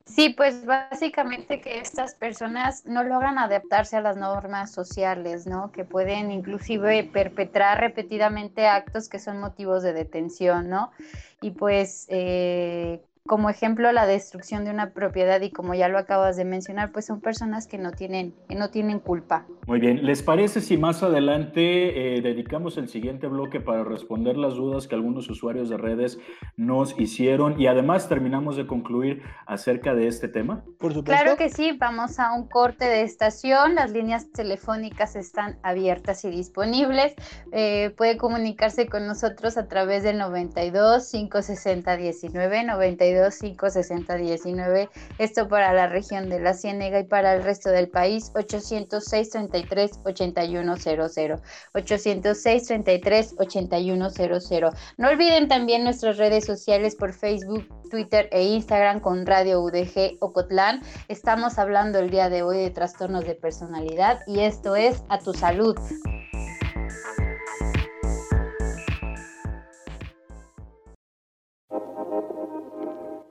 Sí, 0.05 0.29
pues 0.29 0.65
básicamente 0.65 1.61
que 1.61 1.79
estas 1.79 2.15
personas 2.15 2.85
no 2.85 3.03
logran 3.03 3.37
adaptarse 3.37 3.95
a 3.97 4.01
las 4.01 4.17
normas 4.17 4.71
sociales, 4.71 5.47
¿no? 5.47 5.71
Que 5.71 5.85
pueden 5.85 6.31
inclusive 6.31 7.03
perpetrar 7.03 7.79
repetidamente 7.79 8.67
actos 8.67 9.07
que 9.09 9.19
son 9.19 9.39
motivos 9.39 9.83
de 9.83 9.93
detención, 9.93 10.69
¿no? 10.69 10.91
Y 11.39 11.51
pues 11.51 12.07
eh, 12.09 13.01
como 13.31 13.49
ejemplo 13.49 13.89
la 13.93 14.07
destrucción 14.07 14.65
de 14.65 14.71
una 14.71 14.91
propiedad 14.91 15.39
y 15.39 15.51
como 15.51 15.73
ya 15.73 15.87
lo 15.87 15.97
acabas 15.97 16.35
de 16.35 16.43
mencionar, 16.43 16.91
pues 16.91 17.05
son 17.05 17.21
personas 17.21 17.65
que 17.65 17.77
no 17.77 17.91
tienen, 17.91 18.35
que 18.49 18.55
no 18.55 18.71
tienen 18.71 18.99
culpa. 18.99 19.45
Muy 19.67 19.79
bien, 19.79 20.05
¿les 20.05 20.21
parece 20.21 20.59
si 20.59 20.75
más 20.75 21.01
adelante 21.01 22.17
eh, 22.17 22.21
dedicamos 22.21 22.75
el 22.75 22.89
siguiente 22.89 23.27
bloque 23.27 23.61
para 23.61 23.85
responder 23.85 24.35
las 24.35 24.55
dudas 24.55 24.85
que 24.85 24.95
algunos 24.95 25.29
usuarios 25.29 25.69
de 25.69 25.77
redes 25.77 26.19
nos 26.57 26.99
hicieron 26.99 27.57
y 27.57 27.67
además 27.67 28.09
terminamos 28.09 28.57
de 28.57 28.67
concluir 28.67 29.21
acerca 29.45 29.95
de 29.95 30.07
este 30.07 30.27
tema? 30.27 30.65
Por 30.77 30.93
supuesto. 30.93 31.23
Claro 31.23 31.37
que 31.37 31.47
sí, 31.47 31.71
vamos 31.79 32.19
a 32.19 32.33
un 32.33 32.49
corte 32.49 32.83
de 32.83 33.03
estación, 33.03 33.75
las 33.75 33.91
líneas 33.91 34.29
telefónicas 34.33 35.15
están 35.15 35.57
abiertas 35.63 36.25
y 36.25 36.31
disponibles, 36.31 37.15
eh, 37.53 37.93
puede 37.95 38.17
comunicarse 38.17 38.87
con 38.87 39.07
nosotros 39.07 39.57
a 39.57 39.69
través 39.69 40.03
del 40.03 40.17
92 40.17 41.09
560 41.09 41.95
19 41.95 42.63
92 42.65 43.20
560 43.29 44.15
19 44.15 44.89
esto 45.17 45.47
para 45.47 45.73
la 45.73 45.87
región 45.87 46.29
de 46.29 46.39
la 46.39 46.53
Ciénega 46.53 46.99
y 46.99 47.03
para 47.03 47.33
el 47.33 47.43
resto 47.43 47.69
del 47.69 47.89
país 47.89 48.31
806 48.35 49.29
33 49.29 49.99
8100 50.03 51.41
806 51.73 52.67
33 52.67 53.35
8100 53.37 54.69
no 54.97 55.09
olviden 55.09 55.47
también 55.47 55.83
nuestras 55.83 56.17
redes 56.17 56.45
sociales 56.45 56.95
por 56.95 57.13
Facebook 57.13 57.67
Twitter 57.91 58.29
e 58.31 58.43
Instagram 58.43 59.01
con 59.01 59.25
Radio 59.25 59.61
UDG 59.61 60.17
Ocotlán. 60.21 60.81
Estamos 61.09 61.59
hablando 61.59 61.99
el 61.99 62.09
día 62.09 62.29
de 62.29 62.41
hoy 62.41 62.57
de 62.57 62.71
trastornos 62.71 63.25
de 63.25 63.35
personalidad 63.35 64.21
y 64.25 64.39
esto 64.39 64.75
es 64.75 65.03
a 65.09 65.19
tu 65.19 65.33
salud 65.33 65.75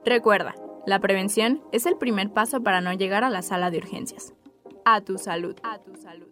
Recuerda, 0.04 0.54
la 0.86 0.98
prevención 0.98 1.62
es 1.72 1.84
el 1.84 1.96
primer 1.96 2.30
paso 2.32 2.62
para 2.62 2.80
no 2.80 2.92
llegar 2.94 3.22
a 3.22 3.30
la 3.30 3.42
sala 3.42 3.70
de 3.70 3.78
urgencias. 3.78 4.32
A 4.84 5.02
tu 5.02 5.18
salud. 5.18 5.56
A 5.62 5.78
tu 5.78 5.94
salud. 5.96 6.26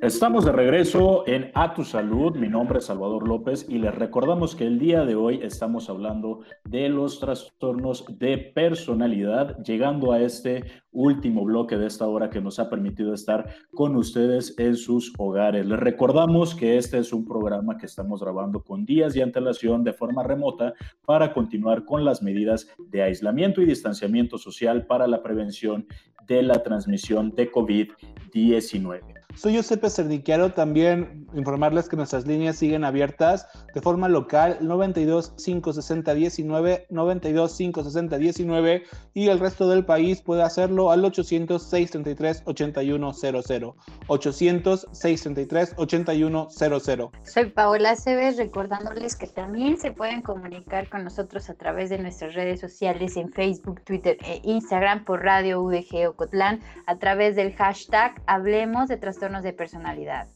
Estamos 0.00 0.44
de 0.44 0.52
regreso 0.52 1.26
en 1.26 1.50
A 1.54 1.74
Tu 1.74 1.82
Salud. 1.82 2.36
Mi 2.36 2.48
nombre 2.48 2.78
es 2.78 2.84
Salvador 2.84 3.26
López 3.26 3.66
y 3.68 3.78
les 3.78 3.92
recordamos 3.92 4.54
que 4.54 4.64
el 4.64 4.78
día 4.78 5.04
de 5.04 5.16
hoy 5.16 5.40
estamos 5.42 5.90
hablando 5.90 6.42
de 6.64 6.88
los 6.88 7.18
trastornos 7.18 8.04
de 8.16 8.38
personalidad, 8.38 9.58
llegando 9.64 10.12
a 10.12 10.20
este 10.20 10.62
último 10.92 11.44
bloque 11.44 11.76
de 11.76 11.88
esta 11.88 12.06
hora 12.06 12.30
que 12.30 12.40
nos 12.40 12.60
ha 12.60 12.70
permitido 12.70 13.12
estar 13.12 13.52
con 13.74 13.96
ustedes 13.96 14.54
en 14.58 14.76
sus 14.76 15.12
hogares. 15.18 15.66
Les 15.66 15.80
recordamos 15.80 16.54
que 16.54 16.76
este 16.76 16.98
es 16.98 17.12
un 17.12 17.24
programa 17.24 17.76
que 17.76 17.86
estamos 17.86 18.22
grabando 18.22 18.62
con 18.62 18.84
días 18.84 19.14
de 19.14 19.24
antelación 19.24 19.82
de 19.82 19.94
forma 19.94 20.22
remota 20.22 20.74
para 21.04 21.32
continuar 21.32 21.84
con 21.84 22.04
las 22.04 22.22
medidas 22.22 22.68
de 22.78 23.02
aislamiento 23.02 23.62
y 23.62 23.66
distanciamiento 23.66 24.38
social 24.38 24.86
para 24.86 25.08
la 25.08 25.24
prevención 25.24 25.88
de 26.28 26.42
la 26.44 26.62
transmisión 26.62 27.34
de 27.34 27.50
COVID-19. 27.50 29.17
Soy 29.38 29.52
Giuseppe 29.52 29.88
Cerdiquiaro, 29.88 30.52
también 30.52 31.28
informarles 31.32 31.88
que 31.88 31.94
nuestras 31.94 32.26
líneas 32.26 32.56
siguen 32.56 32.82
abiertas 32.82 33.46
de 33.72 33.80
forma 33.80 34.08
local 34.08 34.58
92 34.60 35.34
560 35.36 36.12
19, 36.12 36.86
92 36.90 37.56
560 37.56 38.18
19 38.18 38.82
y 39.14 39.28
el 39.28 39.38
resto 39.38 39.68
del 39.68 39.84
país 39.84 40.22
puede 40.22 40.42
hacerlo 40.42 40.90
al 40.90 41.04
800 41.04 41.62
633 41.62 42.42
8100. 42.46 43.74
800 44.08 44.86
633 44.90 45.74
8100. 45.76 47.10
Soy 47.22 47.44
Paola 47.50 47.94
Cebes, 47.94 48.38
recordándoles 48.38 49.14
que 49.14 49.28
también 49.28 49.78
se 49.78 49.92
pueden 49.92 50.20
comunicar 50.20 50.88
con 50.88 51.04
nosotros 51.04 51.48
a 51.48 51.54
través 51.54 51.90
de 51.90 51.98
nuestras 51.98 52.34
redes 52.34 52.58
sociales 52.58 53.16
en 53.16 53.30
Facebook, 53.32 53.82
Twitter 53.82 54.18
e 54.24 54.40
Instagram 54.42 55.04
por 55.04 55.22
Radio 55.22 55.62
UDG 55.62 56.08
Ocotlán 56.08 56.58
a 56.86 56.98
través 56.98 57.36
del 57.36 57.54
hashtag 57.54 58.20
Hablemos 58.26 58.88
de 58.88 58.96
De 59.28 59.52
personalidad. 59.52 60.26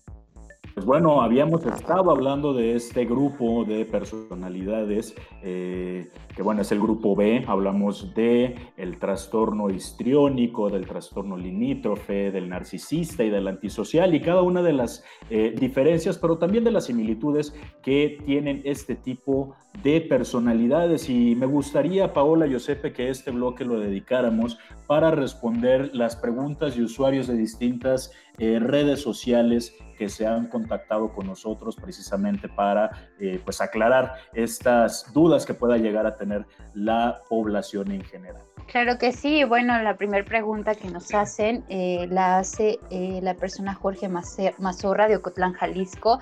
Pues 0.74 0.86
bueno, 0.86 1.20
habíamos 1.20 1.66
estado 1.66 2.10
hablando 2.10 2.54
de 2.54 2.74
este 2.74 3.04
grupo 3.04 3.62
de 3.66 3.84
personalidades, 3.84 5.14
eh, 5.42 6.08
que 6.34 6.42
bueno, 6.42 6.62
es 6.62 6.72
el 6.72 6.80
grupo 6.80 7.14
B, 7.14 7.44
hablamos 7.46 8.14
de 8.14 8.56
el 8.78 8.98
trastorno 8.98 9.68
histriónico, 9.68 10.70
del 10.70 10.86
trastorno 10.86 11.36
limítrofe, 11.36 12.30
del 12.30 12.48
narcisista 12.48 13.22
y 13.22 13.28
del 13.28 13.48
antisocial, 13.48 14.14
y 14.14 14.22
cada 14.22 14.40
una 14.40 14.62
de 14.62 14.72
las 14.72 15.04
eh, 15.28 15.54
diferencias, 15.54 16.16
pero 16.16 16.38
también 16.38 16.64
de 16.64 16.70
las 16.70 16.86
similitudes 16.86 17.54
que 17.82 18.18
tienen 18.24 18.62
este 18.64 18.94
tipo 18.94 19.54
de 19.82 20.00
personalidades. 20.00 21.10
Y 21.10 21.34
me 21.34 21.46
gustaría, 21.46 22.14
Paola 22.14 22.46
Josepe, 22.50 22.94
que 22.94 23.10
este 23.10 23.30
bloque 23.30 23.66
lo 23.66 23.78
dedicáramos 23.78 24.58
para 24.86 25.10
responder 25.10 25.90
las 25.94 26.16
preguntas 26.16 26.76
de 26.76 26.84
usuarios 26.84 27.26
de 27.26 27.36
distintas 27.36 28.10
eh, 28.38 28.58
redes 28.58 29.02
sociales 29.02 29.76
que 30.02 30.08
se 30.08 30.26
han 30.26 30.48
contactado 30.48 31.12
con 31.12 31.28
nosotros 31.28 31.76
precisamente 31.76 32.48
para 32.48 32.90
eh, 33.20 33.40
pues 33.44 33.60
aclarar 33.60 34.14
estas 34.32 35.12
dudas 35.12 35.46
que 35.46 35.54
pueda 35.54 35.76
llegar 35.76 36.06
a 36.06 36.16
tener 36.16 36.44
la 36.74 37.22
población 37.28 37.92
en 37.92 38.02
general. 38.02 38.42
Claro 38.66 38.98
que 38.98 39.12
sí. 39.12 39.44
Bueno, 39.44 39.80
la 39.82 39.96
primera 39.96 40.24
pregunta 40.24 40.74
que 40.74 40.88
nos 40.88 41.12
hacen 41.14 41.64
eh, 41.68 42.06
la 42.08 42.38
hace 42.38 42.78
eh, 42.90 43.20
la 43.22 43.34
persona 43.34 43.74
Jorge 43.74 44.08
Mazorra 44.08 45.08
de 45.08 45.16
Ocotlán, 45.16 45.52
Jalisco. 45.52 46.20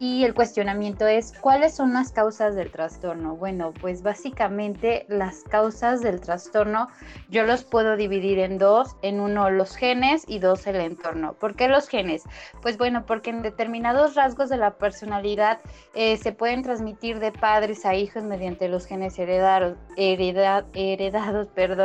Y 0.00 0.24
el 0.24 0.34
cuestionamiento 0.34 1.06
es, 1.06 1.32
¿cuáles 1.40 1.76
son 1.76 1.92
las 1.92 2.10
causas 2.10 2.56
del 2.56 2.72
trastorno? 2.72 3.36
Bueno, 3.36 3.72
pues 3.80 4.02
básicamente 4.02 5.06
las 5.08 5.44
causas 5.44 6.00
del 6.00 6.20
trastorno 6.20 6.88
yo 7.28 7.44
los 7.44 7.62
puedo 7.62 7.96
dividir 7.96 8.40
en 8.40 8.58
dos, 8.58 8.96
en 9.02 9.20
uno 9.20 9.48
los 9.48 9.76
genes 9.76 10.24
y 10.26 10.40
dos 10.40 10.66
el 10.66 10.80
entorno. 10.80 11.34
¿Por 11.34 11.54
qué 11.54 11.68
los 11.68 11.86
genes? 11.86 12.24
Pues 12.62 12.78
bueno, 12.78 13.06
porque 13.06 13.30
en 13.30 13.42
determinados 13.42 14.16
rasgos 14.16 14.48
de 14.48 14.56
la 14.56 14.72
personalidad 14.72 15.60
eh, 15.94 16.16
se 16.16 16.32
pueden 16.32 16.62
transmitir 16.62 17.20
de 17.20 17.30
padres 17.30 17.86
a 17.86 17.94
hijos 17.94 18.24
mediante 18.24 18.66
los 18.66 18.86
genes 18.86 19.16
heredados, 19.20 19.76
heredados, 19.96 21.46
perdón. 21.54 21.81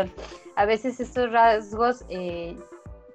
A 0.56 0.66
veces 0.66 1.00
estos 1.00 1.32
rasgos 1.32 2.04
eh, 2.10 2.58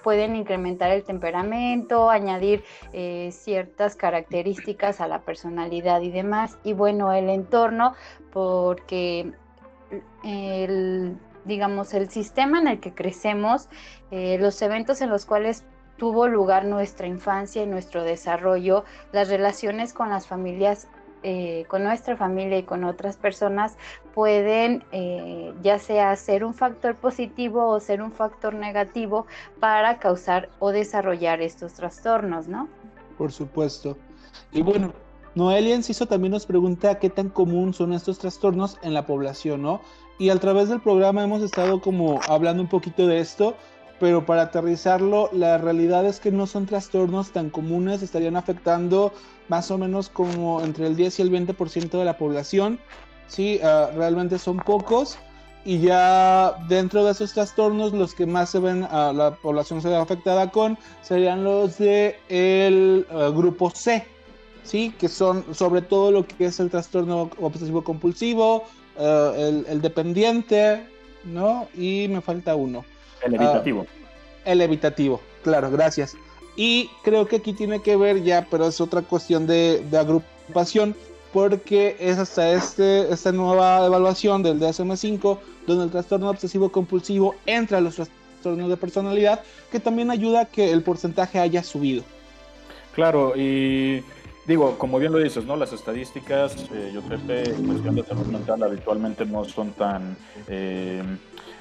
pueden 0.02 0.36
incrementar 0.36 0.90
el 0.90 1.04
temperamento, 1.04 2.10
añadir 2.10 2.64
eh, 2.92 3.30
ciertas 3.32 3.96
características 3.96 5.00
a 5.00 5.08
la 5.08 5.20
personalidad 5.20 6.00
y 6.02 6.10
demás. 6.10 6.58
Y 6.64 6.72
bueno, 6.72 7.12
el 7.12 7.28
entorno, 7.30 7.94
porque 8.32 9.32
el, 10.24 11.16
digamos, 11.44 11.94
el 11.94 12.10
sistema 12.10 12.60
en 12.60 12.68
el 12.68 12.80
que 12.80 12.94
crecemos, 12.94 13.68
eh, 14.10 14.38
los 14.38 14.60
eventos 14.62 15.00
en 15.00 15.10
los 15.10 15.26
cuales 15.26 15.64
tuvo 15.96 16.26
lugar 16.26 16.64
nuestra 16.64 17.06
infancia 17.06 17.62
y 17.62 17.66
nuestro 17.66 18.02
desarrollo, 18.02 18.84
las 19.12 19.28
relaciones 19.28 19.92
con 19.92 20.10
las 20.10 20.26
familias 20.26 20.88
eh, 21.22 21.64
con 21.68 21.84
nuestra 21.84 22.16
familia 22.16 22.58
y 22.58 22.62
con 22.64 22.84
otras 22.84 23.16
personas 23.16 23.76
pueden 24.14 24.84
eh, 24.92 25.52
ya 25.62 25.78
sea 25.78 26.14
ser 26.16 26.44
un 26.44 26.54
factor 26.54 26.96
positivo 26.96 27.68
o 27.68 27.80
ser 27.80 28.02
un 28.02 28.12
factor 28.12 28.54
negativo 28.54 29.26
para 29.60 29.98
causar 29.98 30.50
o 30.58 30.70
desarrollar 30.70 31.40
estos 31.40 31.74
trastornos, 31.74 32.48
¿no? 32.48 32.68
Por 33.16 33.32
supuesto. 33.32 33.96
Y 34.50 34.62
bueno, 34.62 34.92
Noelia 35.34 35.74
Enciso 35.74 36.06
también 36.06 36.32
nos 36.32 36.44
pregunta 36.44 36.98
qué 36.98 37.08
tan 37.08 37.30
común 37.30 37.72
son 37.72 37.92
estos 37.92 38.18
trastornos 38.18 38.78
en 38.82 38.92
la 38.92 39.06
población, 39.06 39.62
¿no? 39.62 39.80
Y 40.18 40.28
a 40.28 40.36
través 40.36 40.68
del 40.68 40.80
programa 40.80 41.24
hemos 41.24 41.42
estado 41.42 41.80
como 41.80 42.20
hablando 42.28 42.62
un 42.62 42.68
poquito 42.68 43.06
de 43.06 43.20
esto, 43.20 43.56
pero 43.98 44.26
para 44.26 44.42
aterrizarlo, 44.42 45.30
la 45.32 45.58
realidad 45.58 46.04
es 46.04 46.20
que 46.20 46.32
no 46.32 46.46
son 46.46 46.66
trastornos 46.66 47.30
tan 47.30 47.50
comunes, 47.50 48.02
estarían 48.02 48.36
afectando 48.36 49.12
más 49.48 49.70
o 49.70 49.78
menos 49.78 50.08
como 50.08 50.62
entre 50.62 50.86
el 50.86 50.96
10 50.96 51.18
y 51.18 51.22
el 51.22 51.30
20% 51.30 51.90
de 51.90 52.04
la 52.04 52.16
población, 52.16 52.78
¿sí? 53.28 53.60
Ah, 53.62 53.90
realmente 53.94 54.38
son 54.38 54.58
pocos. 54.58 55.18
Y 55.64 55.78
ya 55.78 56.56
dentro 56.68 57.04
de 57.04 57.12
esos 57.12 57.32
trastornos, 57.34 57.92
los 57.92 58.14
que 58.14 58.26
más 58.26 58.50
se 58.50 58.58
ven 58.58 58.82
a 58.84 59.12
la 59.12 59.36
población 59.36 59.80
se 59.80 59.88
ve 59.88 59.96
afectada 59.96 60.50
con 60.50 60.76
serían 61.02 61.44
los 61.44 61.78
de 61.78 62.16
el 62.28 63.06
ah, 63.10 63.30
grupo 63.34 63.70
C, 63.70 64.04
¿sí? 64.64 64.94
Que 64.98 65.08
son 65.08 65.44
sobre 65.54 65.82
todo 65.82 66.10
lo 66.10 66.26
que 66.26 66.46
es 66.46 66.58
el 66.58 66.70
trastorno 66.70 67.30
obsesivo 67.40 67.84
compulsivo, 67.84 68.64
el, 68.98 69.64
el, 69.68 69.80
dependiente, 69.80 70.86
¿no? 71.24 71.68
Y 71.74 72.08
me 72.08 72.20
falta 72.20 72.54
uno. 72.54 72.84
El 73.24 73.34
evitativo. 73.36 73.86
el 74.44 74.60
evitativo, 74.60 75.20
claro, 75.42 75.70
gracias. 75.70 76.16
Y 76.56 76.90
creo 77.02 77.26
que 77.26 77.36
aquí 77.36 77.52
tiene 77.52 77.80
que 77.80 77.96
ver 77.96 78.22
ya, 78.22 78.46
pero 78.50 78.66
es 78.66 78.80
otra 78.80 79.02
cuestión 79.02 79.46
de, 79.46 79.84
agrupación, 79.92 80.94
porque 81.32 81.96
es 81.98 82.18
hasta 82.18 82.52
este, 82.52 83.12
esta 83.12 83.32
nueva 83.32 83.86
evaluación 83.86 84.42
del 84.42 84.60
DSM-5 84.60 85.38
donde 85.66 85.84
el 85.84 85.90
trastorno 85.90 86.28
obsesivo 86.28 86.70
compulsivo 86.70 87.34
entra 87.46 87.78
a 87.78 87.80
los 87.80 87.94
trastornos 87.94 88.68
de 88.68 88.76
personalidad, 88.76 89.40
que 89.70 89.80
también 89.80 90.10
ayuda 90.10 90.42
a 90.42 90.44
que 90.44 90.72
el 90.72 90.82
porcentaje 90.82 91.38
haya 91.38 91.62
subido. 91.62 92.02
Claro, 92.94 93.32
y 93.36 94.02
digo, 94.46 94.76
como 94.78 94.98
bien 94.98 95.12
lo 95.12 95.18
dices, 95.18 95.44
¿no? 95.44 95.56
Las 95.56 95.72
estadísticas, 95.72 96.54
eh, 96.72 96.90
yo 96.92 97.00
creo 97.02 97.26
que 97.26 97.42
en 97.50 97.66
cuestión 97.66 97.94
de 97.94 98.04
salud 98.04 98.26
mental 98.26 98.62
habitualmente 98.62 99.24
no 99.24 99.44
son 99.44 99.70
tan... 99.72 100.16
Eh, 100.48 101.02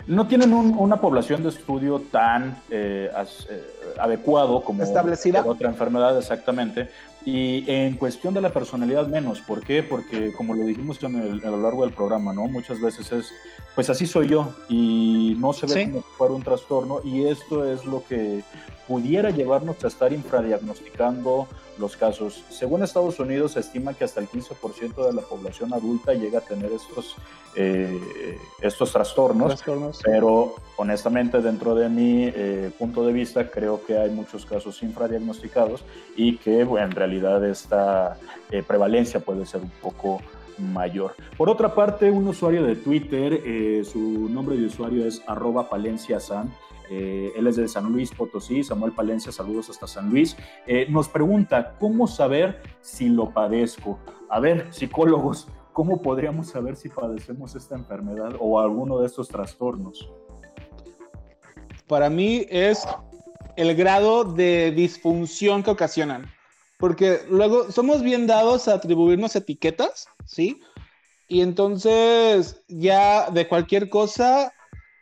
no 0.08 0.28
tienen 0.28 0.54
una 0.54 0.97
población 0.99 1.43
de 1.43 1.49
estudio 1.49 2.02
tan 2.12 2.58
eh, 2.70 3.12
eh, 3.49 3.64
adecuado 3.99 4.62
como 4.62 4.84
establecida. 4.84 5.43
otra 5.45 5.70
enfermedad 5.70 6.18
exactamente. 6.18 6.89
Y 7.24 7.70
en 7.72 7.97
cuestión 7.97 8.34
de 8.34 8.41
la 8.41 8.49
personalidad 8.49 9.08
menos. 9.08 9.41
¿por 9.41 9.64
qué? 9.64 9.84
porque 9.84 10.34
como 10.34 10.54
lo 10.54 10.64
dijimos 10.64 11.02
en 11.04 11.16
el, 11.16 11.45
a 11.45 11.52
lo 11.52 11.62
largo 11.62 11.84
del 11.84 11.93
programa 11.93 12.34
no 12.34 12.47
muchas 12.47 12.80
veces 12.82 13.12
es 13.12 13.32
pues 13.76 13.89
así 13.89 14.06
soy 14.06 14.28
yo 14.28 14.54
y 14.68 15.36
no 15.39 15.54
se 15.54 15.66
ve 15.66 15.89
como 15.89 16.02
fuera 16.02 16.34
un 16.34 16.43
trastorno 16.43 16.99
y 17.04 17.26
esto 17.28 17.70
es 17.72 17.86
lo 17.86 18.04
que 18.04 18.43
pudiera 18.88 19.30
llevarnos 19.30 19.84
a 19.84 19.88
estar 19.88 20.12
infradiagnosticando 20.12 21.47
los 21.82 21.97
casos. 21.97 22.43
Según 22.49 22.84
Estados 22.84 23.19
Unidos, 23.19 23.53
se 23.53 23.59
estima 23.59 23.93
que 23.93 24.05
hasta 24.05 24.21
el 24.21 24.29
15% 24.29 25.05
de 25.05 25.13
la 25.13 25.21
población 25.23 25.73
adulta 25.73 26.13
llega 26.13 26.39
a 26.39 26.41
tener 26.41 26.71
estos, 26.71 27.15
eh, 27.55 28.38
estos 28.61 28.93
trastornos, 28.93 29.61
pero 30.03 30.55
honestamente 30.77 31.41
dentro 31.41 31.75
de 31.75 31.89
mi 31.89 32.25
eh, 32.25 32.71
punto 32.77 33.05
de 33.05 33.11
vista 33.11 33.49
creo 33.49 33.84
que 33.84 33.97
hay 33.97 34.11
muchos 34.11 34.45
casos 34.45 34.82
infradiagnosticados 34.84 35.84
y 36.15 36.38
que 36.38 36.61
en 36.61 36.91
realidad 36.91 37.43
esta 37.43 38.17
eh, 38.51 38.63
prevalencia 38.65 39.19
puede 39.19 39.45
ser 39.45 39.61
un 39.61 39.71
poco 39.82 40.21
mayor. 40.57 41.15
Por 41.38 41.49
otra 41.49 41.73
parte, 41.73 42.11
un 42.11 42.27
usuario 42.27 42.63
de 42.63 42.75
Twitter, 42.75 43.84
su 43.84 44.29
nombre 44.29 44.55
de 44.55 44.67
usuario 44.67 45.07
es 45.07 45.23
arroba 45.25 45.67
palenciasan, 45.69 46.53
eh, 46.91 47.31
él 47.35 47.47
es 47.47 47.55
de 47.55 47.67
San 47.67 47.91
Luis 47.91 48.11
Potosí, 48.11 48.63
Samuel 48.63 48.91
Palencia, 48.91 49.31
saludos 49.31 49.69
hasta 49.69 49.87
San 49.87 50.09
Luis, 50.09 50.35
eh, 50.67 50.85
nos 50.89 51.07
pregunta, 51.07 51.75
¿cómo 51.79 52.05
saber 52.05 52.61
si 52.81 53.09
lo 53.09 53.31
padezco? 53.31 53.97
A 54.29 54.39
ver, 54.39 54.67
psicólogos, 54.73 55.47
¿cómo 55.73 56.01
podríamos 56.01 56.47
saber 56.47 56.75
si 56.75 56.89
padecemos 56.89 57.55
esta 57.55 57.75
enfermedad 57.75 58.35
o 58.39 58.59
alguno 58.59 58.99
de 58.99 59.07
estos 59.07 59.27
trastornos? 59.27 60.11
Para 61.87 62.09
mí 62.09 62.45
es 62.49 62.85
el 63.55 63.75
grado 63.75 64.23
de 64.23 64.71
disfunción 64.71 65.63
que 65.63 65.71
ocasionan 65.71 66.29
porque 66.81 67.19
luego 67.29 67.71
somos 67.71 68.01
bien 68.01 68.25
dados 68.25 68.67
a 68.67 68.73
atribuirnos 68.73 69.35
etiquetas, 69.35 70.07
¿sí? 70.25 70.59
Y 71.27 71.41
entonces 71.41 72.63
ya 72.67 73.29
de 73.29 73.47
cualquier 73.47 73.87
cosa, 73.87 74.51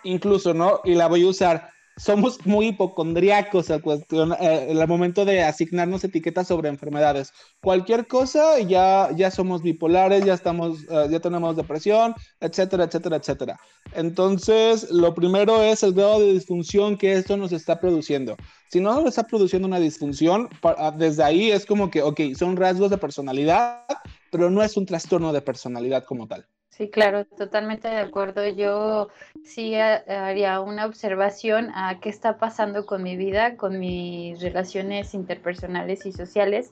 incluso, 0.04 0.54
¿no? 0.54 0.82
Y 0.84 0.94
la 0.96 1.08
voy 1.08 1.24
a 1.24 1.30
usar 1.30 1.70
somos 2.00 2.46
muy 2.46 2.68
hipocondriacos 2.68 3.70
al, 3.70 3.82
cuestión, 3.82 4.34
eh, 4.40 4.70
al 4.72 4.88
momento 4.88 5.26
de 5.26 5.44
asignarnos 5.44 6.04
etiquetas 6.04 6.48
sobre 6.48 6.70
enfermedades. 6.70 7.34
Cualquier 7.62 8.08
cosa, 8.08 8.60
ya, 8.60 9.10
ya 9.16 9.30
somos 9.30 9.62
bipolares, 9.62 10.24
ya, 10.24 10.34
estamos, 10.34 10.84
eh, 10.90 11.08
ya 11.10 11.20
tenemos 11.20 11.56
depresión, 11.58 12.16
etcétera, 12.40 12.86
etcétera, 12.86 13.18
etcétera. 13.18 13.60
Entonces, 13.94 14.90
lo 14.92 15.14
primero 15.14 15.62
es 15.62 15.84
el 15.84 15.94
grado 15.94 16.22
de 16.22 16.34
disfunción 16.34 16.98
que 16.98 17.14
esto 17.14 17.36
nos 17.36 17.52
está 17.52 17.80
produciendo. 17.80 18.38
Si 18.70 18.80
no 18.80 18.94
nos 18.94 19.06
está 19.06 19.24
produciendo 19.28 19.68
una 19.68 19.80
disfunción, 19.80 20.48
ah, 20.64 20.94
desde 20.96 21.24
ahí 21.24 21.52
es 21.52 21.66
como 21.66 21.90
que, 21.92 22.02
ok, 22.02 22.22
son 22.38 22.56
rasgos 22.56 22.92
de 22.92 22.98
personalidad, 22.98 23.84
pero 24.32 24.50
no 24.50 24.64
es 24.64 24.78
un 24.78 24.86
trastorno 24.86 25.34
de 25.34 25.42
personalidad 25.42 26.06
como 26.06 26.28
tal. 26.28 26.48
Sí, 26.80 26.90
claro, 26.90 27.26
totalmente 27.26 27.90
de 27.90 27.98
acuerdo. 27.98 28.48
Yo 28.48 29.10
sí 29.44 29.76
haría 29.76 30.62
una 30.62 30.86
observación 30.86 31.72
a 31.76 32.00
qué 32.00 32.08
está 32.08 32.38
pasando 32.38 32.86
con 32.86 33.04
mi 33.04 33.18
vida, 33.18 33.58
con 33.58 33.80
mis 33.80 34.42
relaciones 34.42 35.14
interpersonales 35.14 36.06
y 36.06 36.14
sociales. 36.14 36.70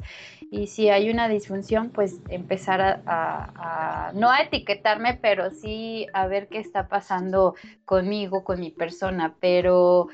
Y 0.50 0.68
si 0.68 0.88
hay 0.88 1.10
una 1.10 1.28
disfunción, 1.28 1.90
pues 1.90 2.22
empezar 2.30 3.02
a, 3.06 4.14
no 4.16 4.32
a 4.32 4.40
etiquetarme, 4.44 5.20
pero 5.22 5.52
sí 5.52 6.08
a 6.14 6.26
ver 6.28 6.48
qué 6.48 6.60
está 6.60 6.88
pasando 6.88 7.56
conmigo, 7.84 8.46
con 8.46 8.62
mi 8.62 8.72
persona. 8.72 9.36
Pero 9.42 10.08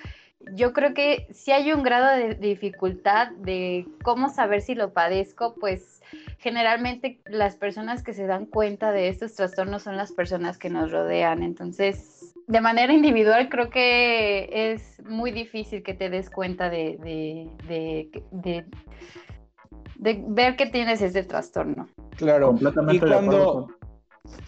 yo 0.54 0.74
creo 0.74 0.96
que 0.96 1.28
si 1.32 1.52
hay 1.52 1.72
un 1.72 1.84
grado 1.84 2.18
de 2.18 2.34
dificultad 2.34 3.32
de 3.34 3.86
cómo 4.04 4.30
saber 4.30 4.62
si 4.62 4.74
lo 4.74 4.92
padezco, 4.92 5.54
pues 5.60 5.93
generalmente 6.44 7.22
las 7.26 7.56
personas 7.56 8.04
que 8.04 8.14
se 8.14 8.28
dan 8.28 8.46
cuenta 8.46 8.92
de 8.92 9.08
estos 9.08 9.34
trastornos 9.34 9.84
son 9.84 9.96
las 9.96 10.12
personas 10.12 10.58
que 10.58 10.70
nos 10.70 10.92
rodean. 10.92 11.42
Entonces, 11.42 12.36
de 12.48 12.60
manera 12.60 12.92
individual 12.92 13.48
creo 13.48 13.70
que 13.70 14.50
es 14.52 15.02
muy 15.06 15.32
difícil 15.32 15.84
que 15.84 15.94
te 15.94 16.10
des 16.10 16.30
cuenta 16.30 16.70
de, 16.70 16.98
de, 17.66 18.66
ver 20.28 20.56
que 20.58 20.66
tienes 20.66 21.02
ese 21.02 21.24
trastorno. 21.24 21.88
Claro, 22.18 22.48
completamente 22.48 23.06
y 23.06 23.10
cuando... 23.10 23.70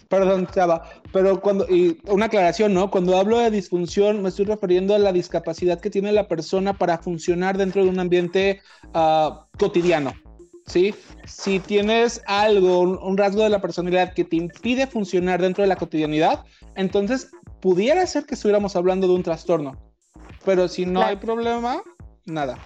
Perdón, 0.08 0.46
Chava, 0.46 0.88
pero 1.12 1.40
cuando, 1.40 1.66
y 1.68 2.00
una 2.08 2.26
aclaración, 2.26 2.72
¿no? 2.72 2.90
Cuando 2.90 3.16
hablo 3.16 3.38
de 3.38 3.50
disfunción, 3.50 4.22
me 4.22 4.28
estoy 4.28 4.44
refiriendo 4.44 4.94
a 4.94 4.98
la 4.98 5.12
discapacidad 5.12 5.80
que 5.80 5.90
tiene 5.90 6.12
la 6.12 6.28
persona 6.28 6.74
para 6.74 6.98
funcionar 6.98 7.58
dentro 7.58 7.82
de 7.84 7.90
un 7.90 7.98
ambiente 7.98 8.60
ah, 8.94 9.46
cotidiano, 9.58 10.12
¿sí? 10.66 10.94
Si 11.24 11.60
tienes 11.60 12.22
algo, 12.26 12.80
un, 12.80 13.16
rasgo 13.16 13.42
de 13.42 13.50
la 13.50 13.60
personalidad 13.60 14.14
que 14.14 14.24
te 14.24 14.36
impide 14.36 14.86
funcionar 14.86 15.40
dentro 15.40 15.62
de 15.62 15.68
la 15.68 15.76
cotidianidad, 15.76 16.44
entonces 16.74 17.30
pudiera 17.60 18.06
ser 18.06 18.26
que 18.26 18.34
estuviéramos 18.34 18.76
hablando 18.76 19.06
de 19.06 19.14
un 19.14 19.22
trastorno. 19.22 19.76
Pero 20.44 20.68
si 20.68 20.86
no 20.86 21.02
hay 21.02 21.16
problema, 21.16 21.82
nada. 22.24 22.58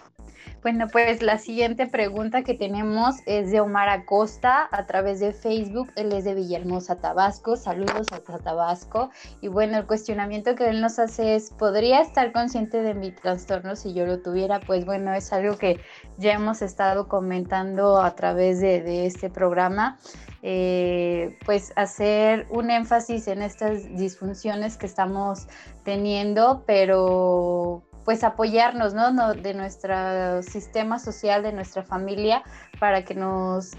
Bueno, 0.63 0.89
pues 0.93 1.23
la 1.23 1.39
siguiente 1.39 1.87
pregunta 1.87 2.43
que 2.43 2.53
tenemos 2.53 3.17
es 3.25 3.51
de 3.51 3.61
Omar 3.61 3.89
Acosta 3.89 4.69
a 4.71 4.85
través 4.85 5.19
de 5.19 5.33
Facebook. 5.33 5.91
Él 5.97 6.13
es 6.13 6.25
de 6.25 6.35
Villahermosa, 6.35 7.01
Tabasco. 7.01 7.57
Saludos 7.57 8.09
a 8.13 8.21
Tabasco. 8.21 9.09
Y 9.41 9.49
bueno, 9.49 9.79
el 9.79 9.87
cuestionamiento 9.87 10.55
que 10.57 10.69
él 10.69 10.83
nos 10.83 10.99
hace 10.99 11.35
es, 11.35 11.51
¿podría 11.51 12.03
estar 12.03 12.31
consciente 12.33 12.83
de 12.83 12.93
mi 12.93 13.11
trastorno 13.11 13.75
si 13.75 13.95
yo 13.95 14.05
lo 14.05 14.21
tuviera? 14.21 14.61
Pues 14.61 14.85
bueno, 14.85 15.15
es 15.15 15.33
algo 15.33 15.57
que 15.57 15.81
ya 16.19 16.33
hemos 16.33 16.61
estado 16.61 17.09
comentando 17.09 17.99
a 18.03 18.15
través 18.15 18.61
de, 18.61 19.07
este 19.07 19.31
programa. 19.31 19.99
Eh, 20.43 21.39
pues 21.47 21.73
hacer 21.77 22.47
un 22.51 22.71
énfasis 22.71 23.29
en 23.29 23.41
estas 23.41 23.97
disfunciones 23.97 24.77
que 24.77 24.87
estamos 24.87 25.47
teniendo, 25.85 26.65
pero 26.67 27.83
pues 28.11 28.25
apoyarnos, 28.25 28.93
¿no? 28.93 29.35
De 29.35 29.55
nuestro 29.55 30.43
sistema 30.43 30.99
social, 30.99 31.45
de 31.45 31.53
nuestra 31.53 31.85
familia, 31.85 32.43
para 32.81 33.05
que 33.05 33.15
nos, 33.15 33.71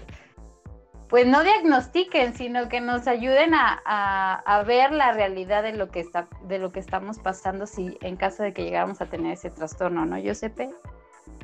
pues 1.10 1.26
no 1.26 1.44
diagnostiquen, 1.44 2.32
sino 2.32 2.70
que 2.70 2.80
nos 2.80 3.06
ayuden 3.06 3.50
a, 3.54 4.64
ver 4.66 4.90
la 4.90 5.12
realidad 5.12 5.62
de 5.62 5.74
lo 5.74 5.90
que 5.90 6.00
está, 6.00 6.28
de 6.44 6.58
lo 6.58 6.72
que 6.72 6.80
estamos 6.80 7.18
pasando, 7.18 7.66
si 7.66 7.98
en 8.00 8.16
caso 8.16 8.42
de 8.42 8.54
que 8.54 8.64
llegáramos 8.64 9.02
a 9.02 9.10
tener 9.10 9.34
ese 9.34 9.50
trastorno, 9.50 10.06
¿no, 10.06 10.16
Josepe? 10.16 10.70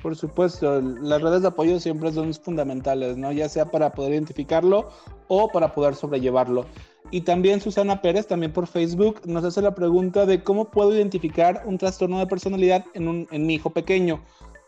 Por 0.03 0.15
supuesto, 0.15 0.81
las 0.81 1.21
redes 1.21 1.43
de 1.43 1.49
apoyo 1.49 1.81
siempre 1.81 2.13
son 2.13 2.33
fundamentales, 2.35 3.17
¿no? 3.17 3.33
Ya 3.33 3.49
sea 3.49 3.71
para 3.71 3.93
poder 3.93 4.13
identificarlo 4.13 4.89
o 5.27 5.49
para 5.49 5.75
poder 5.75 5.95
sobrellevarlo. 5.95 6.67
Y 7.11 7.23
también 7.23 7.61
Susana 7.61 8.03
Pérez, 8.03 8.27
también 8.27 8.53
por 8.53 8.67
Facebook, 8.67 9.23
nos 9.25 9.45
hace 9.45 9.63
la 9.63 9.75
pregunta 9.75 10.27
de 10.27 10.43
cómo 10.43 10.67
puedo 10.67 10.95
identificar 10.95 11.63
un 11.67 11.79
trastorno 11.79 12.19
de 12.19 12.27
personalidad 12.27 12.85
en, 12.95 13.09
un, 13.09 13.29
en 13.31 13.47
mi 13.47 13.55
hijo 13.55 13.71
pequeño. 13.71 14.21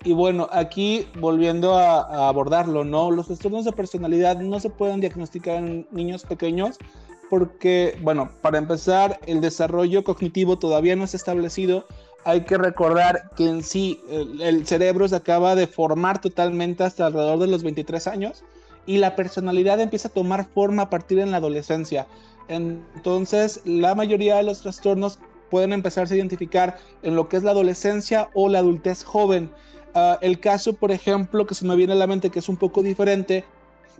Y 0.02 0.14
bueno, 0.14 0.48
aquí 0.50 1.06
volviendo 1.18 1.74
a, 1.74 2.28
abordarlo, 2.28 2.84
¿no? 2.84 3.10
Los 3.10 3.26
trastornos 3.26 3.66
de 3.66 3.72
personalidad 3.72 4.38
no 4.40 4.58
se 4.58 4.70
pueden 4.70 5.00
diagnosticar 5.00 5.56
en 5.56 5.86
niños 5.90 6.24
pequeños 6.24 6.78
porque, 7.28 7.98
bueno, 8.02 8.30
para 8.40 8.58
empezar, 8.58 9.20
el 9.26 9.40
desarrollo 9.40 10.02
cognitivo 10.02 10.58
todavía 10.58 10.96
no 10.96 11.04
es 11.04 11.14
establecido. 11.14 11.86
Hay 12.24 12.42
que 12.42 12.58
recordar 12.58 13.30
que 13.36 13.48
en 13.48 13.62
sí 13.62 14.02
el, 14.40 14.66
cerebro 14.66 15.08
se 15.08 15.16
acaba 15.16 15.54
de 15.54 15.66
formar 15.66 16.20
totalmente 16.20 16.84
hasta 16.84 17.06
alrededor 17.06 17.38
de 17.38 17.46
los 17.46 17.62
23 17.62 18.06
años 18.08 18.44
y 18.86 18.98
la 18.98 19.16
personalidad 19.16 19.80
empieza 19.80 20.08
a 20.08 20.12
tomar 20.12 20.46
forma 20.46 20.82
a 20.82 20.90
partir 20.90 21.18
de 21.18 21.26
la 21.26 21.38
adolescencia. 21.38 22.06
Entonces, 22.48 23.60
la 23.64 23.94
mayoría 23.94 24.36
de 24.36 24.42
los 24.42 24.60
trastornos 24.60 25.18
pueden 25.50 25.72
empezarse 25.72 26.14
a 26.14 26.16
identificar 26.18 26.78
en 27.02 27.16
lo 27.16 27.28
que 27.28 27.36
es 27.36 27.42
la 27.42 27.52
adolescencia 27.52 28.28
o 28.34 28.48
la 28.48 28.58
adultez 28.58 29.04
joven. 29.04 29.50
Ah, 29.94 30.18
el 30.20 30.40
caso, 30.40 30.74
por 30.74 30.92
ejemplo, 30.92 31.46
que 31.46 31.54
se 31.54 31.64
me 31.64 31.76
viene 31.76 31.92
a 31.92 31.96
la 31.96 32.06
mente 32.06 32.30
que 32.30 32.38
es 32.38 32.48
un 32.48 32.56
poco 32.56 32.82
diferente, 32.82 33.44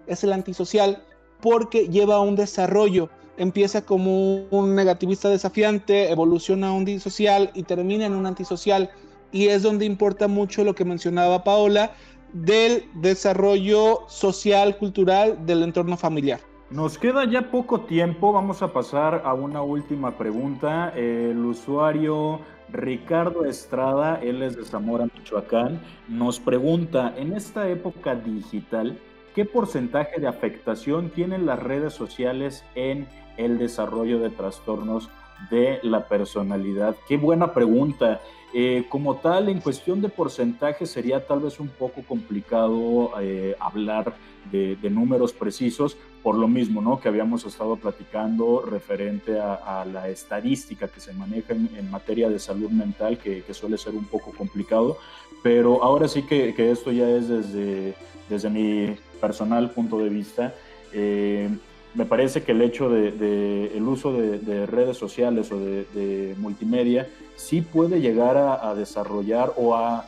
es 0.06 0.24
el 0.24 0.32
antisocial, 0.32 1.02
porque 1.40 1.88
lleva 1.88 2.20
un 2.20 2.36
desarrollo. 2.36 3.08
Empieza 3.40 3.86
como 3.86 4.44
un 4.50 4.74
negativista 4.74 5.30
desafiante, 5.30 6.10
evoluciona 6.10 6.68
a 6.68 6.72
un 6.72 6.84
disocial 6.84 7.50
y 7.54 7.62
termina 7.62 8.04
en 8.04 8.12
un 8.12 8.26
antisocial. 8.26 8.90
Y 9.32 9.46
es 9.46 9.62
donde 9.62 9.86
importa 9.86 10.28
mucho 10.28 10.62
lo 10.62 10.74
que 10.74 10.84
mencionaba 10.84 11.42
Paola 11.42 11.92
del 12.34 12.84
desarrollo 12.96 14.00
social, 14.08 14.76
cultural 14.76 15.46
del 15.46 15.62
entorno 15.62 15.96
familiar. 15.96 16.40
Nos 16.68 16.98
queda 16.98 17.24
ya 17.24 17.50
poco 17.50 17.80
tiempo, 17.80 18.30
vamos 18.30 18.60
a 18.60 18.74
pasar 18.74 19.22
a 19.24 19.32
una 19.32 19.62
última 19.62 20.18
pregunta. 20.18 20.92
El 20.94 21.38
usuario 21.38 22.40
Ricardo 22.70 23.46
Estrada, 23.46 24.20
él 24.22 24.42
es 24.42 24.54
de 24.54 24.64
Zamora, 24.66 25.06
Michoacán, 25.06 25.80
nos 26.08 26.38
pregunta, 26.38 27.14
en 27.16 27.32
esta 27.32 27.70
época 27.70 28.16
digital, 28.16 28.98
¿qué 29.34 29.46
porcentaje 29.46 30.20
de 30.20 30.28
afectación 30.28 31.08
tienen 31.08 31.46
las 31.46 31.58
redes 31.58 31.94
sociales 31.94 32.66
en 32.74 33.08
el 33.44 33.58
desarrollo 33.58 34.18
de 34.18 34.30
trastornos 34.30 35.08
de 35.50 35.80
la 35.82 36.06
personalidad? 36.06 36.96
Qué 37.08 37.16
buena 37.16 37.52
pregunta. 37.52 38.20
Eh, 38.52 38.86
como 38.88 39.16
tal, 39.16 39.48
en 39.48 39.60
cuestión 39.60 40.00
de 40.00 40.08
porcentaje 40.08 40.84
sería 40.84 41.24
tal 41.24 41.40
vez 41.40 41.60
un 41.60 41.68
poco 41.68 42.02
complicado 42.02 43.12
eh, 43.20 43.54
hablar 43.60 44.14
de, 44.50 44.76
números 44.90 45.32
precisos, 45.32 45.96
por 46.22 46.34
lo 46.34 46.48
mismo 46.48 46.80
¿no? 46.80 46.98
que 46.98 47.08
habíamos 47.08 47.44
estado 47.44 47.76
platicando 47.76 48.62
referente 48.62 49.38
a, 49.38 49.84
la 49.84 50.08
estadística 50.08 50.88
que 50.88 50.98
se 50.98 51.12
maneja 51.12 51.54
en, 51.54 51.90
materia 51.90 52.28
de 52.28 52.40
salud 52.40 52.70
mental, 52.70 53.18
que, 53.18 53.44
suele 53.52 53.78
ser 53.78 53.94
un 53.94 54.06
poco 54.06 54.32
complicado, 54.32 54.96
pero 55.42 55.84
ahora 55.84 56.08
sí 56.08 56.22
que, 56.22 56.54
esto 56.70 56.90
ya 56.90 57.08
es 57.08 57.28
desde, 57.28 58.50
mi 58.50 58.96
personal 59.20 59.70
punto 59.70 59.98
de 59.98 60.08
vista. 60.08 60.54
Eh, 60.92 61.48
me 61.94 62.04
parece 62.04 62.42
que 62.42 62.52
el 62.52 62.62
hecho 62.62 62.88
de, 62.88 63.72
el 63.74 63.82
uso 63.82 64.12
de, 64.12 64.66
redes 64.66 64.96
sociales 64.96 65.50
o 65.50 65.58
de, 65.58 66.34
multimedia 66.38 67.08
sí 67.36 67.62
puede 67.62 68.00
llegar 68.00 68.36
a, 68.36 68.74
desarrollar 68.74 69.52
o 69.56 69.74
a, 69.74 70.06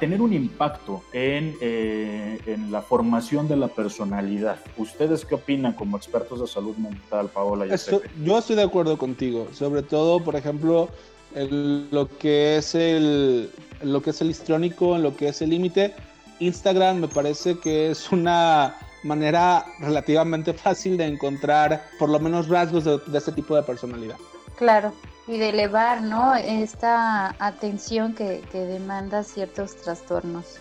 tener 0.00 0.20
un 0.20 0.32
impacto 0.32 1.02
eh, 1.12 2.38
en, 2.46 2.70
la 2.70 2.82
formación 2.82 3.48
de 3.48 3.56
la 3.56 3.68
personalidad. 3.68 4.58
¿Ustedes 4.76 5.24
qué 5.24 5.34
opinan 5.34 5.72
como 5.72 5.96
expertos 5.96 6.40
de 6.40 6.46
salud 6.46 6.76
mental, 6.76 7.28
Paola? 7.28 7.66
yo 8.22 8.38
estoy 8.38 8.56
de 8.56 8.62
acuerdo 8.62 8.98
contigo, 8.98 9.48
sobre 9.52 9.82
todo, 9.82 10.20
por 10.20 10.36
ejemplo, 10.36 10.88
lo 11.34 12.08
que 12.18 12.56
es 12.56 12.74
el 12.74 13.50
lo 13.82 14.00
que 14.00 14.10
es 14.10 14.20
el 14.20 14.30
histrónico, 14.30 14.96
lo 14.98 15.16
que 15.16 15.28
es 15.28 15.42
el 15.42 15.50
límite. 15.50 15.94
Instagram 16.38 16.98
me 17.00 17.08
parece 17.08 17.58
que 17.58 17.90
es 17.90 18.10
una 18.10 18.76
manera 19.02 19.66
relativamente 19.80 20.52
fácil 20.54 20.96
de 20.96 21.06
encontrar 21.06 21.84
por 21.98 22.08
lo 22.08 22.18
menos 22.18 22.48
rasgos 22.48 22.84
de, 22.84 23.00
este 23.14 23.32
tipo 23.32 23.56
de 23.56 23.62
personalidad. 23.62 24.16
Claro, 24.56 24.92
y 25.26 25.38
de 25.38 25.50
elevar, 25.50 26.02
¿no? 26.02 26.34
Esta 26.34 27.34
atención 27.38 28.14
que, 28.14 28.42
demanda 28.52 29.24
ciertos 29.24 29.76
trastornos. 29.76 30.58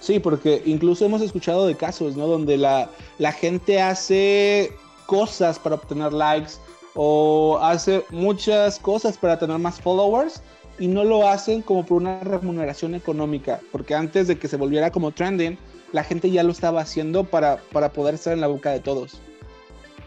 Sí, 0.00 0.18
porque 0.18 0.62
incluso 0.66 1.04
hemos 1.04 1.22
escuchado 1.22 1.66
de 1.66 1.76
casos, 1.76 2.16
¿no? 2.16 2.26
Donde 2.26 2.56
la, 2.56 2.90
la 3.18 3.32
gente 3.32 3.80
hace 3.80 4.72
cosas 5.06 5.58
para 5.58 5.76
obtener 5.76 6.12
likes 6.12 6.52
o 6.94 7.58
hace 7.62 8.04
muchas 8.10 8.78
cosas 8.78 9.16
para 9.16 9.38
tener 9.38 9.58
más 9.58 9.80
followers 9.80 10.42
y 10.78 10.88
no 10.88 11.04
lo 11.04 11.28
hacen 11.28 11.62
como 11.62 11.84
por 11.84 11.98
una 12.02 12.20
remuneración 12.20 12.94
económica, 12.94 13.60
porque 13.70 13.94
antes 13.94 14.28
de 14.28 14.38
que 14.38 14.48
se 14.48 14.56
volviera 14.56 14.90
como 14.90 15.10
trending, 15.12 15.58
la 15.92 16.04
gente 16.04 16.30
ya 16.30 16.42
lo 16.42 16.52
estaba 16.52 16.80
haciendo 16.80 17.24
para, 17.24 17.58
para 17.72 17.90
poder 17.90 18.14
estar 18.14 18.32
en 18.32 18.40
la 18.40 18.46
boca 18.46 18.70
de 18.70 18.80
todos. 18.80 19.20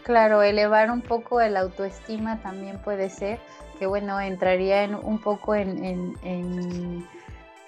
Claro, 0.02 0.42
elevar 0.42 0.90
un 0.90 1.00
poco 1.00 1.40
el 1.40 1.56
autoestima 1.56 2.40
también 2.40 2.78
puede 2.78 3.10
ser, 3.10 3.40
que 3.78 3.86
bueno, 3.86 4.20
entraría 4.20 4.84
en, 4.84 4.94
un 4.94 5.20
poco 5.20 5.54
en, 5.54 5.84
en, 6.22 7.04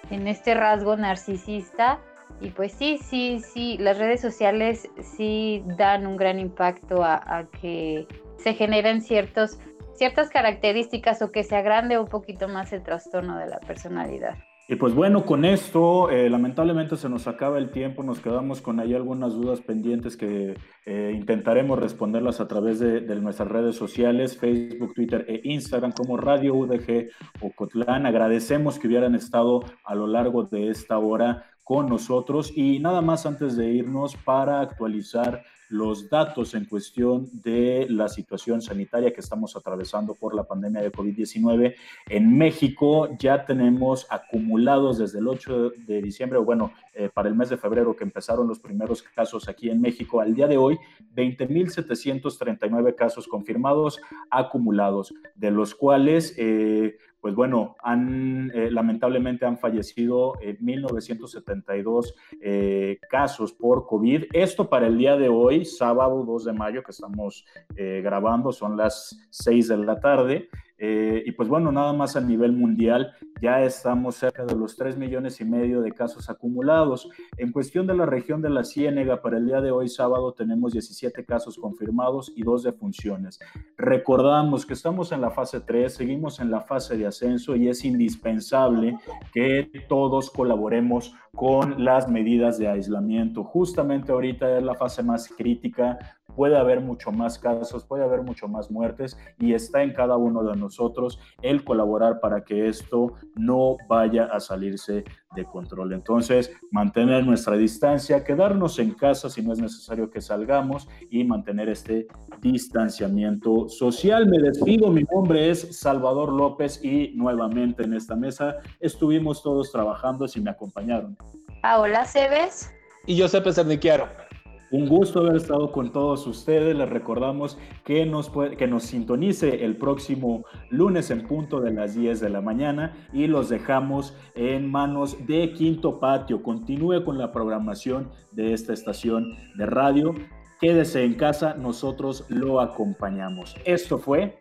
en, 0.09 0.27
este 0.27 0.53
rasgo 0.53 0.95
narcisista. 0.95 1.99
Y 2.39 2.51
pues 2.51 2.71
sí, 2.71 2.97
sí, 2.97 3.41
sí, 3.41 3.77
las 3.77 3.97
redes 3.97 4.21
sociales 4.21 4.87
sí 5.01 5.63
dan 5.65 6.07
un 6.07 6.15
gran 6.15 6.39
impacto 6.39 7.03
a, 7.03 7.15
a 7.15 7.45
que 7.59 8.07
se 8.37 8.53
generen 8.53 9.01
ciertos, 9.01 9.59
ciertas 9.95 10.29
características 10.29 11.21
o 11.21 11.31
que 11.31 11.43
se 11.43 11.57
agrande 11.57 11.99
un 11.99 12.07
poquito 12.07 12.47
más 12.47 12.71
el 12.71 12.83
trastorno 12.83 13.37
de 13.37 13.47
la 13.47 13.59
personalidad. 13.59 14.37
Y 14.71 14.75
pues 14.75 14.93
bueno, 14.93 15.25
con 15.25 15.45
esto 15.45 16.11
eh, 16.11 16.29
lamentablemente 16.29 16.95
se 16.95 17.09
nos 17.09 17.25
acaba 17.25 17.57
el 17.57 17.71
tiempo, 17.71 18.03
nos 18.03 18.19
quedamos 18.19 18.61
con 18.61 18.79
ahí 18.79 18.93
algunas 18.93 19.33
dudas 19.33 19.61
pendientes 19.61 20.15
que 20.15 20.53
eh, 20.85 21.11
intentaremos 21.15 21.79
responderlas 21.79 22.39
a 22.39 22.47
través 22.47 22.77
de, 22.77 23.01
nuestras 23.15 23.47
redes 23.47 23.75
sociales, 23.75 24.37
Facebook, 24.37 24.93
Twitter 24.93 25.25
e 25.27 25.41
Instagram 25.43 25.91
como 25.91 26.17
Radio 26.17 26.53
UDG 26.53 27.09
Ocotlán. 27.41 28.05
Agradecemos 28.05 28.77
que 28.77 28.87
hubieran 28.87 29.15
estado 29.15 29.61
a 29.83 29.95
lo 29.95 30.05
largo 30.05 30.43
de 30.43 30.69
esta 30.69 30.99
hora 30.99 31.45
con 31.63 31.89
nosotros 31.89 32.53
y 32.55 32.77
nada 32.77 33.01
más 33.01 33.25
antes 33.25 33.57
de 33.57 33.71
irnos 33.71 34.15
para 34.17 34.61
actualizar 34.61 35.41
los 35.69 36.09
datos 36.09 36.55
en 36.55 36.65
cuestión 36.65 37.29
de 37.31 37.85
la 37.89 38.09
situación 38.09 38.61
sanitaria 38.61 39.13
que 39.13 39.21
estamos 39.21 39.55
atravesando 39.55 40.15
por 40.15 40.35
la 40.35 40.43
pandemia 40.43 40.81
de 40.81 40.91
COVID-19. 40.91 41.75
En 42.09 42.37
México 42.37 43.09
ya 43.19 43.45
tenemos 43.45 44.07
acumulados 44.09 44.97
desde 44.97 45.19
el 45.19 45.27
8 45.27 45.73
de 45.85 46.01
diciembre, 46.01 46.39
o 46.39 46.43
bueno, 46.43 46.73
eh, 46.93 47.09
para 47.13 47.29
el 47.29 47.35
mes 47.35 47.49
de 47.49 47.57
febrero 47.57 47.95
que 47.95 48.03
empezaron 48.03 48.47
los 48.47 48.59
primeros 48.59 49.03
casos 49.03 49.47
aquí 49.47 49.69
en 49.69 49.79
México, 49.79 50.21
al 50.21 50.33
día 50.33 50.47
de 50.47 50.57
hoy, 50.57 50.77
20.739 51.15 52.95
casos 52.95 53.27
confirmados 53.27 53.99
acumulados, 54.29 55.13
de 55.35 55.51
los 55.51 55.75
cuales... 55.75 56.33
Eh, 56.37 56.97
pues 57.21 57.35
bueno, 57.35 57.75
han, 57.83 58.51
eh, 58.53 58.71
lamentablemente 58.71 59.45
han 59.45 59.57
fallecido 59.57 60.33
1.972 60.35 62.13
eh, 62.41 62.97
casos 63.09 63.53
por 63.53 63.85
COVID. 63.85 64.25
Esto 64.31 64.69
para 64.69 64.87
el 64.87 64.97
día 64.97 65.17
de 65.17 65.27
hoy, 65.27 65.65
sábado 65.65 66.23
2 66.23 66.45
de 66.45 66.53
mayo, 66.53 66.83
que 66.83 66.91
estamos 66.91 67.45
eh, 67.75 68.01
grabando, 68.03 68.51
son 68.51 68.77
las 68.77 69.27
6 69.31 69.67
de 69.67 69.77
la 69.77 69.99
tarde. 69.99 70.49
Eh, 70.81 71.23
y 71.25 71.31
pues 71.33 71.49
bueno, 71.49 71.71
nada 71.71 71.91
más 71.91 72.15
a 72.15 72.21
nivel 72.21 72.53
mundial, 72.53 73.13
ya 73.41 73.61
estamos 73.63 74.15
cerca 74.15 74.45
de 74.45 74.55
los 74.55 74.77
3 74.77 74.97
millones 74.97 75.41
y 75.41 75.45
medio 75.45 75.81
de 75.81 75.91
casos 75.91 76.29
acumulados. 76.29 77.09
En 77.37 77.51
cuestión 77.51 77.85
de 77.85 77.95
la 77.95 78.05
región 78.05 78.41
de 78.41 78.49
la 78.49 78.63
Ciénega, 78.63 79.21
para 79.21 79.37
el 79.37 79.45
día 79.45 79.59
de 79.59 79.71
hoy, 79.71 79.89
sábado, 79.89 80.33
tenemos 80.33 80.71
17 80.71 81.25
casos 81.25 81.57
confirmados 81.57 82.31
y 82.35 82.43
2 82.43 82.63
defunciones. 82.63 83.39
Recordamos 83.77 84.65
que 84.65 84.73
estamos 84.73 85.11
en 85.11 85.21
la 85.21 85.31
fase 85.31 85.59
3, 85.59 85.93
seguimos 85.93 86.39
en 86.39 86.49
la 86.49 86.61
fase 86.61 86.97
de 86.97 87.07
ascenso 87.07 87.55
y 87.55 87.67
es 87.67 87.83
indispensable 87.83 88.97
que 89.33 89.69
todos 89.89 90.29
colaboremos 90.29 91.13
con 91.35 91.83
las 91.83 92.09
medidas 92.09 92.57
de 92.57 92.67
aislamiento. 92.67 93.43
Justamente 93.43 94.11
ahorita 94.11 94.57
es 94.57 94.63
la 94.63 94.75
fase 94.75 95.03
más 95.03 95.27
crítica 95.27 96.18
puede 96.35 96.57
haber 96.57 96.81
mucho 96.81 97.11
más 97.11 97.37
casos, 97.39 97.85
puede 97.85 98.03
haber 98.03 98.21
mucho 98.21 98.47
más 98.47 98.71
muertes 98.71 99.17
y 99.37 99.53
está 99.53 99.83
en 99.83 99.93
cada 99.93 100.17
uno 100.17 100.43
de 100.43 100.55
nosotros 100.55 101.19
el 101.41 101.63
colaborar 101.63 102.19
para 102.19 102.43
que 102.43 102.67
esto 102.67 103.13
no 103.35 103.77
vaya 103.87 104.25
a 104.25 104.39
salirse 104.39 105.03
de 105.35 105.45
control. 105.45 105.93
Entonces, 105.93 106.51
mantener 106.71 107.25
nuestra 107.25 107.55
distancia, 107.55 108.23
quedarnos 108.23 108.79
en 108.79 108.91
casa 108.91 109.29
si 109.29 109.41
no 109.41 109.53
es 109.53 109.59
necesario 109.59 110.09
que 110.09 110.21
salgamos 110.21 110.87
y 111.09 111.23
mantener 111.23 111.69
este 111.69 112.07
distanciamiento 112.41 113.69
social. 113.69 114.27
Me 114.27 114.39
despido, 114.39 114.89
mi 114.89 115.03
nombre 115.03 115.49
es 115.49 115.79
Salvador 115.79 116.31
López 116.31 116.83
y 116.83 117.13
nuevamente 117.15 117.83
en 117.83 117.93
esta 117.93 118.15
mesa 118.15 118.55
estuvimos 118.79 119.43
todos 119.43 119.71
trabajando 119.71 120.27
si 120.27 120.41
me 120.41 120.49
acompañaron. 120.49 121.17
Hola, 121.63 122.05
Cebes. 122.05 122.71
Y 123.05 123.19
José 123.19 123.41
Cerniquiaro. 123.51 124.28
Un 124.71 124.87
gusto 124.87 125.21
haber 125.21 125.37
estado 125.37 125.71
con 125.71 125.91
todos 125.91 126.27
ustedes. 126.27 126.75
Les 126.75 126.89
recordamos 126.89 127.57
que 127.83 128.05
nos, 128.05 128.29
que 128.29 128.67
nos 128.67 128.83
sintonice 128.83 129.65
el 129.65 129.77
próximo 129.77 130.45
lunes 130.69 131.09
en 131.09 131.27
punto 131.27 131.59
de 131.59 131.71
las 131.71 131.95
10 131.95 132.19
de 132.19 132.29
la 132.29 132.41
mañana 132.41 132.93
y 133.11 133.27
los 133.27 133.49
dejamos 133.49 134.15
en 134.35 134.69
manos 134.69 135.25
de 135.25 135.53
Quinto 135.53 135.99
Patio. 135.99 136.43
Continúe 136.43 137.03
con 137.03 137.17
la 137.17 137.31
programación 137.31 138.11
de 138.31 138.53
esta 138.53 138.73
estación 138.73 139.35
de 139.55 139.65
radio. 139.65 140.13
Quédese 140.61 141.03
en 141.03 141.15
casa, 141.15 141.55
nosotros 141.55 142.25
lo 142.29 142.61
acompañamos. 142.61 143.55
Esto 143.65 143.97
fue... 143.97 144.37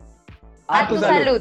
A, 0.66 0.86
tu, 0.86 0.96
salud. 0.98 1.40